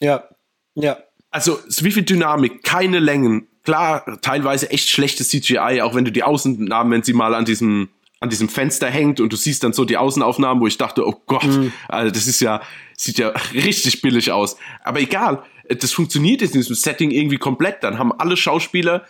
[0.00, 0.28] Ja,
[0.74, 0.98] ja.
[1.36, 6.22] Also wie viel Dynamik, keine Längen, klar, teilweise echt schlechtes CGI, auch wenn du die
[6.22, 9.84] Außennamen, wenn sie mal an diesem an diesem Fenster hängt und du siehst dann so
[9.84, 11.74] die Außenaufnahmen, wo ich dachte, oh Gott, mhm.
[11.88, 12.62] also das ist ja,
[12.96, 14.56] sieht ja richtig billig aus.
[14.82, 17.84] Aber egal, das funktioniert jetzt in diesem Setting irgendwie komplett.
[17.84, 19.04] Dann haben alle Schauspieler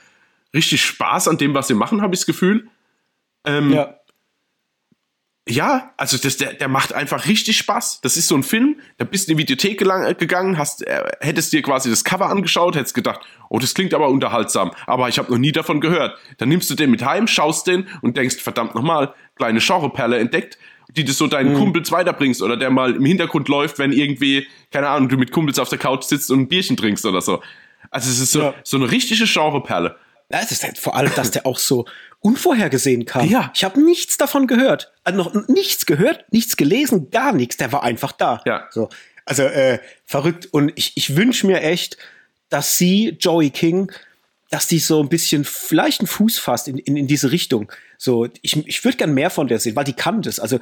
[0.53, 2.67] richtig Spaß an dem, was sie machen, habe ich das Gefühl.
[3.45, 3.95] Ähm, ja.
[5.49, 8.01] Ja, also das, der, der macht einfach richtig Spaß.
[8.01, 11.53] Das ist so ein Film, da bist du in die Videothek gegangen, hast, äh, hättest
[11.53, 15.31] dir quasi das Cover angeschaut, hättest gedacht, oh, das klingt aber unterhaltsam, aber ich habe
[15.31, 16.19] noch nie davon gehört.
[16.39, 20.59] Dann nimmst du den mit heim, schaust den und denkst, verdammt nochmal, kleine Genreperle entdeckt,
[20.89, 21.59] die du so deinen mhm.
[21.59, 25.61] Kumpels weiterbringst oder der mal im Hintergrund läuft, wenn irgendwie, keine Ahnung, du mit Kumpels
[25.61, 27.41] auf der Couch sitzt und ein Bierchen trinkst oder so.
[27.93, 28.55] Also es ist so, ja.
[28.65, 29.97] so eine richtige Genreperle.
[30.33, 31.87] Ja, es ist halt vor allem, dass der auch so
[32.27, 33.29] unvorhergesehen kam.
[33.29, 33.53] Ja.
[33.55, 34.93] Ich habe nichts davon gehört.
[35.05, 37.57] Also noch nichts gehört, nichts gelesen, gar nichts.
[37.57, 38.43] Der war einfach da.
[38.45, 38.67] Ja.
[38.71, 38.89] So.
[39.25, 40.49] Also äh, verrückt.
[40.51, 41.99] Und ich, ich wünsche mir echt,
[42.49, 43.93] dass sie, Joey King,
[44.51, 47.71] dass die so ein bisschen vielleicht einen Fuß fasst in, in, in diese Richtung.
[47.97, 50.41] So, ich, ich würde gern mehr von der sehen, weil die kann das.
[50.41, 50.59] Also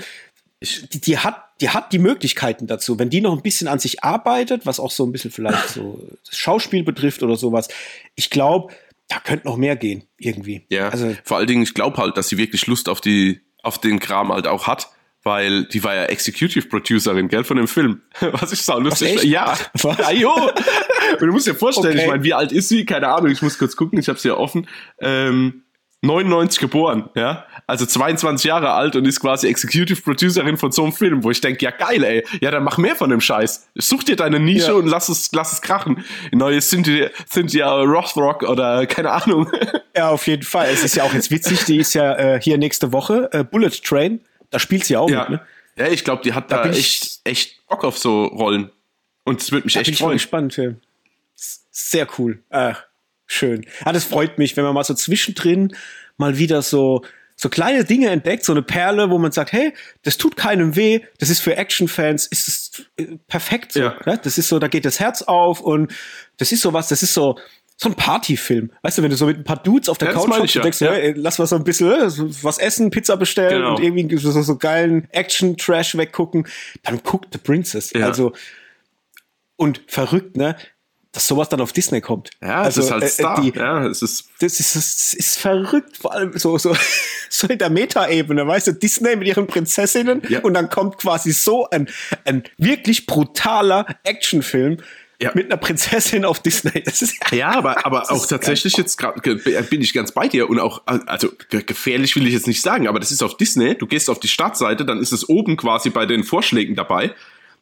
[0.61, 2.99] die, die, hat, die hat die Möglichkeiten dazu.
[2.99, 6.07] Wenn die noch ein bisschen an sich arbeitet, was auch so ein bisschen vielleicht so
[6.29, 7.69] das Schauspiel betrifft oder sowas,
[8.17, 8.75] ich glaube,
[9.09, 10.67] da könnte noch mehr gehen, irgendwie.
[10.71, 13.79] Ja, also, vor allen Dingen, ich glaube halt, dass sie wirklich Lust auf die, auf
[13.79, 14.89] den Kram halt auch hat,
[15.23, 18.03] weil die war ja Executive Producerin, gell, von dem Film.
[18.21, 19.57] Was ich sau lustig Ja.
[19.83, 19.99] Was?
[19.99, 20.33] Ja, jo.
[21.21, 22.05] Und du musst dir vorstellen, okay.
[22.05, 22.85] ich meine, wie alt ist sie?
[22.85, 24.69] Keine Ahnung, ich muss kurz gucken, ich habe sie ja offen.
[25.01, 25.64] Ähm,
[26.05, 30.93] 99 geboren, ja, also 22 Jahre alt und ist quasi Executive Producerin von so einem
[30.93, 33.69] Film, wo ich denke, ja geil, ey, ja, dann mach mehr von dem Scheiß.
[33.75, 34.73] Such dir deine Nische ja.
[34.75, 36.05] und lass es, lass es krachen.
[36.33, 39.51] Neue Cynthia, Cynthia Rothrock oder keine Ahnung.
[39.97, 40.67] Ja, auf jeden Fall.
[40.73, 43.71] Es ist ja auch jetzt witzig, die ist ja äh, hier nächste Woche, äh, Bullet
[43.71, 44.19] Train,
[44.51, 45.21] da spielt sie auch ja.
[45.21, 45.41] mit, ne?
[45.77, 48.73] Ja, ich glaube, die hat da, da echt, echt Bock auf so Rollen.
[49.23, 50.17] Und es wird mich da echt bin freuen.
[50.17, 50.73] Ich gespannt, ja.
[51.37, 52.43] Sehr cool.
[52.51, 52.83] Ach
[53.27, 53.67] schön.
[53.85, 55.75] Ah, das freut mich, wenn man mal so zwischendrin
[56.17, 57.03] mal wieder so
[57.37, 59.73] so kleine Dinge entdeckt, so eine Perle, wo man sagt, hey,
[60.03, 63.81] das tut keinem weh, das ist für Actionfans, ist es äh, perfekt so.
[63.81, 63.97] Ja.
[64.07, 64.21] Ne?
[64.23, 65.93] Das ist so, da geht das Herz auf und
[66.37, 67.37] das ist so was, das ist so
[67.77, 68.71] so ein Partyfilm.
[68.83, 70.61] Weißt du, wenn du so mit ein paar Dudes auf der ja, Couch hockst ja.
[70.61, 70.93] und denkst, ja.
[70.93, 72.09] hey, lass was so ein bisschen äh,
[72.43, 73.75] was essen, Pizza bestellen genau.
[73.75, 76.47] und irgendwie so, so geilen Action-Trash weggucken,
[76.85, 77.93] dann guckt The Princess.
[77.97, 78.33] Also
[79.57, 80.57] und verrückt, ne?
[81.15, 82.31] Dass sowas dann auf Disney kommt.
[82.43, 83.41] Ja, also, es ist halt äh, äh, Star.
[83.41, 86.77] Die, ja, es ist das ist, das ist verrückt, vor allem so, so,
[87.31, 90.41] so in der Meta-Ebene, weißt du, Disney mit ihren Prinzessinnen ja.
[90.41, 91.89] und dann kommt quasi so ein,
[92.25, 94.79] ein wirklich brutaler Actionfilm,
[95.23, 95.31] ja.
[95.35, 96.83] mit einer Prinzessin auf Disney.
[96.83, 100.59] Das ist, ja, aber, aber auch tatsächlich jetzt gerade bin ich ganz bei dir und
[100.59, 103.77] auch, also gefährlich will ich jetzt nicht sagen, aber das ist auf Disney.
[103.77, 107.15] Du gehst auf die Startseite, dann ist es oben quasi bei den Vorschlägen dabei.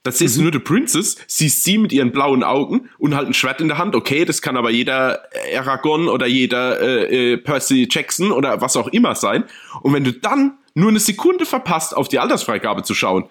[0.03, 0.41] Da siehst mhm.
[0.41, 3.69] du nur die Princess, siehst sie mit ihren blauen Augen und halt ein Schwert in
[3.69, 3.95] der Hand.
[3.95, 5.23] Okay, das kann aber jeder
[5.57, 9.45] Aragorn oder jeder äh, äh, Percy Jackson oder was auch immer sein.
[9.83, 13.29] Und wenn du dann nur eine Sekunde verpasst, auf die Altersfreigabe zu schauen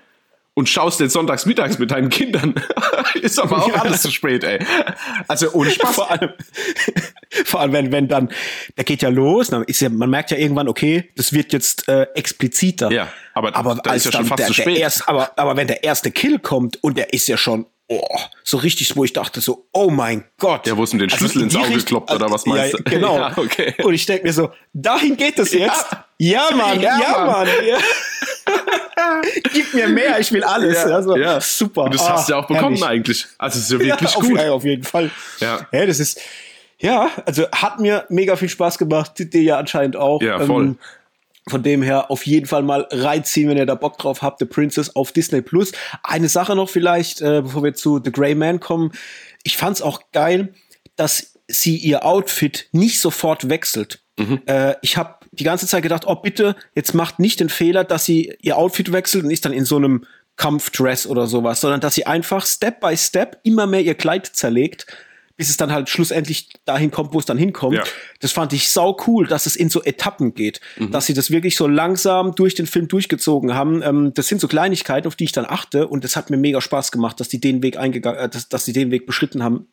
[0.53, 2.55] und schaust den sonntags mittags mit deinen Kindern,
[3.21, 3.81] ist aber auch ja.
[3.81, 4.59] alles zu spät, ey.
[5.27, 5.95] Also ohne Spaß.
[5.95, 6.29] vor allem,
[7.45, 8.29] vor allem wenn, wenn dann,
[8.77, 11.87] der geht ja los, dann ist ja, man merkt ja irgendwann, okay, das wird jetzt
[11.87, 12.91] äh, expliziter.
[12.91, 14.77] Ja, aber, aber da ist ja schon fast der, zu spät.
[14.77, 18.57] Erst, aber, aber wenn der erste Kill kommt und der ist ja schon oh, so
[18.57, 20.65] richtig, wo ich dachte so, oh mein Gott.
[20.65, 22.79] Der, wo es ihm den also Schlüssel also ins Auge gekloppt oder was meinst ja,
[22.79, 22.83] du?
[22.89, 23.17] Genau.
[23.17, 23.75] ja, okay.
[23.83, 25.87] Und ich denke mir so, dahin geht es jetzt.
[26.17, 27.27] Ja, ja Mann, ja, ja Mann.
[27.27, 27.47] Mann.
[27.65, 27.77] Ja.
[29.53, 30.75] Gib mir mehr, ich will alles.
[30.75, 31.15] Ja, also.
[31.41, 31.83] Super.
[31.83, 32.83] Und das hast du ja auch bekommen herrlich.
[32.85, 33.27] eigentlich.
[33.37, 34.39] Also es ist ja wirklich ja, auf, gut.
[34.39, 35.11] Auf jeden Fall.
[35.39, 35.67] Ja.
[35.71, 36.19] ja, das ist,
[36.79, 40.21] ja, also hat mir mega viel Spaß gemacht, dir ja anscheinend auch.
[40.21, 40.63] Ja, voll.
[40.63, 40.79] Ähm,
[41.51, 44.39] von dem her auf jeden Fall mal reinziehen, wenn ihr da Bock drauf habt.
[44.39, 45.71] The Princess auf Disney Plus.
[46.01, 48.91] Eine Sache noch vielleicht, äh, bevor wir zu The Grey Man kommen.
[49.43, 50.53] Ich fand's auch geil,
[50.95, 54.03] dass sie ihr Outfit nicht sofort wechselt.
[54.45, 58.05] Äh, ich habe die ganze Zeit gedacht, oh bitte, jetzt macht nicht den Fehler, dass
[58.05, 61.95] sie ihr Outfit wechselt und ist dann in so einem Kampfdress oder sowas, sondern dass
[61.95, 64.87] sie einfach Step by Step immer mehr ihr Kleid zerlegt,
[65.41, 67.75] bis es dann halt schlussendlich dahin kommt, wo es dann hinkommt.
[67.75, 67.83] Ja.
[68.19, 71.55] Das fand ich sau cool, dass es in so Etappen geht, dass sie das wirklich
[71.55, 73.81] so langsam durch den Film durchgezogen haben.
[73.81, 76.61] Ähm, das sind so Kleinigkeiten, auf die ich dann achte und das hat mir mega
[76.61, 79.67] Spaß gemacht, dass die den Weg eingegangen, äh, dass, dass sie den Weg beschritten haben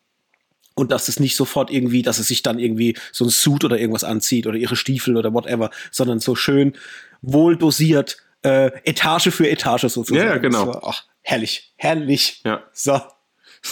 [0.75, 3.79] und dass es nicht sofort irgendwie, dass es sich dann irgendwie so ein Suit oder
[3.79, 6.79] irgendwas anzieht oder ihre Stiefel oder whatever, sondern so schön
[7.21, 10.17] wohl dosiert, äh, Etage für Etage sozusagen.
[10.17, 10.69] Ja, ja, genau.
[10.69, 12.41] War, ach, herrlich, herrlich.
[12.47, 12.63] Ja.
[12.73, 13.03] So,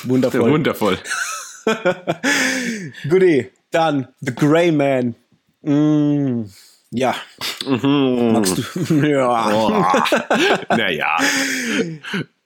[0.02, 0.50] wundervoll.
[0.52, 0.98] Wundervoll.
[3.08, 3.50] Goodie.
[3.70, 5.14] Dann The Grey Man.
[5.62, 6.44] Mm,
[6.90, 7.14] ja.
[7.66, 8.32] Mhm.
[8.32, 8.94] Magst du?
[9.06, 10.04] ja.
[10.70, 11.16] naja.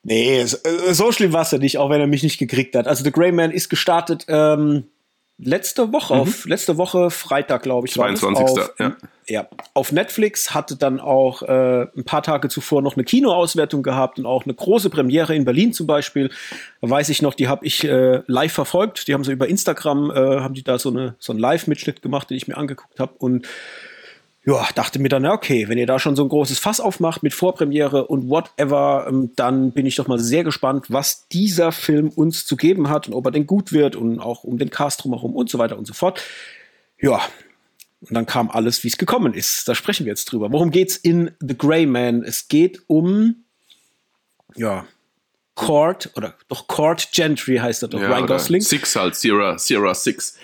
[0.03, 0.57] Nee, so,
[0.93, 2.89] so schlimm war es ja nicht, auch wenn er mich nicht gekriegt hat.
[2.89, 4.85] Also The Grey Man ist gestartet ähm,
[5.43, 7.97] letzte Woche, auf letzte Woche Freitag, glaube ich.
[7.97, 8.63] war das, 22.
[8.63, 8.97] Auf, ja.
[9.27, 14.19] ja, auf Netflix hatte dann auch äh, ein paar Tage zuvor noch eine Kinoauswertung gehabt
[14.19, 16.31] und auch eine große Premiere in Berlin zum Beispiel.
[16.81, 19.09] Da weiß ich noch, die habe ich äh, live verfolgt.
[19.09, 22.31] Die haben so über Instagram, äh, haben die da so, eine, so einen Live-Mitschnitt gemacht,
[22.31, 23.15] den ich mir angeguckt habe.
[23.19, 23.47] Und
[24.51, 27.35] ja, dachte mir dann, okay, wenn ihr da schon so ein großes Fass aufmacht mit
[27.35, 32.47] Vorpremiere und whatever, ähm, dann bin ich doch mal sehr gespannt, was dieser Film uns
[32.47, 35.37] zu geben hat und ob er denn gut wird und auch um den Cast drumherum
[35.37, 36.21] und so weiter und so fort.
[37.01, 37.21] Ja,
[38.01, 39.69] und dann kam alles, wie es gekommen ist.
[39.69, 40.51] Da sprechen wir jetzt drüber.
[40.51, 42.25] Worum geht's in The Grey Man?
[42.25, 43.45] Es geht um,
[44.57, 44.85] ja,
[45.55, 48.63] Court, oder doch Court Gentry heißt er doch, ja Ryan Gosling.
[48.63, 50.39] Six halt, Sierra, Sierra Six.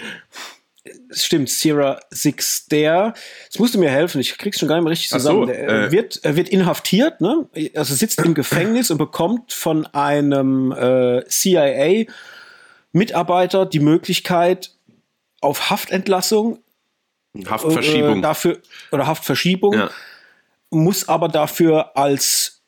[1.10, 3.14] Stimmt, Sierra Six, der,
[3.58, 5.46] musst du mir helfen, ich krieg's schon gar nicht mehr richtig Ach so, zusammen.
[5.48, 5.92] der äh.
[5.92, 7.48] wird, er wird inhaftiert, ne?
[7.74, 14.70] Also sitzt im Gefängnis und bekommt von einem äh, CIA-Mitarbeiter die Möglichkeit
[15.40, 16.60] auf Haftentlassung
[17.44, 18.18] Haftverschiebung.
[18.18, 18.58] äh, dafür
[18.92, 19.90] oder Haftverschiebung, ja.
[20.70, 22.62] muss aber dafür als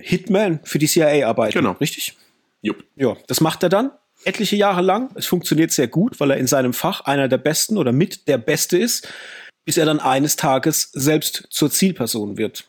[0.00, 1.52] Hitman für die CIA arbeiten.
[1.52, 1.72] Genau.
[1.72, 2.16] Richtig?
[2.62, 2.84] Jupp.
[2.96, 3.90] Ja, das macht er dann
[4.24, 5.10] etliche Jahre lang.
[5.14, 8.38] Es funktioniert sehr gut, weil er in seinem Fach einer der Besten oder mit der
[8.38, 9.08] Beste ist,
[9.64, 12.64] bis er dann eines Tages selbst zur Zielperson wird.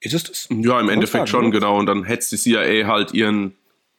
[0.00, 0.48] Ist es das?
[0.50, 1.50] Ja, im Endeffekt schon, oder?
[1.52, 1.78] genau.
[1.78, 3.54] Und dann hetzt die CIA halt ihren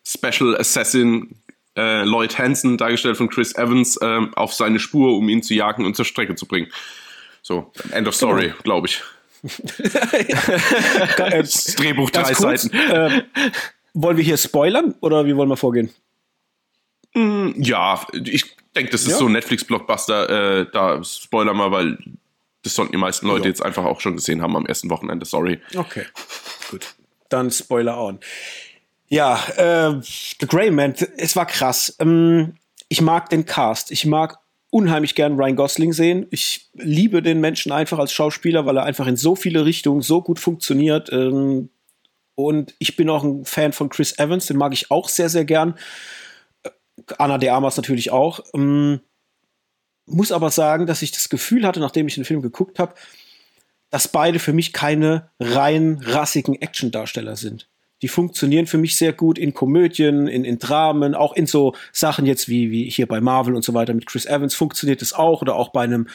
[0.08, 1.36] Special Assassin
[1.78, 5.86] äh, Lloyd Hansen, dargestellt von Chris Evans, ähm, auf seine Spur, um ihn zu jagen
[5.86, 6.68] und zur Strecke zu bringen.
[7.44, 8.62] So, End of Story, Genau.
[8.64, 9.02] glaube ich.
[10.14, 10.36] Äh,
[11.42, 12.76] Das Drehbuch drei kurz, Seiten.
[12.78, 13.24] äh,
[13.94, 15.90] wollen wir hier spoilern oder wie wollen wir vorgehen?
[17.14, 19.18] Ja, ich denke, das ist Ja.
[19.18, 20.62] so ein Netflix-Blockbuster.
[20.62, 21.98] Äh, da spoiler mal, weil
[22.64, 23.50] das sollten die meisten Leute Ja.
[23.50, 25.26] jetzt einfach auch schon gesehen haben am ersten Wochenende.
[25.26, 25.60] Sorry.
[25.76, 26.06] Okay,
[26.70, 26.94] gut.
[27.30, 28.20] Dann Spoiler on.
[29.10, 31.96] Ja, äh, The Grey Man, es war krass.
[32.00, 32.56] Ähm,
[32.88, 33.92] ich mag den Cast.
[33.92, 34.38] Ich mag
[34.70, 36.28] unheimlich gern Ryan Gosling sehen.
[36.32, 40.22] Ich liebe den Menschen einfach als Schauspieler, weil er einfach in so viele Richtungen so
[40.22, 41.12] gut funktioniert.
[41.12, 41.70] Ähm,
[42.36, 45.46] und ich bin auch ein Fan von Chris Evans, den mag ich auch sehr, sehr
[45.46, 45.76] gern.
[46.64, 46.70] Äh,
[47.18, 48.42] Anna de Armas natürlich auch.
[48.54, 49.02] Ähm,
[50.06, 52.96] muss aber sagen, dass ich das Gefühl hatte, nachdem ich den Film geguckt habe,
[53.90, 57.70] dass beide für mich keine rein rassigen Actiondarsteller sind.
[58.02, 62.26] Die funktionieren für mich sehr gut in Komödien, in, in Dramen, auch in so Sachen
[62.26, 65.42] jetzt wie, wie hier bei Marvel und so weiter mit Chris Evans funktioniert es auch
[65.42, 66.08] oder auch bei einem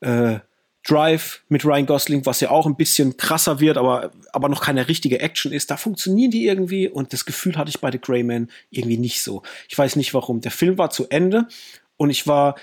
[0.00, 0.38] äh,
[0.84, 4.86] Drive mit Ryan Gosling, was ja auch ein bisschen krasser wird, aber, aber noch keine
[4.86, 5.70] richtige Action ist.
[5.70, 9.22] Da funktionieren die irgendwie und das Gefühl hatte ich bei The Grey Man irgendwie nicht
[9.22, 9.42] so.
[9.68, 10.42] Ich weiß nicht warum.
[10.42, 11.48] Der Film war zu Ende
[11.96, 12.56] und ich war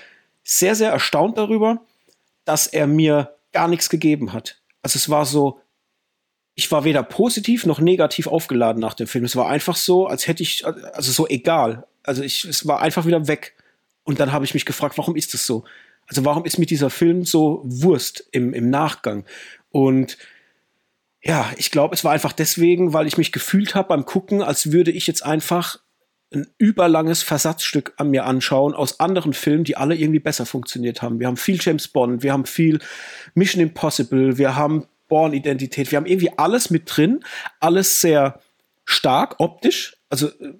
[0.44, 1.82] sehr, sehr erstaunt darüber,
[2.44, 4.60] dass er mir gar nichts gegeben hat.
[4.82, 5.60] Also es war so,
[6.54, 9.24] ich war weder positiv noch negativ aufgeladen nach dem Film.
[9.24, 11.86] Es war einfach so, als hätte ich, also so egal.
[12.04, 13.54] Also ich, es war einfach wieder weg.
[14.04, 15.64] Und dann habe ich mich gefragt, warum ist das so?
[16.12, 19.24] Also warum ist mir dieser Film so Wurst im, im Nachgang?
[19.70, 20.18] Und
[21.22, 24.72] ja, ich glaube, es war einfach deswegen, weil ich mich gefühlt habe beim Gucken, als
[24.72, 25.78] würde ich jetzt einfach
[26.34, 31.18] ein überlanges Versatzstück an mir anschauen aus anderen Filmen, die alle irgendwie besser funktioniert haben.
[31.18, 32.78] Wir haben viel James Bond, wir haben viel
[33.32, 37.24] Mission Impossible, wir haben Born-Identität, wir haben irgendwie alles mit drin,
[37.58, 38.38] alles sehr
[38.84, 39.96] stark optisch.
[40.10, 40.54] Also äh,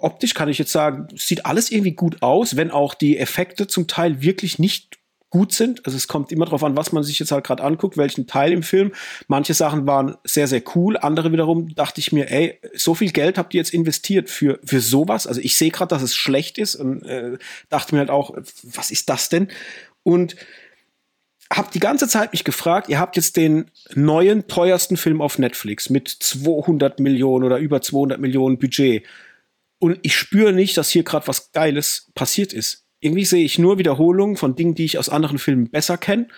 [0.00, 3.86] optisch kann ich jetzt sagen, sieht alles irgendwie gut aus, wenn auch die Effekte zum
[3.86, 4.98] Teil wirklich nicht
[5.30, 5.84] gut sind.
[5.84, 8.52] Also es kommt immer darauf an, was man sich jetzt halt gerade anguckt, welchen Teil
[8.52, 8.92] im Film.
[9.26, 10.96] Manche Sachen waren sehr, sehr cool.
[10.96, 14.80] Andere wiederum dachte ich mir, ey, so viel Geld habt ihr jetzt investiert für, für
[14.80, 15.26] sowas.
[15.26, 18.90] Also ich sehe gerade, dass es schlecht ist und äh, dachte mir halt auch, was
[18.90, 19.48] ist das denn?
[20.04, 20.36] Und
[21.52, 25.90] habe die ganze Zeit mich gefragt, ihr habt jetzt den neuen, teuersten Film auf Netflix
[25.90, 29.04] mit 200 Millionen oder über 200 Millionen Budget.
[29.78, 32.84] Und ich spüre nicht, dass hier gerade was Geiles passiert ist.
[33.00, 36.28] Irgendwie sehe ich nur Wiederholungen von Dingen, die ich aus anderen Filmen besser kenne.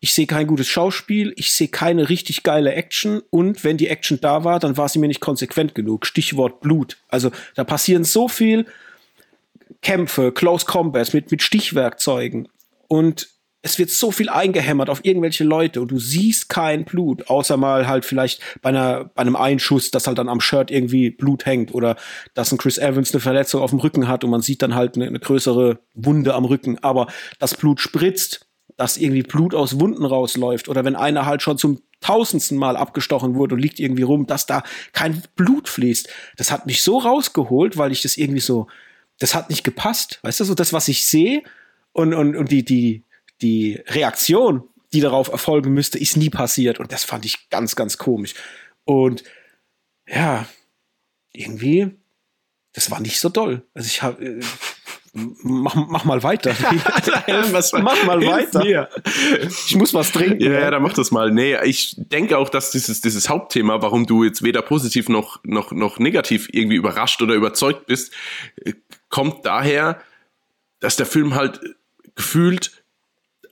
[0.00, 4.20] Ich sehe kein gutes Schauspiel, ich sehe keine richtig geile Action und wenn die Action
[4.20, 6.04] da war, dann war sie mir nicht konsequent genug.
[6.04, 6.98] Stichwort Blut.
[7.08, 8.66] Also da passieren so viel
[9.80, 12.48] Kämpfe, Close Combats mit, mit Stichwerkzeugen
[12.88, 13.28] und
[13.64, 17.88] es wird so viel eingehämmert auf irgendwelche Leute und du siehst kein Blut, außer mal
[17.88, 21.72] halt vielleicht bei, einer, bei einem Einschuss, dass halt dann am Shirt irgendwie Blut hängt
[21.72, 21.96] oder
[22.34, 24.96] dass ein Chris Evans eine Verletzung auf dem Rücken hat und man sieht dann halt
[24.96, 26.78] eine, eine größere Wunde am Rücken.
[26.82, 27.06] Aber
[27.38, 28.46] das Blut spritzt,
[28.76, 33.34] dass irgendwie Blut aus Wunden rausläuft oder wenn einer halt schon zum tausendsten Mal abgestochen
[33.34, 34.62] wurde und liegt irgendwie rum, dass da
[34.92, 36.06] kein Blut fließt.
[36.36, 38.66] Das hat mich so rausgeholt, weil ich das irgendwie so,
[39.18, 40.18] das hat nicht gepasst.
[40.20, 41.42] Weißt du, so das, was ich sehe
[41.94, 43.03] und, und, und die, die,
[43.42, 46.78] die Reaktion, die darauf erfolgen müsste, ist nie passiert.
[46.80, 48.34] Und das fand ich ganz, ganz komisch.
[48.84, 49.24] Und
[50.06, 50.46] ja,
[51.32, 51.90] irgendwie,
[52.72, 53.62] das war nicht so doll.
[53.74, 54.24] Also ich habe.
[54.24, 54.40] Äh,
[55.14, 56.50] mach, mach mal weiter.
[57.52, 58.64] was, mach mal weiter.
[58.64, 58.88] Mir.
[59.66, 60.42] Ich muss was trinken.
[60.42, 61.30] Ja, ja, dann mach das mal.
[61.30, 65.72] Nee, ich denke auch, dass dieses, dieses Hauptthema, warum du jetzt weder positiv noch, noch,
[65.72, 68.12] noch negativ irgendwie überrascht oder überzeugt bist,
[68.64, 68.74] äh,
[69.08, 70.00] kommt daher,
[70.80, 71.60] dass der Film halt
[72.16, 72.83] gefühlt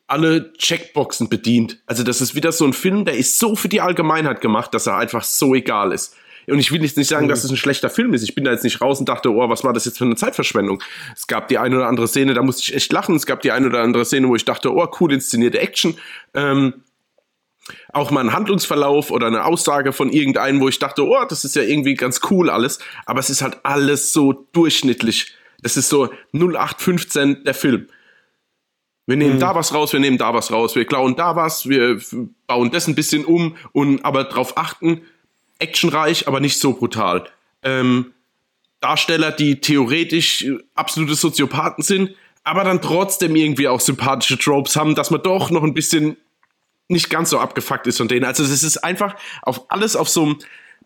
[0.07, 1.83] alle Checkboxen bedient.
[1.87, 4.87] Also das ist wieder so ein Film, der ist so für die Allgemeinheit gemacht, dass
[4.87, 6.17] er einfach so egal ist.
[6.49, 7.31] Und ich will jetzt nicht sagen, mhm.
[7.31, 8.23] dass es ein schlechter Film ist.
[8.23, 10.17] Ich bin da jetzt nicht raus und dachte, oh, was war das jetzt für eine
[10.17, 10.83] Zeitverschwendung?
[11.15, 13.15] Es gab die eine oder andere Szene, da musste ich echt lachen.
[13.15, 15.97] Es gab die eine oder andere Szene, wo ich dachte, oh, cool inszenierte Action.
[16.35, 16.83] Ähm,
[17.93, 21.55] auch mal ein Handlungsverlauf oder eine Aussage von irgendeinem, wo ich dachte, oh, das ist
[21.55, 22.81] ja irgendwie ganz cool alles.
[23.07, 25.35] Aber es ist halt alles so durchschnittlich.
[25.63, 27.87] Das ist so 0815 der Film.
[29.07, 29.41] Wir nehmen mhm.
[29.41, 32.01] da was raus, wir nehmen da was raus, wir klauen da was, wir
[32.47, 35.03] bauen das ein bisschen um und aber darauf achten,
[35.59, 37.29] actionreich, aber nicht so brutal.
[37.63, 38.13] Ähm,
[38.81, 42.15] Darsteller, die theoretisch absolute Soziopathen sind,
[42.45, 46.17] aber dann trotzdem irgendwie auch sympathische Tropes haben, dass man doch noch ein bisschen
[46.89, 48.25] nicht ganz so abgefuckt ist von denen.
[48.25, 50.39] Also es ist einfach auf alles auf so einem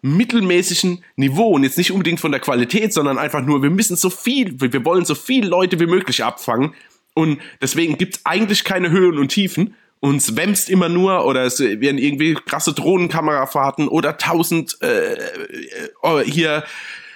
[0.03, 4.11] mittelmäßigen Niveau und jetzt nicht unbedingt von der Qualität, sondern einfach nur, wir müssen so
[4.11, 6.75] viel, wir wollen so viele Leute wie möglich abfangen
[7.17, 9.75] und deswegen gibt's eigentlich keine Höhen und Tiefen.
[10.01, 15.19] Und es wämst immer nur oder es werden irgendwie krasse Drohnenkamerafahrten oder tausend äh, äh,
[16.03, 16.65] oh, hier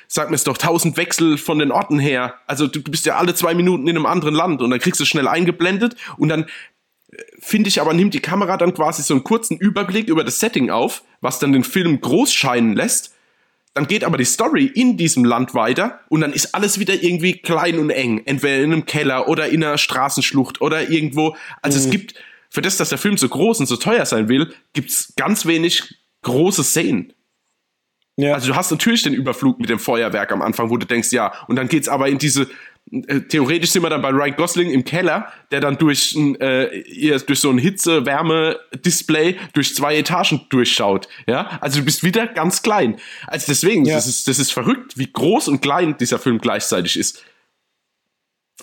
[0.09, 2.35] sag mir es doch, tausend Wechsel von den Orten her.
[2.47, 5.05] Also du, bist ja alle zwei Minuten in einem anderen Land und dann kriegst du
[5.05, 6.45] schnell eingeblendet und dann
[7.13, 10.41] äh, finde ich aber, nimmt die Kamera dann quasi so einen kurzen Überblick über das
[10.41, 13.15] Setting auf, was dann den Film groß scheinen lässt
[13.75, 17.41] dann geht aber die Story in diesem Land weiter und dann ist alles wieder irgendwie
[17.41, 18.23] klein und eng.
[18.25, 21.37] Entweder in einem Keller oder in einer Straßenschlucht oder irgendwo.
[21.63, 21.85] Also mhm.
[21.85, 22.15] es gibt,
[22.49, 25.95] für das, dass der Film so groß und so teuer sein will, gibt's ganz wenig
[26.23, 27.13] große Szenen.
[28.17, 28.35] Ja.
[28.35, 31.33] Also du hast natürlich den Überflug mit dem Feuerwerk am Anfang, wo du denkst, ja,
[31.47, 32.49] und dann geht's aber in diese
[32.91, 37.39] äh, theoretisch sind wir dann bei Ryan Gosling im Keller, der dann durch, äh, durch
[37.39, 41.09] so ein Hitze-Wärme-Display durch zwei Etagen durchschaut.
[41.27, 42.97] Ja, also du bist wieder ganz klein.
[43.27, 43.95] Also deswegen, ja.
[43.95, 47.25] das, ist, das ist verrückt, wie groß und klein dieser Film gleichzeitig ist.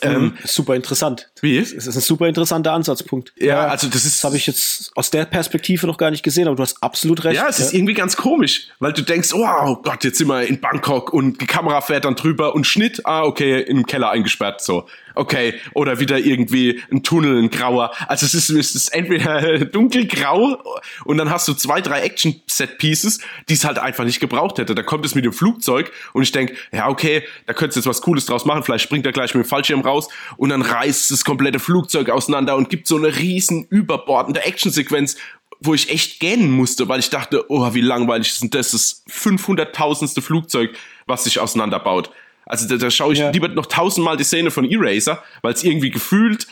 [0.02, 0.34] Ähm, mhm.
[0.44, 1.30] super interessant.
[1.42, 1.58] Wie?
[1.58, 3.34] Es ist ein super interessanter Ansatzpunkt.
[3.38, 4.18] Ja, ja also das ist.
[4.18, 7.24] Das habe ich jetzt aus der Perspektive noch gar nicht gesehen, aber du hast absolut
[7.24, 7.36] recht.
[7.36, 7.66] Ja, es ja.
[7.66, 11.42] ist irgendwie ganz komisch, weil du denkst, oh Gott, jetzt sind wir in Bangkok und
[11.42, 14.88] die Kamera fährt dann drüber und Schnitt, ah, okay, im Keller eingesperrt, so
[15.18, 17.92] okay, oder wieder irgendwie ein Tunnel, ein grauer.
[18.08, 20.62] Also es ist, es ist entweder dunkelgrau
[21.06, 23.20] und dann hast du zwei, drei Action-Set-Pieces,
[23.50, 24.76] die es halt einfach nicht gebraucht hätte.
[24.76, 27.88] Da kommt es mit dem Flugzeug und ich denk, ja, okay, da könntest du jetzt
[27.88, 28.64] was Cooles draus machen.
[28.64, 32.56] Vielleicht springt er gleich mit dem Fallschirm raus und dann reißt das komplette Flugzeug auseinander
[32.56, 35.18] und gibt so eine riesen überbordende Action-Sequenz,
[35.60, 38.72] wo ich echt gähnen musste, weil ich dachte, oh, wie langweilig ist denn das?
[38.72, 40.22] Das 500.000.
[40.22, 42.12] Flugzeug, was sich auseinanderbaut.
[42.46, 43.30] Also da, da schaue ich ja.
[43.30, 46.48] lieber noch tausendmal die Szene von Eraser, weil es irgendwie gefühlt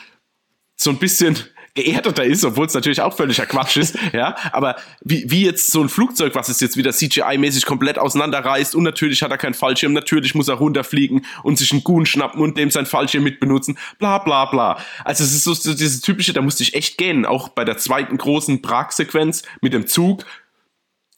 [0.76, 1.38] so ein bisschen
[1.76, 5.80] geerdeter ist, obwohl es natürlich auch völliger Quatsch ist, ja, aber wie, wie jetzt so
[5.80, 9.92] ein Flugzeug, was es jetzt wieder CGI-mäßig komplett auseinanderreißt und natürlich hat er keinen Fallschirm,
[9.92, 14.18] natürlich muss er runterfliegen und sich einen Goon schnappen und dem sein Fallschirm mitbenutzen, bla
[14.18, 14.78] bla bla.
[15.04, 17.76] Also es ist so, so dieses typische, da musste ich echt gehen, auch bei der
[17.76, 20.24] zweiten großen Prag-Sequenz mit dem Zug,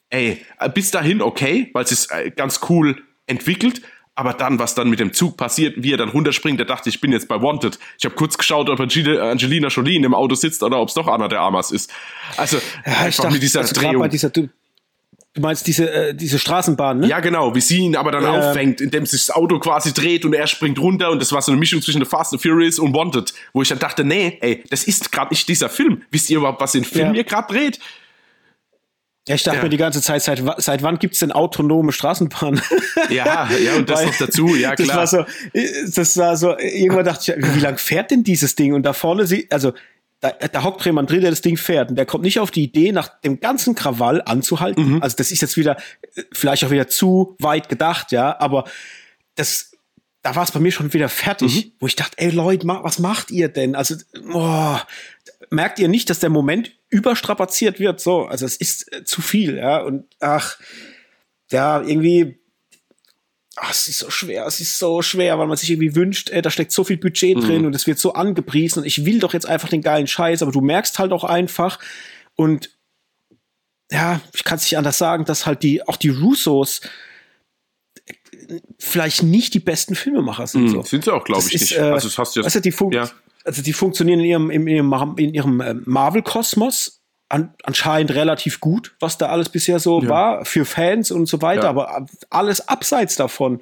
[0.09, 3.81] ey, bis dahin okay, weil es ist äh, ganz cool entwickelt,
[4.19, 6.95] Aber dann, was dann mit dem Zug passiert, wie er dann runterspringt, da dachte ich,
[6.95, 7.79] ich bin jetzt bei Wanted.
[7.97, 11.07] Ich habe kurz geschaut, ob Angelina Jolie in dem Auto sitzt oder ob es doch
[11.07, 11.89] Anna der Amas ist.
[12.35, 13.99] Also ja, einfach dachte, mit dieser also Drehung.
[13.99, 14.49] Bei dieser, du,
[15.35, 17.07] du meinst diese, äh, diese Straßenbahn, ne?
[17.07, 18.49] Ja, genau, wie sie ihn aber dann ja.
[18.49, 21.53] auffängt, indem sich das Auto quasi dreht und er springt runter und das war so
[21.53, 24.65] eine Mischung zwischen The Fast and Furious und Wanted, wo ich dann dachte, nee, ey,
[24.69, 26.01] das ist gerade nicht dieser Film.
[26.11, 27.13] Wisst ihr überhaupt, was den Film ja.
[27.13, 27.79] hier gerade dreht?
[29.29, 29.63] Ja, ich dachte ja.
[29.63, 32.61] mir die ganze Zeit, seit, seit wann gibt's denn autonome Straßenbahnen?
[33.09, 35.01] Ja, ja, und das noch dazu, ja klar.
[35.01, 38.73] Das war so, das war so, irgendwann dachte ich, wie lang fährt denn dieses Ding?
[38.73, 39.73] Und da vorne sie, also
[40.19, 42.63] da, da hockt jemand drin, der das Ding fährt und der kommt nicht auf die
[42.63, 44.95] Idee, nach dem ganzen Krawall anzuhalten.
[44.95, 45.01] Mhm.
[45.01, 45.77] Also das ist jetzt wieder,
[46.31, 48.65] vielleicht auch wieder zu weit gedacht, ja, aber
[49.35, 49.71] das,
[50.21, 51.71] da war es bei mir schon wieder fertig, mhm.
[51.79, 53.75] wo ich dachte, ey Leute, was macht ihr denn?
[53.75, 53.95] Also,
[54.33, 54.77] oh,
[55.49, 58.25] merkt ihr nicht, dass der Moment überstrapaziert wird, so.
[58.25, 59.81] Also es ist äh, zu viel, ja.
[59.81, 60.57] Und ach,
[61.51, 62.39] ja, irgendwie,
[63.55, 66.41] ach, es ist so schwer, es ist so schwer, weil man sich irgendwie wünscht, ey,
[66.41, 67.41] da steckt so viel Budget mhm.
[67.41, 70.41] drin und es wird so angepriesen und ich will doch jetzt einfach den geilen Scheiß,
[70.41, 71.79] aber du merkst halt auch einfach
[72.35, 72.71] und
[73.91, 76.81] ja, ich kann es nicht anders sagen, dass halt die, auch die Russos
[78.05, 80.65] äh, vielleicht nicht die besten Filmemacher sind.
[80.65, 80.81] Mhm, so.
[80.83, 81.77] Sind sie auch, glaube ich, ist, nicht.
[81.77, 83.09] Äh, also das hast du jetzt, weißt du, die Fun ja
[83.49, 88.95] also die funktionieren in ihrem, in ihrem, in ihrem äh, Marvel-Kosmos an, anscheinend relativ gut,
[88.99, 90.09] was da alles bisher so ja.
[90.09, 91.69] war, für Fans und so weiter, ja.
[91.69, 93.61] aber alles abseits davon,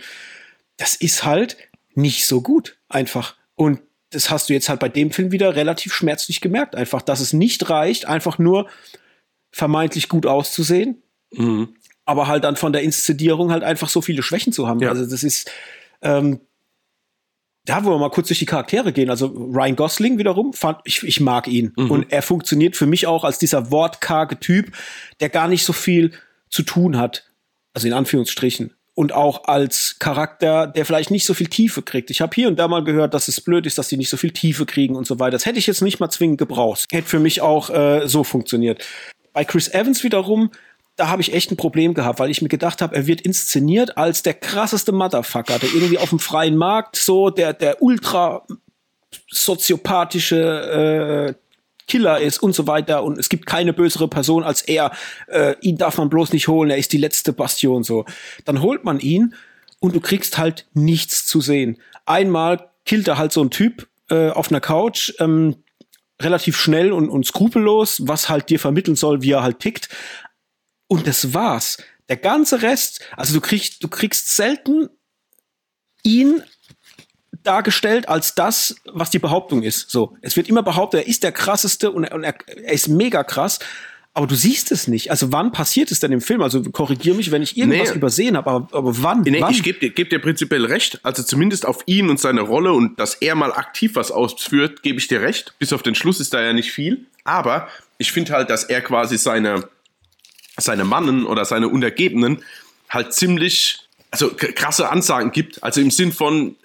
[0.75, 1.55] das ist halt
[1.95, 3.35] nicht so gut, einfach.
[3.55, 7.21] Und das hast du jetzt halt bei dem Film wieder relativ schmerzlich gemerkt, einfach, dass
[7.21, 8.67] es nicht reicht, einfach nur
[9.53, 11.01] vermeintlich gut auszusehen,
[11.31, 11.75] mhm.
[12.03, 14.81] aber halt dann von der Inszenierung halt einfach so viele Schwächen zu haben.
[14.81, 14.89] Ja.
[14.89, 15.49] Also das ist,
[16.01, 16.41] ähm,
[17.67, 19.09] da wollen wir mal kurz durch die Charaktere gehen.
[19.09, 21.73] Also Ryan Gosling wiederum, fand ich, ich mag ihn.
[21.75, 21.91] Mhm.
[21.91, 24.71] Und er funktioniert für mich auch als dieser wortkarge Typ,
[25.19, 26.13] der gar nicht so viel
[26.49, 27.25] zu tun hat.
[27.73, 28.73] Also in Anführungsstrichen.
[28.93, 32.09] Und auch als Charakter, der vielleicht nicht so viel Tiefe kriegt.
[32.09, 34.17] Ich habe hier und da mal gehört, dass es blöd ist, dass die nicht so
[34.17, 35.31] viel Tiefe kriegen und so weiter.
[35.31, 36.85] Das hätte ich jetzt nicht mal zwingend gebraucht.
[36.91, 38.83] Hätte für mich auch äh, so funktioniert.
[39.33, 40.49] Bei Chris Evans wiederum,
[40.97, 43.97] da habe ich echt ein Problem gehabt, weil ich mir gedacht habe, er wird inszeniert
[43.97, 48.45] als der krasseste Motherfucker, der irgendwie auf dem freien Markt so der der ultra
[49.29, 51.41] soziopathische äh,
[51.87, 54.91] Killer ist und so weiter und es gibt keine bösere Person als er.
[55.27, 58.05] Äh, ihn darf man bloß nicht holen, er ist die letzte Bastion so.
[58.43, 59.35] Dann holt man ihn
[59.79, 61.77] und du kriegst halt nichts zu sehen.
[62.05, 65.13] Einmal killt er halt so ein Typ äh, auf einer Couch.
[65.19, 65.57] Ähm,
[66.21, 69.89] relativ schnell und, und skrupellos, was halt dir vermitteln soll, wie er halt tickt.
[70.87, 71.77] Und das war's.
[72.09, 74.89] Der ganze Rest, also du kriegst, du kriegst selten
[76.03, 76.41] ihn
[77.43, 79.89] dargestellt als das, was die Behauptung ist.
[79.89, 82.87] So, es wird immer behauptet, er ist der krasseste und er, und er, er ist
[82.87, 83.59] mega krass.
[84.13, 85.11] Aber du siehst es nicht.
[85.11, 86.41] Also wann passiert es denn im Film?
[86.41, 87.97] Also korrigier mich, wenn ich irgendwas nee.
[87.97, 89.21] übersehen habe, aber, aber wann?
[89.21, 89.51] Nee, wann?
[89.51, 90.99] ich gebe dir, geb dir prinzipiell recht.
[91.03, 94.97] Also zumindest auf ihn und seine Rolle und dass er mal aktiv was ausführt, gebe
[94.97, 95.53] ich dir recht.
[95.59, 97.05] Bis auf den Schluss ist da ja nicht viel.
[97.25, 97.67] Aber
[97.99, 99.69] ich finde halt, dass er quasi seine,
[100.57, 102.43] seine Mannen oder seine Untergebenen
[102.89, 103.79] halt ziemlich,
[104.11, 105.63] also krasse Ansagen gibt.
[105.63, 106.55] Also im Sinn von,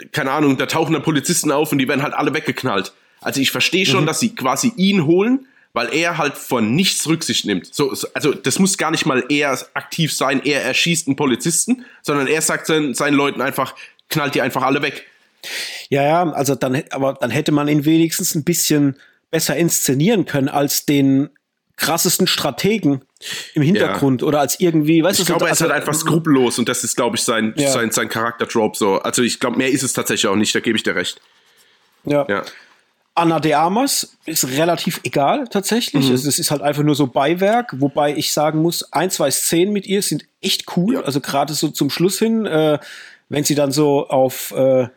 [0.00, 2.92] äh, keine Ahnung, da tauchen da Polizisten auf und die werden halt alle weggeknallt.
[3.20, 4.06] Also ich verstehe schon, mhm.
[4.06, 7.74] dass sie quasi ihn holen, weil er halt von nichts Rücksicht nimmt.
[7.74, 12.26] So, also das muss gar nicht mal er aktiv sein, er erschießt einen Polizisten, sondern
[12.26, 13.74] er sagt seinen, seinen Leuten einfach,
[14.08, 15.06] knallt die einfach alle weg.
[15.88, 18.96] Ja, ja, also dann, aber dann hätte man ihn wenigstens ein bisschen
[19.30, 21.30] besser inszenieren können als den
[21.76, 23.04] krassesten Strategen
[23.54, 24.28] im Hintergrund ja.
[24.28, 26.96] oder als irgendwie, weißt ich du, glaube, er ist halt einfach skrupellos und das ist,
[26.96, 27.70] glaube ich, sein, ja.
[27.70, 28.98] sein, sein Charakter-Trope so.
[28.98, 31.20] Also ich glaube, mehr ist es tatsächlich auch nicht, da gebe ich dir recht.
[32.04, 32.26] Ja.
[32.28, 32.42] ja.
[33.16, 36.06] Anna de Armas ist relativ egal tatsächlich.
[36.06, 36.12] Mhm.
[36.12, 39.72] Also es ist halt einfach nur so Beiwerk, wobei ich sagen muss, ein, zwei Szenen
[39.72, 40.94] mit ihr sind echt cool.
[40.94, 41.00] Ja.
[41.02, 42.78] Also gerade so zum Schluss hin, äh,
[43.28, 44.88] wenn sie dann so auf äh,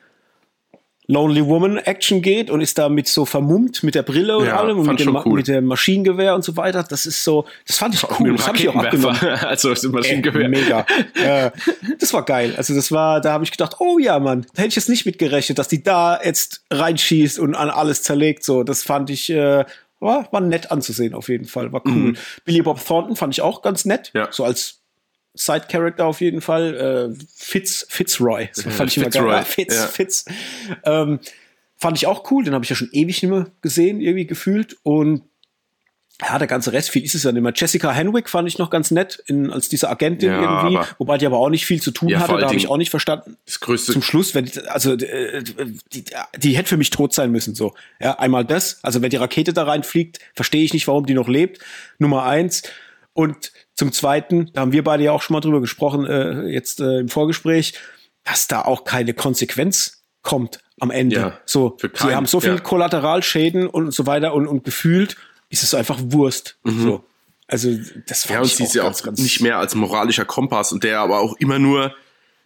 [1.10, 4.80] Lonely Woman Action geht und ist damit so vermummt mit der Brille und ja, allem
[4.80, 5.38] und mit dem, cool.
[5.38, 6.84] mit dem, Maschinengewehr und so weiter.
[6.84, 8.36] Das ist so, das fand ich auch cool.
[8.36, 9.18] Das habe ich auch abgenommen.
[9.24, 10.46] also das Maschinengewehr.
[10.46, 10.86] Äh, mega.
[11.16, 11.52] äh,
[11.98, 12.54] das war geil.
[12.58, 15.06] Also das war, da habe ich gedacht, oh ja, Mann, da hätte ich jetzt nicht
[15.06, 18.44] mit gerechnet, dass die da jetzt reinschießt und an alles zerlegt.
[18.44, 19.64] So, das fand ich, äh,
[20.02, 21.72] war, war nett anzusehen auf jeden Fall.
[21.72, 21.94] War cool.
[21.94, 22.18] Mhm.
[22.44, 24.12] Billy Bob Thornton fand ich auch ganz nett.
[24.14, 24.28] Ja.
[24.30, 24.77] So als
[25.38, 27.14] Side-Character auf jeden Fall.
[27.16, 28.50] Äh, Fitz, Fitzroy.
[28.56, 29.30] Das fand ich immer geil.
[29.30, 29.88] Ah, Fitz, ja.
[29.88, 30.26] Fitz.
[30.84, 31.20] Ähm,
[31.78, 32.44] fand ich auch cool.
[32.44, 34.78] Den habe ich ja schon ewig nicht mehr gesehen, irgendwie gefühlt.
[34.84, 35.22] Und
[36.22, 37.54] ja, der ganze Rest, viel ist es ja nicht mehr.
[37.56, 41.28] Jessica Henwick fand ich noch ganz nett in, als diese Agentin ja, irgendwie, wobei die
[41.28, 42.38] aber auch nicht viel zu tun ja, hatte.
[42.38, 43.38] Da habe ich auch nicht verstanden.
[43.46, 45.44] Das größte Zum Schluss, wenn die, also äh,
[45.94, 46.06] die,
[46.38, 47.54] die hätte für mich tot sein müssen.
[47.54, 48.80] So, ja, einmal das.
[48.82, 51.60] Also wenn die Rakete da reinfliegt, verstehe ich nicht, warum die noch lebt.
[52.00, 52.64] Nummer eins.
[53.14, 56.82] Und zum Zweiten, da haben wir beide ja auch schon mal drüber gesprochen, äh, jetzt
[56.82, 57.74] äh, im Vorgespräch,
[58.26, 61.16] dass da auch keine Konsequenz kommt am Ende.
[61.16, 62.60] Ja, so, sie haben so viel ja.
[62.60, 65.16] Kollateralschäden und so weiter und, und gefühlt
[65.50, 66.58] ist es einfach Wurst.
[66.66, 67.06] So.
[67.48, 67.70] Also
[68.08, 68.34] das Mhm.
[68.34, 71.20] Ja, und sie ist ja auch ganz- nicht mehr als moralischer Kompass und der aber
[71.22, 71.96] auch immer nur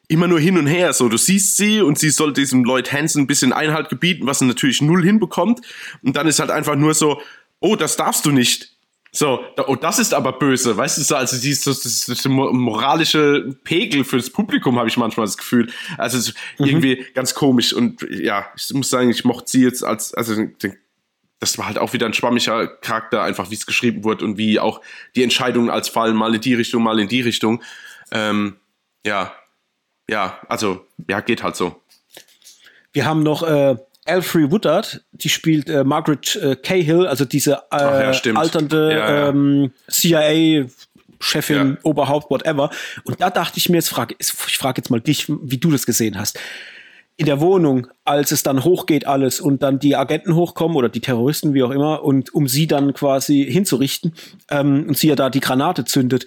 [0.08, 0.92] immer nur hin und her.
[0.92, 4.40] So, du siehst sie und sie soll diesem Lloyd Hansen ein bisschen Einhalt gebieten, was
[4.40, 5.62] sie natürlich null hinbekommt.
[6.04, 7.22] Und dann ist halt einfach nur so,
[7.62, 8.71] oh, das darfst du nicht.
[9.14, 12.54] So, oh, das ist aber böse, weißt du, so, also dieses das, das, das mo-
[12.54, 15.70] moralische Pegel fürs Publikum habe ich manchmal das Gefühl.
[15.98, 20.14] Also ist irgendwie ganz komisch und ja, ich muss sagen, ich mochte sie jetzt als,
[20.14, 20.42] also
[21.42, 24.62] das war halt auch wieder ein schwammiger Charakter, einfach wie es geschrieben wurde und wie
[24.62, 24.80] auch
[25.14, 27.62] die Entscheidungen als Fall mal in die Richtung, mal in die Richtung.
[28.12, 28.56] Ähm,
[29.06, 29.34] ja,
[30.10, 31.82] ja, also, ja, geht halt so.
[32.94, 33.76] Wir haben noch äh,
[34.06, 39.30] Alfre Woodard, die spielt äh, Margaret äh, Cahill, also diese äh, ja, alternde Ja, ja.
[39.30, 41.78] Ähm, CIA-Chefin, Ja.
[41.84, 42.72] Oberhaupt, whatever.
[43.04, 45.86] Und da dachte ich mir, jetzt frage, ich frage jetzt mal dich, wie du das
[45.86, 46.40] gesehen hast.
[47.18, 51.02] In der Wohnung, als es dann hochgeht alles und dann die Agenten hochkommen oder die
[51.02, 54.14] Terroristen, wie auch immer, und um sie dann quasi hinzurichten
[54.50, 56.26] ähm, und sie ja da die Granate zündet,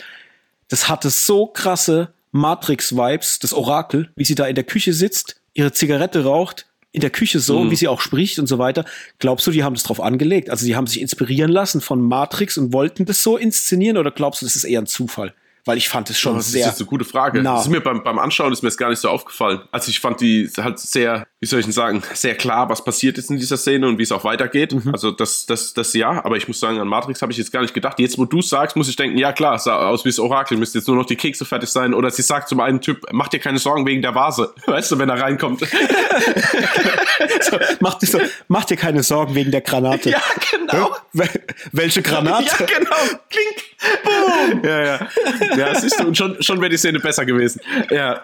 [0.69, 5.73] das hatte so krasse Matrix-Vibes, das Orakel, wie sie da in der Küche sitzt, ihre
[5.73, 8.85] Zigarette raucht, in der Küche so, wie sie auch spricht und so weiter.
[9.19, 10.49] Glaubst du, die haben das drauf angelegt?
[10.49, 14.41] Also die haben sich inspirieren lassen von Matrix und wollten das so inszenieren oder glaubst
[14.41, 15.35] du, das ist eher ein Zufall?
[15.65, 16.67] Weil ich fand es schon Das ist sehr.
[16.67, 17.43] jetzt eine gute Frage.
[17.43, 17.55] nah.
[17.57, 19.63] Das ist mir beim, beim Anschauen ist mir das gar nicht so aufgefallen.
[19.73, 23.19] Also ich fand die halt sehr, wie soll ich denn sagen, sehr klar, was passiert
[23.19, 24.73] ist in dieser Szene und wie es auch weitergeht.
[24.73, 24.93] Mhm.
[24.95, 27.61] Also das, das, das ja, aber ich muss sagen, an Matrix habe ich jetzt gar
[27.61, 27.99] nicht gedacht.
[28.01, 30.79] Jetzt, wo du sagst, muss ich denken, ja klar, sah aus wie das Orakel, müsste
[30.79, 31.93] jetzt nur noch die Kekse fertig sein.
[31.93, 34.55] Oder sie sagt zum einen Typ, mach dir keine Sorgen wegen der Vase.
[34.67, 35.61] Weißt du, wenn er reinkommt.
[37.41, 40.09] so, mach, dir so, mach dir keine Sorgen wegen der Granate.
[40.13, 40.97] ja, genau.
[41.13, 41.41] Wel-
[41.73, 42.47] Welche Granate?
[42.59, 42.97] Ja, genau.
[43.29, 43.57] Klink.
[44.03, 44.63] Boom.
[44.65, 45.09] Ja, ja.
[45.57, 47.61] Ja, siehst du, und schon, schon wäre die Szene besser gewesen.
[47.91, 48.23] Ja.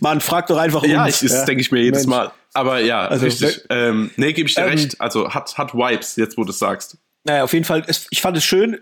[0.00, 1.22] Mann, frag doch einfach Ja, uns.
[1.22, 2.16] ich, das denke ich mir jedes Mensch.
[2.16, 2.32] Mal.
[2.54, 3.64] Aber ja, Also, richtig.
[3.70, 5.00] Ähm, nee, gebe ich dir Ähm, recht.
[5.00, 6.98] Also hat, hat Vibes, jetzt wo du es sagst.
[7.24, 8.78] Naja, auf jeden Fall, es, ich fand es schön,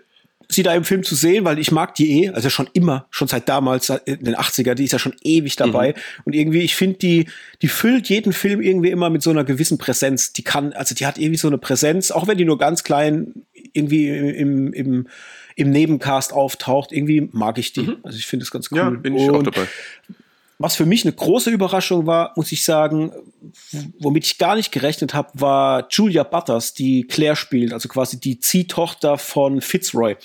[0.49, 3.29] sie da im Film zu sehen, weil ich mag die eh, also schon immer, schon
[3.29, 5.95] seit damals, in den 80er, die ist ja schon ewig dabei.
[6.25, 7.29] Und irgendwie, ich finde, die,
[7.63, 10.33] die füllt jeden Film irgendwie immer mit so einer gewissen Präsenz.
[10.33, 13.47] Die kann, also die hat irgendwie so eine Präsenz, auch wenn die nur ganz klein
[13.73, 15.09] irgendwie im, im,
[15.57, 17.97] im Nebencast auftaucht, irgendwie mag ich die.
[18.03, 18.79] Also ich finde es ganz cool.
[18.79, 19.67] Ja, bin ich auch Und dabei.
[20.59, 23.13] Was für mich eine große Überraschung war, muss ich sagen,
[23.99, 28.41] womit ich gar nicht gerechnet habe, war Julia Butters, die Claire spielt, also quasi die
[28.41, 30.17] Ziehtochter von Fitzroy.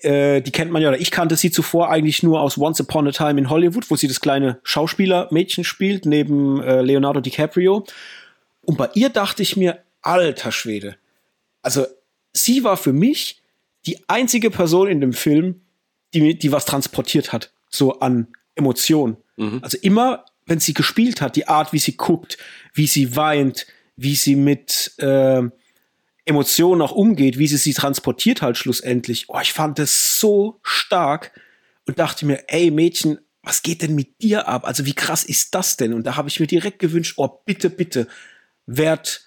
[0.00, 3.08] Äh, die kennt man ja, oder ich kannte sie zuvor eigentlich nur aus Once Upon
[3.08, 7.84] a Time in Hollywood, wo sie das kleine Schauspielermädchen spielt, neben äh, Leonardo DiCaprio.
[8.62, 10.96] Und bei ihr dachte ich mir, alter Schwede.
[11.62, 11.86] Also,
[12.32, 13.40] sie war für mich
[13.86, 15.62] die einzige Person in dem Film,
[16.12, 19.16] die, die was transportiert hat, so an Emotionen.
[19.62, 22.38] Also immer, wenn sie gespielt hat, die Art, wie sie guckt,
[22.72, 25.42] wie sie weint, wie sie mit äh,
[26.24, 29.26] Emotionen auch umgeht, wie sie sie transportiert halt schlussendlich.
[29.28, 31.32] Oh, ich fand das so stark
[31.86, 34.66] und dachte mir, ey Mädchen, was geht denn mit dir ab?
[34.66, 35.94] Also wie krass ist das denn?
[35.94, 38.08] Und da habe ich mir direkt gewünscht, oh bitte, bitte,
[38.66, 39.22] werd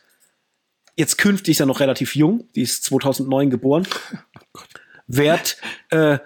[0.97, 3.87] jetzt künftig ist ja noch relativ jung, die ist 2009 geboren,
[5.07, 5.57] werd,
[5.89, 6.19] äh,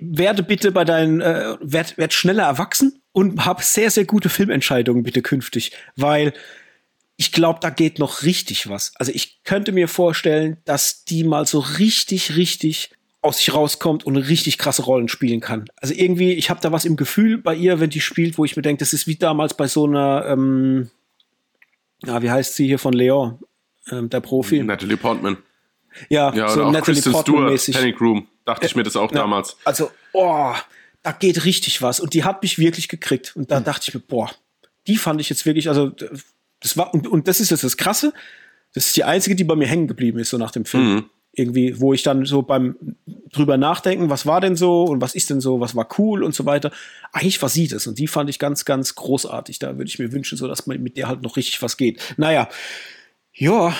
[0.00, 5.02] werde bitte bei deinen, äh, werd, werd schneller erwachsen und hab sehr, sehr gute Filmentscheidungen
[5.02, 6.32] bitte künftig, weil
[7.16, 8.92] ich glaube, da geht noch richtig was.
[8.96, 12.90] Also ich könnte mir vorstellen, dass die mal so richtig, richtig
[13.22, 15.66] aus sich rauskommt und richtig krasse Rollen spielen kann.
[15.76, 18.56] Also irgendwie, ich habe da was im Gefühl bei ihr, wenn die spielt, wo ich
[18.56, 20.90] mir denke, das ist wie damals bei so einer, ähm,
[22.04, 23.38] ja, wie heißt sie hier von Leon,
[23.90, 24.62] ähm, der Profi.
[24.62, 25.36] Natalie Portman.
[26.08, 27.74] Ja, Ja, so Natalie Portman-mäßig.
[27.76, 28.26] Panic Room.
[28.44, 29.56] Dachte ich mir das auch Ja, damals.
[29.64, 30.52] Also, oh,
[31.02, 32.00] da geht richtig was.
[32.00, 33.34] Und die hat mich wirklich gekriegt.
[33.36, 33.64] Und da Hm.
[33.64, 34.30] dachte ich mir, boah,
[34.86, 35.92] die fand ich jetzt wirklich, also,
[36.60, 38.12] das war, und, und das ist jetzt das Krasse.
[38.74, 40.94] Das ist die einzige, die bei mir hängen geblieben ist, so nach dem Film.
[40.94, 41.04] Mhm.
[41.32, 42.76] Irgendwie, wo ich dann so beim
[43.32, 46.34] drüber nachdenken, was war denn so und was ist denn so, was war cool und
[46.34, 46.72] so weiter.
[47.12, 47.86] Eigentlich war sie das.
[47.86, 49.60] Und die fand ich ganz, ganz großartig.
[49.60, 52.00] Da würde ich mir wünschen, so dass man mit der halt noch richtig was geht.
[52.16, 52.48] Naja,
[53.32, 53.72] ja,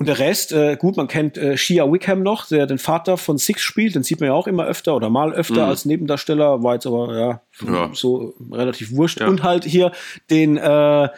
[0.00, 3.36] und der Rest, äh, gut, man kennt äh, Shia Wickham noch, der den Vater von
[3.36, 6.72] Six spielt, den sieht man ja auch immer öfter oder mal öfter als Nebendarsteller, war
[6.72, 7.90] jetzt aber ja, Ja.
[7.92, 9.20] so relativ wurscht.
[9.20, 9.28] Ja.
[9.28, 9.92] Und halt hier
[10.30, 11.08] den äh, äh,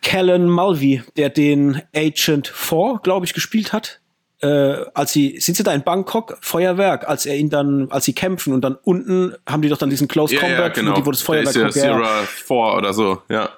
[0.00, 4.00] Callan Mulvey, der den Agent 4, glaube ich, gespielt hat.
[4.40, 4.48] Äh,
[4.94, 8.54] als sie, sind sie da in Bangkok, Feuerwerk, als er ihn dann, als sie kämpfen
[8.54, 10.96] und dann unten haben die doch dann diesen Close Ja, ja, Combat, genau.
[10.96, 11.76] wo, wo das Feuerwerk ist ja kommt.
[11.76, 13.20] Ja, Sierra 4 oder so.
[13.28, 13.50] Ja.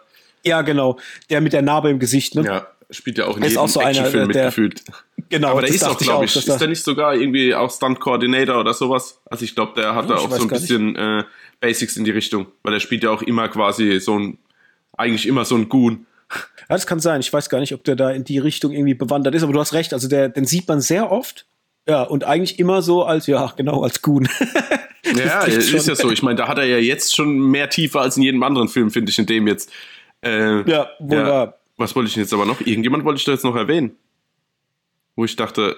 [0.44, 0.98] ja, genau.
[1.30, 2.42] Der mit der Narbe im Gesicht, ne?
[2.42, 2.66] ja.
[2.90, 4.82] Spielt ja auch in Ist jedem auch so einer, Actionfilm der- mitgefühlt.
[5.28, 8.01] Genau, aber der ist auch, glaube ich, auch, ist der nicht sogar irgendwie auch Stunt
[8.01, 9.20] Coordinator oder sowas?
[9.27, 11.24] Also ich glaube, der hat oh, da auch so ein bisschen äh,
[11.60, 14.39] Basics in die Richtung, weil er spielt ja auch immer quasi so ein,
[14.97, 16.06] eigentlich immer so ein Goon.
[16.31, 17.20] Ja, das kann sein.
[17.20, 19.60] Ich weiß gar nicht, ob der da in die Richtung irgendwie bewandert ist, aber du
[19.60, 19.93] hast recht.
[19.93, 21.47] Also der, den sieht man sehr oft.
[21.86, 24.28] Ja, und eigentlich immer so als, ja, genau, als Goon.
[25.16, 25.81] ja, ist schon.
[25.81, 26.10] ja so.
[26.10, 28.90] Ich meine, da hat er ja jetzt schon mehr Tiefe als in jedem anderen Film,
[28.90, 29.70] finde ich, in dem jetzt.
[30.23, 31.27] Äh, ja, wohl ja.
[31.27, 31.57] wahr.
[31.78, 32.60] Was wollte ich denn jetzt aber noch?
[32.60, 33.96] Irgendjemand wollte ich da jetzt noch erwähnen.
[35.16, 35.76] Wo ich dachte,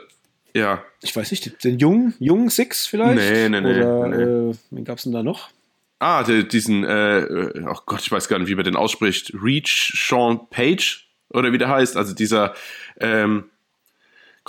[0.55, 0.83] ja.
[1.03, 3.17] Ich weiß nicht, den jungen, jungen Six vielleicht?
[3.17, 3.83] Nee, nee, nee.
[3.83, 4.51] Oder nee.
[4.51, 5.51] Äh, wen gab's denn da noch?
[5.99, 9.33] Ah, diesen, äh, oh Gott, ich weiß gar nicht, wie man den ausspricht.
[9.35, 11.97] Reach Sean Page oder wie der heißt.
[11.97, 12.55] Also dieser
[12.99, 13.45] ähm,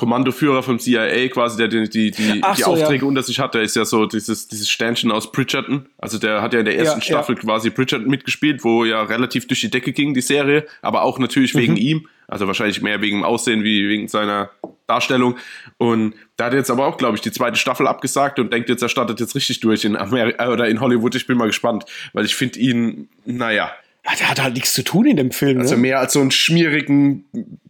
[0.02, 3.08] Kommandoführer vom CIA quasi, der die, die, die, die so, Aufträge ja.
[3.08, 5.86] unter sich hat, der ist ja so dieses, dieses Sternchen aus Bridgerton.
[6.00, 7.42] Also der hat ja in der ersten ja, Staffel ja.
[7.44, 11.54] quasi Bridgerton mitgespielt, wo ja relativ durch die Decke ging, die Serie, aber auch natürlich
[11.54, 11.60] mhm.
[11.60, 12.08] wegen ihm.
[12.28, 14.50] Also wahrscheinlich mehr wegen dem Aussehen wie wegen seiner
[14.88, 15.38] Darstellung.
[15.78, 18.82] Und da hat jetzt aber auch, glaube ich, die zweite Staffel abgesagt und denkt jetzt,
[18.82, 21.14] er startet jetzt richtig durch in Amerika oder in Hollywood.
[21.14, 23.72] Ich bin mal gespannt, weil ich finde ihn, naja.
[24.04, 25.60] Ja, der hat halt nichts zu tun in dem Film.
[25.60, 25.82] Also ne?
[25.82, 27.26] mehr als so einen schmierigen,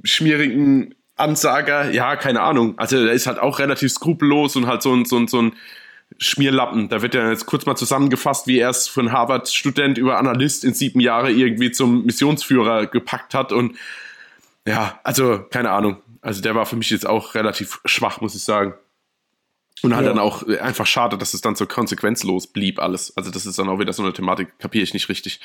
[0.06, 2.78] schmierigen Ansager, ja, keine Ahnung.
[2.78, 5.54] Also er ist halt auch relativ skrupellos und halt so ein, so ein, so ein
[6.18, 6.90] Schmierlappen.
[6.90, 10.74] Da wird ja jetzt kurz mal zusammengefasst, wie er es von Harvard-Student über Analyst in
[10.74, 13.52] sieben Jahre irgendwie zum Missionsführer gepackt hat.
[13.52, 13.78] Und
[14.68, 15.98] ja, also keine Ahnung.
[16.22, 18.74] Also der war für mich jetzt auch relativ schwach, muss ich sagen.
[19.84, 20.14] Und halt ja.
[20.14, 23.16] dann auch einfach schade, dass es dann so konsequenzlos blieb alles.
[23.18, 25.40] Also das ist dann auch wieder so eine Thematik, kapiere ich nicht richtig.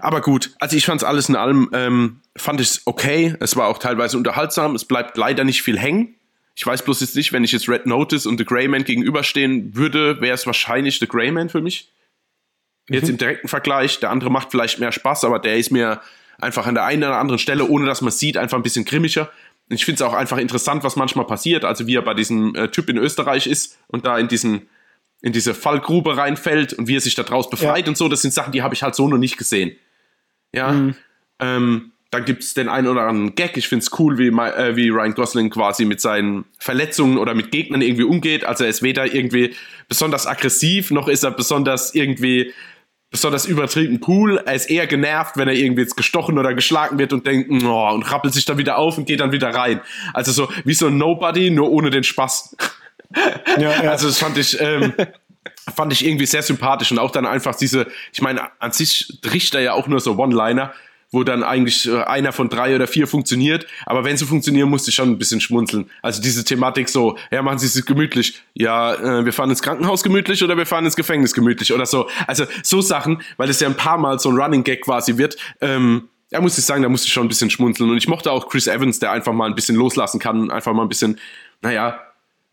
[0.00, 3.36] Aber gut, also ich fand es alles in allem, ähm, fand ich es okay.
[3.40, 4.74] Es war auch teilweise unterhaltsam.
[4.74, 6.14] Es bleibt leider nicht viel hängen.
[6.54, 10.20] Ich weiß bloß jetzt nicht, wenn ich jetzt Red Notice und The Greyman gegenüberstehen würde,
[10.20, 11.90] wäre es wahrscheinlich The Greyman für mich.
[12.88, 13.10] Jetzt mhm.
[13.10, 14.00] im direkten Vergleich.
[14.00, 16.00] Der andere macht vielleicht mehr Spaß, aber der ist mir
[16.38, 18.84] einfach an der einen oder anderen Stelle, ohne dass man es sieht, einfach ein bisschen
[18.84, 19.30] grimmiger.
[19.72, 21.64] Ich finde es auch einfach interessant, was manchmal passiert.
[21.64, 24.68] Also wie er bei diesem äh, Typ in Österreich ist und da in diesen
[25.22, 27.88] in diese Fallgrube reinfällt und wie er sich daraus befreit ja.
[27.88, 28.08] und so.
[28.08, 29.76] Das sind Sachen, die habe ich halt so noch nicht gesehen.
[30.52, 30.72] Ja.
[30.72, 30.94] Mhm.
[31.38, 33.56] Ähm, dann gibt es den einen oder anderen Gag.
[33.56, 37.50] Ich finde es cool, wie, äh, wie Ryan Gosling quasi mit seinen Verletzungen oder mit
[37.50, 38.44] Gegnern irgendwie umgeht.
[38.44, 39.54] Also er ist weder irgendwie
[39.88, 42.52] besonders aggressiv, noch ist er besonders irgendwie
[43.12, 44.42] besonders übertrieben cool.
[44.44, 47.90] Er ist eher genervt, wenn er irgendwie jetzt gestochen oder geschlagen wird und denkt, oh,
[47.90, 49.80] und rappelt sich dann wieder auf und geht dann wieder rein.
[50.14, 52.56] Also so wie so ein Nobody, nur ohne den Spaß.
[53.58, 53.90] Ja, ja.
[53.90, 54.94] Also das fand ich, ähm,
[55.76, 59.54] fand ich irgendwie sehr sympathisch und auch dann einfach diese, ich meine, an sich tricht
[59.54, 60.72] er ja auch nur so One-Liner,
[61.12, 63.66] wo dann eigentlich äh, einer von drei oder vier funktioniert.
[63.86, 65.88] Aber wenn sie funktionieren, musste ich schon ein bisschen schmunzeln.
[66.00, 68.42] Also diese Thematik so, ja, machen Sie es gemütlich.
[68.54, 72.08] Ja, äh, wir fahren ins Krankenhaus gemütlich oder wir fahren ins Gefängnis gemütlich oder so.
[72.26, 75.36] Also so Sachen, weil es ja ein paar Mal so ein Running Gag quasi wird.
[75.60, 77.90] Ähm, ja, muss ich sagen, da musste ich schon ein bisschen schmunzeln.
[77.90, 80.82] Und ich mochte auch Chris Evans, der einfach mal ein bisschen loslassen kann, einfach mal
[80.82, 81.18] ein bisschen,
[81.60, 82.00] naja,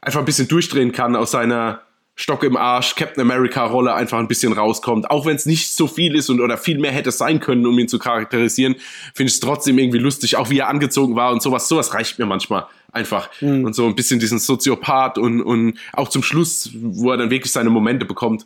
[0.02, 1.82] einfach ein bisschen durchdrehen kann aus seiner
[2.20, 5.10] Stock im Arsch, Captain America Rolle einfach ein bisschen rauskommt.
[5.10, 7.80] Auch wenn es nicht so viel ist und oder viel mehr hätte sein können, um
[7.80, 8.76] ihn zu charakterisieren,
[9.14, 11.70] finde ich es trotzdem irgendwie lustig, auch wie er angezogen war und sowas.
[11.70, 13.30] Sowas reicht mir manchmal einfach.
[13.40, 13.64] Mhm.
[13.64, 17.54] Und so ein bisschen diesen Soziopath und, und auch zum Schluss, wo er dann wirklich
[17.54, 18.46] seine Momente bekommt.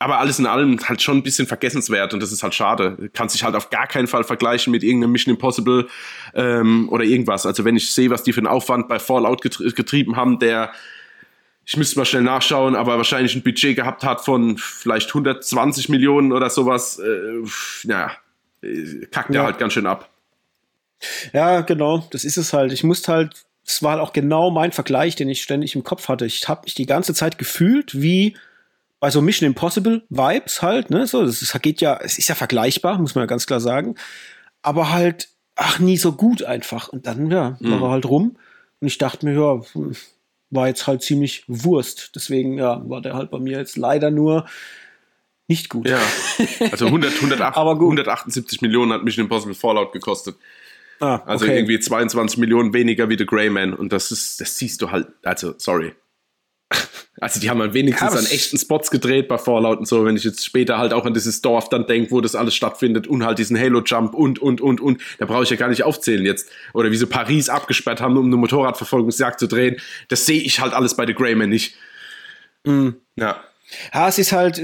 [0.00, 3.10] Aber alles in allem halt schon ein bisschen vergessenswert und das ist halt schade.
[3.12, 5.86] Kann sich halt auf gar keinen Fall vergleichen mit irgendeinem Mission Impossible
[6.34, 7.46] ähm, oder irgendwas.
[7.46, 10.72] Also wenn ich sehe, was die für einen Aufwand bei Fallout getrie getrieben haben, der
[11.64, 16.32] ich müsste mal schnell nachschauen, aber wahrscheinlich ein Budget gehabt hat von vielleicht 120 Millionen
[16.32, 17.42] oder sowas, äh,
[17.84, 18.12] naja,
[18.62, 19.42] äh, kackt ja.
[19.42, 20.08] er halt ganz schön ab.
[21.32, 22.72] Ja, genau, das ist es halt.
[22.72, 26.08] Ich musste halt, es war halt auch genau mein Vergleich, den ich ständig im Kopf
[26.08, 26.26] hatte.
[26.26, 28.36] Ich habe mich die ganze Zeit gefühlt wie
[29.00, 31.06] bei so Mission Impossible Vibes halt, ne?
[31.06, 33.96] So, das ist, geht ja, es ist ja vergleichbar, muss man ja ganz klar sagen.
[34.62, 36.88] Aber halt, ach, nie so gut einfach.
[36.88, 37.82] Und dann, ja, war mhm.
[37.82, 38.36] er halt rum.
[38.80, 39.96] Und ich dachte mir, ja, hm,
[40.52, 42.12] war jetzt halt ziemlich Wurst.
[42.14, 44.46] Deswegen ja, war der halt bei mir jetzt leider nur
[45.48, 45.88] nicht gut.
[45.88, 46.00] Ja,
[46.70, 50.36] also 100, 108, 178 Millionen hat Mission Impossible Fallout gekostet.
[51.00, 51.24] Ah, okay.
[51.26, 53.74] Also irgendwie 22 Millionen weniger wie The Grey Man.
[53.74, 55.94] Und das ist, das siehst du halt, also sorry.
[57.22, 60.16] Also die haben halt wenigstens ja, an echten Spots gedreht bei Fallout und so, wenn
[60.16, 63.24] ich jetzt später halt auch an dieses Dorf dann denke, wo das alles stattfindet und
[63.24, 66.50] halt diesen Halo-Jump und, und, und, und, da brauche ich ja gar nicht aufzählen jetzt.
[66.74, 69.76] Oder wie sie Paris abgesperrt haben, um eine Motorradverfolgungsjagd zu drehen.
[70.08, 71.76] Das sehe ich halt alles bei The Greyman nicht.
[72.64, 72.96] Mhm.
[73.14, 73.40] Ja.
[73.94, 74.58] Ja, es ist halt,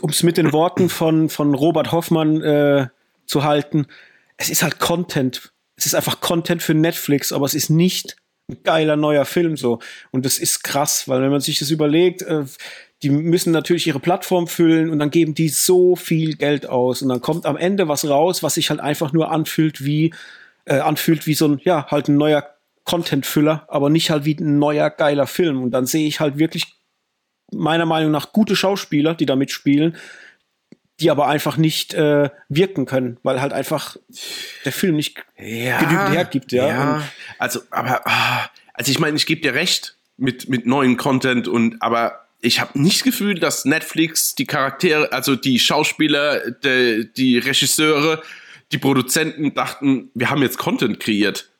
[0.00, 2.86] um es mit den Worten von, von Robert Hoffmann äh,
[3.26, 3.88] zu halten,
[4.36, 5.52] es ist halt Content.
[5.74, 8.16] Es ist einfach Content für Netflix, aber es ist nicht
[8.48, 9.80] ein geiler neuer Film so.
[10.10, 12.44] Und das ist krass, weil wenn man sich das überlegt, äh,
[13.02, 17.08] die müssen natürlich ihre Plattform füllen und dann geben die so viel Geld aus und
[17.08, 20.14] dann kommt am Ende was raus, was sich halt einfach nur anfühlt wie
[20.64, 24.58] äh, anfühlt wie so ein ja halt ein neuer Content-Füller, aber nicht halt wie ein
[24.58, 25.62] neuer, geiler Film.
[25.62, 26.76] Und dann sehe ich halt wirklich
[27.52, 29.96] meiner Meinung nach gute Schauspieler, die da mitspielen,
[31.00, 33.96] die aber einfach nicht äh, wirken können, weil halt einfach
[34.64, 36.52] der Film nicht ja, genügend hergibt.
[36.52, 37.08] Ja, ja.
[37.38, 41.82] also, aber, ah, also ich meine, ich gebe dir recht mit, mit neuen Content und,
[41.82, 47.38] aber ich habe nicht das Gefühl, dass Netflix die Charaktere, also die Schauspieler, die, die
[47.38, 48.22] Regisseure,
[48.72, 51.50] die Produzenten dachten, wir haben jetzt Content kreiert.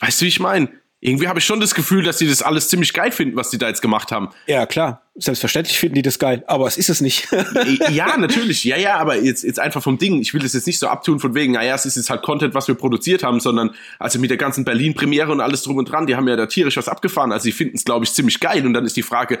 [0.00, 0.68] Weißt du, wie ich meine?
[1.04, 3.58] Irgendwie habe ich schon das Gefühl, dass sie das alles ziemlich geil finden, was die
[3.58, 4.30] da jetzt gemacht haben.
[4.46, 5.02] Ja, klar.
[5.16, 7.28] Selbstverständlich finden die das geil, aber es ist es nicht.
[7.90, 8.64] ja, natürlich.
[8.64, 10.22] Ja, ja, aber jetzt, jetzt einfach vom Ding.
[10.22, 12.54] Ich will das jetzt nicht so abtun von wegen, naja, es ist jetzt halt Content,
[12.54, 16.06] was wir produziert haben, sondern also mit der ganzen Berlin-Premiere und alles drum und dran,
[16.06, 17.32] die haben ja da tierisch was abgefahren.
[17.32, 18.64] Also sie finden es, glaube ich, ziemlich geil.
[18.64, 19.38] Und dann ist die Frage,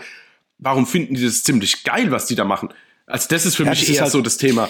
[0.58, 2.68] warum finden die das ziemlich geil, was die da machen?
[3.06, 4.68] Also das ist für ja, mich eher halt so das Thema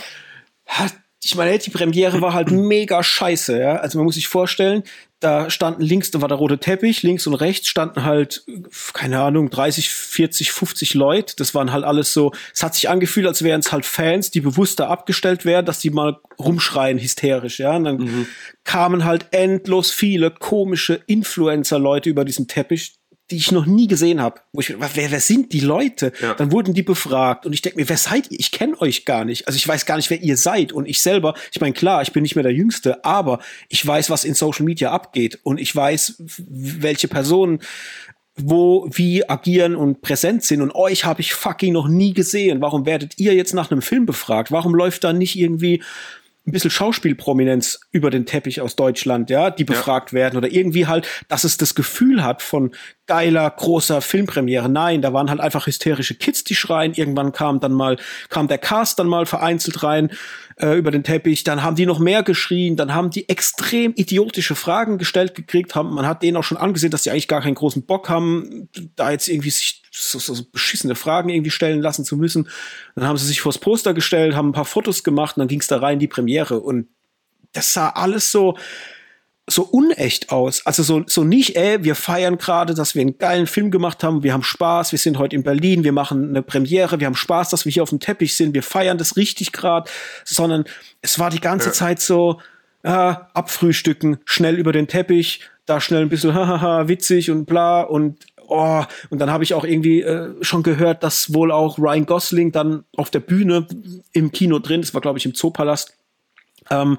[1.25, 3.77] ich meine, die Premiere war halt mega scheiße, ja.
[3.77, 4.83] Also man muss sich vorstellen,
[5.25, 8.45] da standen links, da war der rote Teppich, links und rechts standen halt,
[8.93, 11.35] keine Ahnung, 30, 40, 50 Leute.
[11.37, 14.41] Das waren halt alles so, es hat sich angefühlt, als wären es halt Fans, die
[14.41, 17.75] bewusst da abgestellt werden, dass die mal rumschreien, hysterisch, ja.
[17.75, 18.27] Und dann mhm.
[18.65, 22.97] kamen halt endlos viele komische Influencer-Leute über diesen Teppich,
[23.31, 24.41] die ich noch nie gesehen habe.
[24.53, 26.13] Wo ich, wer, wer sind die Leute?
[26.21, 26.35] Ja.
[26.35, 28.39] Dann wurden die befragt und ich denke mir, wer seid ihr?
[28.39, 29.47] Ich kenne euch gar nicht.
[29.47, 30.73] Also ich weiß gar nicht, wer ihr seid.
[30.73, 34.11] Und ich selber, ich meine, klar, ich bin nicht mehr der Jüngste, aber ich weiß,
[34.11, 37.61] was in Social Media abgeht und ich weiß, welche Personen
[38.37, 42.61] wo wie agieren und präsent sind und euch habe ich fucking noch nie gesehen.
[42.61, 44.51] Warum werdet ihr jetzt nach einem Film befragt?
[44.51, 45.83] Warum läuft da nicht irgendwie
[46.47, 50.17] ein bisschen Schauspielprominenz über den Teppich aus Deutschland, ja, die befragt ja.
[50.17, 52.73] werden oder irgendwie halt, dass es das Gefühl hat von
[53.07, 54.69] geiler, großer Filmpremiere.
[54.69, 56.93] Nein, da waren halt einfach hysterische Kids, die schreien.
[56.93, 57.97] Irgendwann kam dann mal,
[58.29, 60.11] kam der Cast dann mal vereinzelt rein
[60.57, 61.45] äh, über den Teppich.
[61.45, 62.77] Dann haben die noch mehr geschrien.
[62.77, 65.75] Dann haben die extrem idiotische Fragen gestellt gekriegt.
[65.75, 68.69] Haben, man hat denen auch schon angesehen, dass die eigentlich gar keinen großen Bock haben,
[68.97, 72.49] da jetzt irgendwie sich so, so, so beschissene Fragen irgendwie stellen lassen zu müssen.
[72.95, 75.61] Dann haben sie sich vors Poster gestellt, haben ein paar Fotos gemacht und dann ging
[75.61, 76.61] es da rein die Premiere.
[76.61, 76.89] Und
[77.53, 78.57] das sah alles so,
[79.47, 80.65] so unecht aus.
[80.65, 84.23] Also so, so nicht, ey, wir feiern gerade, dass wir einen geilen Film gemacht haben,
[84.23, 87.51] wir haben Spaß, wir sind heute in Berlin, wir machen eine Premiere, wir haben Spaß,
[87.51, 89.91] dass wir hier auf dem Teppich sind, wir feiern das richtig gerade,
[90.25, 90.65] sondern
[91.03, 91.73] es war die ganze ja.
[91.73, 92.41] Zeit so,
[92.85, 98.25] äh, abfrühstücken, schnell über den Teppich, da schnell ein bisschen hahaha, witzig und bla und
[98.47, 102.53] oh, und dann habe ich auch irgendwie äh, schon gehört, dass wohl auch Ryan Gosling
[102.53, 103.67] dann auf der Bühne
[104.13, 105.97] im Kino drin, das war glaube ich im Zoopalast,
[106.71, 106.99] ähm,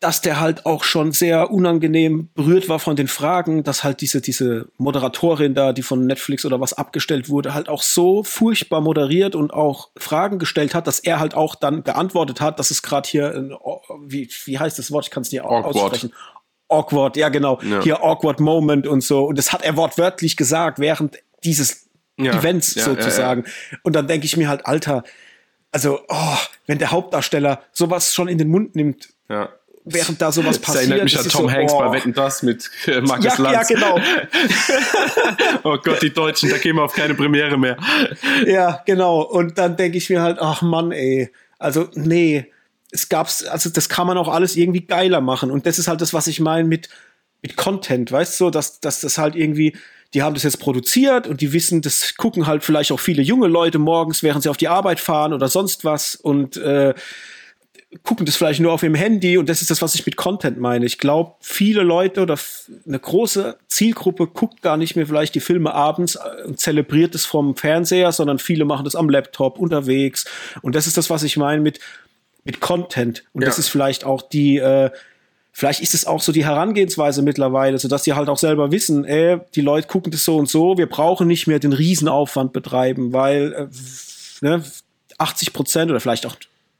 [0.00, 4.20] dass der halt auch schon sehr unangenehm berührt war von den Fragen, dass halt diese,
[4.20, 9.34] diese Moderatorin da, die von Netflix oder was abgestellt wurde, halt auch so furchtbar moderiert
[9.34, 13.08] und auch Fragen gestellt hat, dass er halt auch dann geantwortet hat, dass es gerade
[13.08, 13.52] hier, ein,
[14.06, 15.74] wie, wie heißt das Wort, ich kann es nicht Awkward.
[15.74, 16.12] aussprechen,
[16.68, 17.82] awkward, ja genau, ja.
[17.82, 19.24] hier awkward Moment und so.
[19.24, 22.38] Und das hat er wortwörtlich gesagt während dieses ja.
[22.38, 23.44] Events ja, sozusagen.
[23.82, 25.02] Und dann denke ich mir halt, Alter,
[25.72, 29.50] also, oh, wenn der Hauptdarsteller sowas schon in den Mund nimmt, ja.
[29.92, 30.68] Während da sowas passiert.
[30.68, 31.78] Das erinnert mich an Tom so, Hanks oh.
[31.78, 33.70] bei Wetten Das mit äh, Markus ja, Lanz.
[33.70, 34.00] Ja, genau.
[35.64, 37.76] oh Gott, die Deutschen, da gehen wir auf keine Premiere mehr.
[38.46, 39.22] Ja, genau.
[39.22, 41.30] Und dann denke ich mir halt, ach Mann, ey.
[41.58, 42.46] Also, nee
[42.90, 45.50] es gab's, also das kann man auch alles irgendwie geiler machen.
[45.50, 46.88] Und das ist halt das, was ich meine mit,
[47.42, 49.76] mit Content, weißt du, dass, dass das halt irgendwie,
[50.14, 53.48] die haben das jetzt produziert und die wissen, das gucken halt vielleicht auch viele junge
[53.48, 56.94] Leute morgens, während sie auf die Arbeit fahren oder sonst was und äh,
[58.02, 60.58] gucken das vielleicht nur auf ihrem Handy und das ist das, was ich mit Content
[60.58, 60.84] meine.
[60.84, 62.38] Ich glaube, viele Leute oder
[62.86, 67.24] eine große Zielgruppe guckt gar nicht mehr vielleicht die Filme abends äh, und zelebriert es
[67.24, 70.26] vom Fernseher, sondern viele machen das am Laptop unterwegs
[70.60, 71.80] und das ist das, was ich meine mit
[72.48, 73.24] mit Content.
[73.34, 73.46] Und ja.
[73.46, 74.90] das ist vielleicht auch die, äh,
[75.52, 79.04] vielleicht ist es auch so die Herangehensweise mittlerweile, so dass sie halt auch selber wissen,
[79.04, 83.12] ey, die Leute gucken das so und so, wir brauchen nicht mehr den Riesenaufwand betreiben,
[83.12, 83.66] weil äh,
[84.40, 84.64] ne,
[85.18, 86.36] 80 Prozent oder vielleicht auch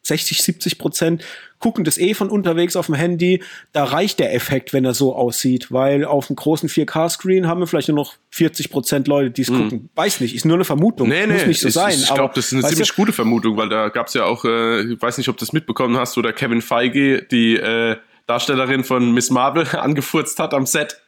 [0.08, 1.24] 60, 70 Prozent
[1.58, 3.42] gucken das eh von unterwegs auf dem Handy.
[3.72, 7.66] Da reicht der Effekt, wenn er so aussieht, weil auf dem großen 4K-Screen haben wir
[7.66, 9.56] vielleicht nur noch 40 Prozent Leute, die es mm.
[9.56, 9.88] gucken.
[9.94, 11.08] Weiß nicht, ist nur eine Vermutung.
[11.08, 11.94] Nee, nee, Muss nicht so ist, sein.
[11.98, 12.94] Ich glaube, das ist eine ziemlich du?
[12.94, 15.52] gute Vermutung, weil da gab es ja auch, äh, ich weiß nicht, ob du das
[15.52, 21.00] mitbekommen hast, oder Kevin Feige, die äh, Darstellerin von Miss Marvel, angefurzt hat am Set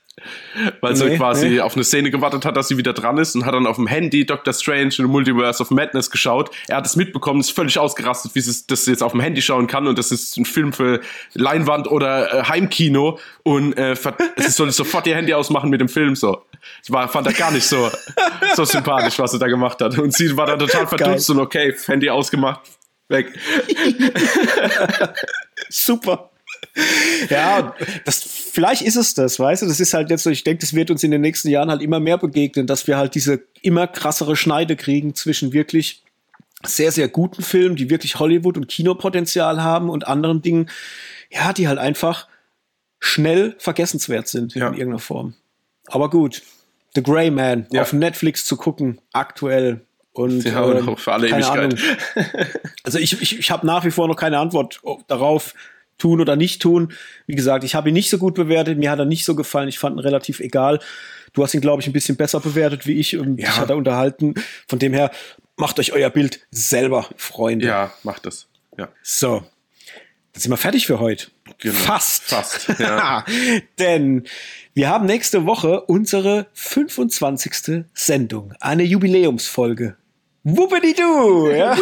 [0.80, 1.60] weil sie nee, quasi nee.
[1.60, 3.86] auf eine Szene gewartet hat, dass sie wieder dran ist und hat dann auf dem
[3.86, 6.50] Handy Doctor Strange in the Multiverse of Madness geschaut.
[6.68, 9.66] Er hat es mitbekommen, ist völlig ausgerastet, wie sie das jetzt auf dem Handy schauen
[9.66, 11.00] kann und das ist ein Film für
[11.34, 13.94] Leinwand oder äh, Heimkino und äh,
[14.36, 16.42] sie soll sofort ihr Handy ausmachen mit dem Film so.
[16.80, 17.90] Das war, fand er gar nicht so,
[18.54, 19.96] so sympathisch, was sie da gemacht hat.
[19.98, 21.36] Und sie war dann total verdutzt Geil.
[21.36, 22.60] und okay, Handy ausgemacht,
[23.08, 23.32] weg.
[25.70, 26.30] Super.
[27.30, 27.74] ja,
[28.04, 29.66] das, vielleicht ist es das, weißt du?
[29.66, 31.82] Das ist halt jetzt so, ich denke, das wird uns in den nächsten Jahren halt
[31.82, 36.02] immer mehr begegnen, dass wir halt diese immer krassere Schneide kriegen zwischen wirklich
[36.64, 40.70] sehr, sehr guten Filmen, die wirklich Hollywood- und Kinopotenzial haben und anderen Dingen,
[41.30, 42.28] ja, die halt einfach
[42.98, 44.68] schnell vergessenswert sind ja.
[44.68, 45.34] in irgendeiner Form.
[45.86, 46.42] Aber gut,
[46.94, 47.82] The Grey Man ja.
[47.82, 49.80] auf Netflix zu gucken, aktuell.
[50.12, 51.78] Und ja, und äh, für alle Ewigkeit.
[52.82, 55.54] Also ich, ich, ich habe nach wie vor noch keine Antwort darauf,
[56.00, 56.92] tun oder nicht tun.
[57.26, 59.68] Wie gesagt, ich habe ihn nicht so gut bewertet, mir hat er nicht so gefallen,
[59.68, 60.80] ich fand ihn relativ egal.
[61.32, 63.48] Du hast ihn, glaube ich, ein bisschen besser bewertet wie ich und ja.
[63.48, 64.34] ich hatte unterhalten.
[64.66, 65.10] Von dem her,
[65.56, 67.66] macht euch euer Bild selber, Freunde.
[67.66, 68.48] Ja, macht das.
[68.76, 68.88] Ja.
[69.02, 69.44] So.
[70.32, 71.28] Dann sind wir fertig für heute.
[71.58, 71.74] Genau.
[71.74, 72.24] Fast.
[72.24, 72.68] Fast.
[72.78, 73.24] Ja.
[73.78, 74.24] Denn
[74.74, 77.84] wir haben nächste Woche unsere 25.
[77.94, 78.54] Sendung.
[78.60, 79.96] Eine Jubiläumsfolge.
[80.44, 81.50] Wuppidi du!
[81.50, 81.76] Ja?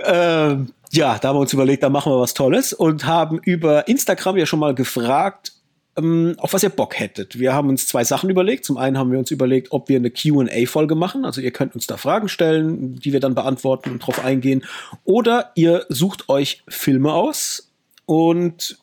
[0.00, 3.88] Ähm, ja, da haben wir uns überlegt, da machen wir was Tolles und haben über
[3.88, 5.52] Instagram ja schon mal gefragt,
[5.98, 7.38] ähm, auf was ihr Bock hättet.
[7.38, 8.64] Wir haben uns zwei Sachen überlegt.
[8.64, 11.24] Zum einen haben wir uns überlegt, ob wir eine QA-Folge machen.
[11.24, 14.64] Also ihr könnt uns da Fragen stellen, die wir dann beantworten und drauf eingehen.
[15.04, 17.72] Oder ihr sucht euch Filme aus
[18.06, 18.78] und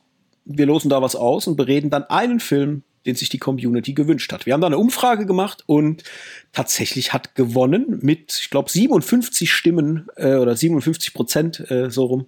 [0.45, 4.31] wir losen da was aus und bereden dann einen Film, den sich die Community gewünscht
[4.31, 4.45] hat.
[4.45, 6.03] Wir haben da eine Umfrage gemacht und
[6.51, 12.25] tatsächlich hat gewonnen mit, ich glaube, 57 Stimmen äh, oder 57 Prozent äh, so rum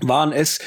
[0.00, 0.60] waren es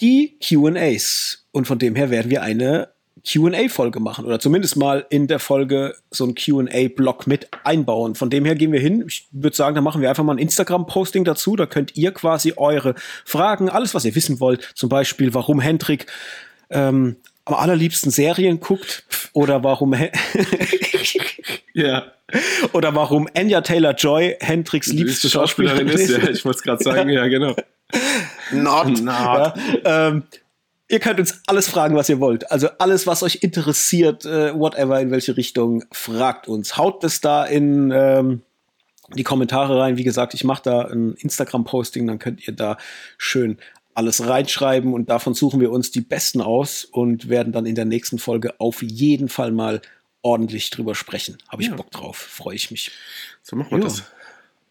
[0.00, 1.46] die QAs.
[1.52, 2.88] Und von dem her werden wir eine
[3.26, 8.14] QA-Folge machen oder zumindest mal in der Folge so ein QA-Block mit einbauen.
[8.14, 9.04] Von dem her gehen wir hin.
[9.06, 11.56] Ich würde sagen, da machen wir einfach mal ein Instagram-Posting dazu.
[11.56, 12.94] Da könnt ihr quasi eure
[13.24, 16.06] Fragen, alles, was ihr wissen wollt, zum Beispiel, warum Hendrik
[16.70, 19.94] ähm, am allerliebsten Serien guckt oder warum
[21.74, 22.04] ja
[22.72, 26.10] oder warum Anya Taylor Joy Hendricks liebste Schauspielerin ist.
[26.10, 27.54] Ja, ich wollte es gerade sagen, ja genau.
[28.52, 29.00] Not.
[29.00, 29.06] Not.
[29.06, 29.54] Ja,
[29.84, 30.24] ähm,
[30.90, 32.50] Ihr könnt uns alles fragen, was ihr wollt.
[32.50, 36.76] Also alles, was euch interessiert, äh, whatever, in welche Richtung, fragt uns.
[36.76, 38.42] Haut das da in ähm,
[39.14, 39.98] die Kommentare rein.
[39.98, 42.76] Wie gesagt, ich mache da ein Instagram-Posting, dann könnt ihr da
[43.18, 43.58] schön
[43.94, 47.84] alles reinschreiben und davon suchen wir uns die besten aus und werden dann in der
[47.84, 49.82] nächsten Folge auf jeden Fall mal
[50.22, 51.38] ordentlich drüber sprechen.
[51.48, 51.74] Habe ich ja.
[51.74, 52.92] Bock drauf, freue ich mich.
[53.42, 53.84] So machen wir jo.
[53.84, 54.04] das.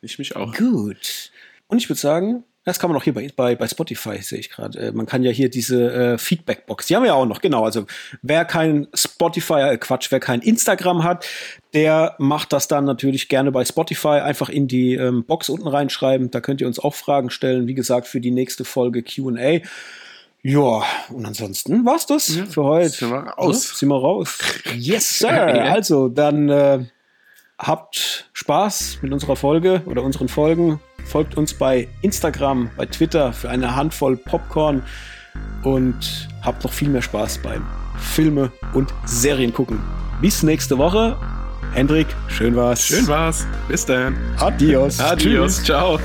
[0.01, 0.55] Ich mich auch.
[0.55, 1.31] Gut.
[1.67, 4.49] Und ich würde sagen, das kann man auch hier bei, bei, bei Spotify, sehe ich
[4.49, 4.77] gerade.
[4.79, 7.63] Äh, man kann ja hier diese äh, Feedback-Box, die haben wir ja auch noch, genau.
[7.63, 7.85] Also
[8.21, 11.25] wer kein Spotify, äh, Quatsch, wer kein Instagram hat,
[11.73, 14.19] der macht das dann natürlich gerne bei Spotify.
[14.19, 16.31] Einfach in die ähm, Box unten reinschreiben.
[16.31, 17.67] Da könnt ihr uns auch Fragen stellen.
[17.67, 19.61] Wie gesagt, für die nächste Folge QA.
[20.41, 22.89] Ja, und ansonsten war's das ja, für heute.
[22.89, 23.77] Sind wir raus.
[23.77, 24.37] Sind wir raus.
[24.75, 25.29] Yes, sir.
[25.69, 26.85] Also, dann äh,
[27.57, 30.79] habt Spaß mit unserer Folge oder unseren Folgen.
[31.09, 34.83] Folgt uns bei Instagram, bei Twitter für eine Handvoll Popcorn
[35.63, 37.65] und habt noch viel mehr Spaß beim
[37.97, 39.79] Filme und Serien gucken.
[40.21, 41.17] Bis nächste Woche.
[41.73, 42.85] Hendrik, schön war's.
[42.85, 43.47] Schön war's.
[43.67, 44.15] Bis dann.
[44.37, 44.99] Adios.
[44.99, 45.63] Adios.
[45.63, 45.99] Ciao.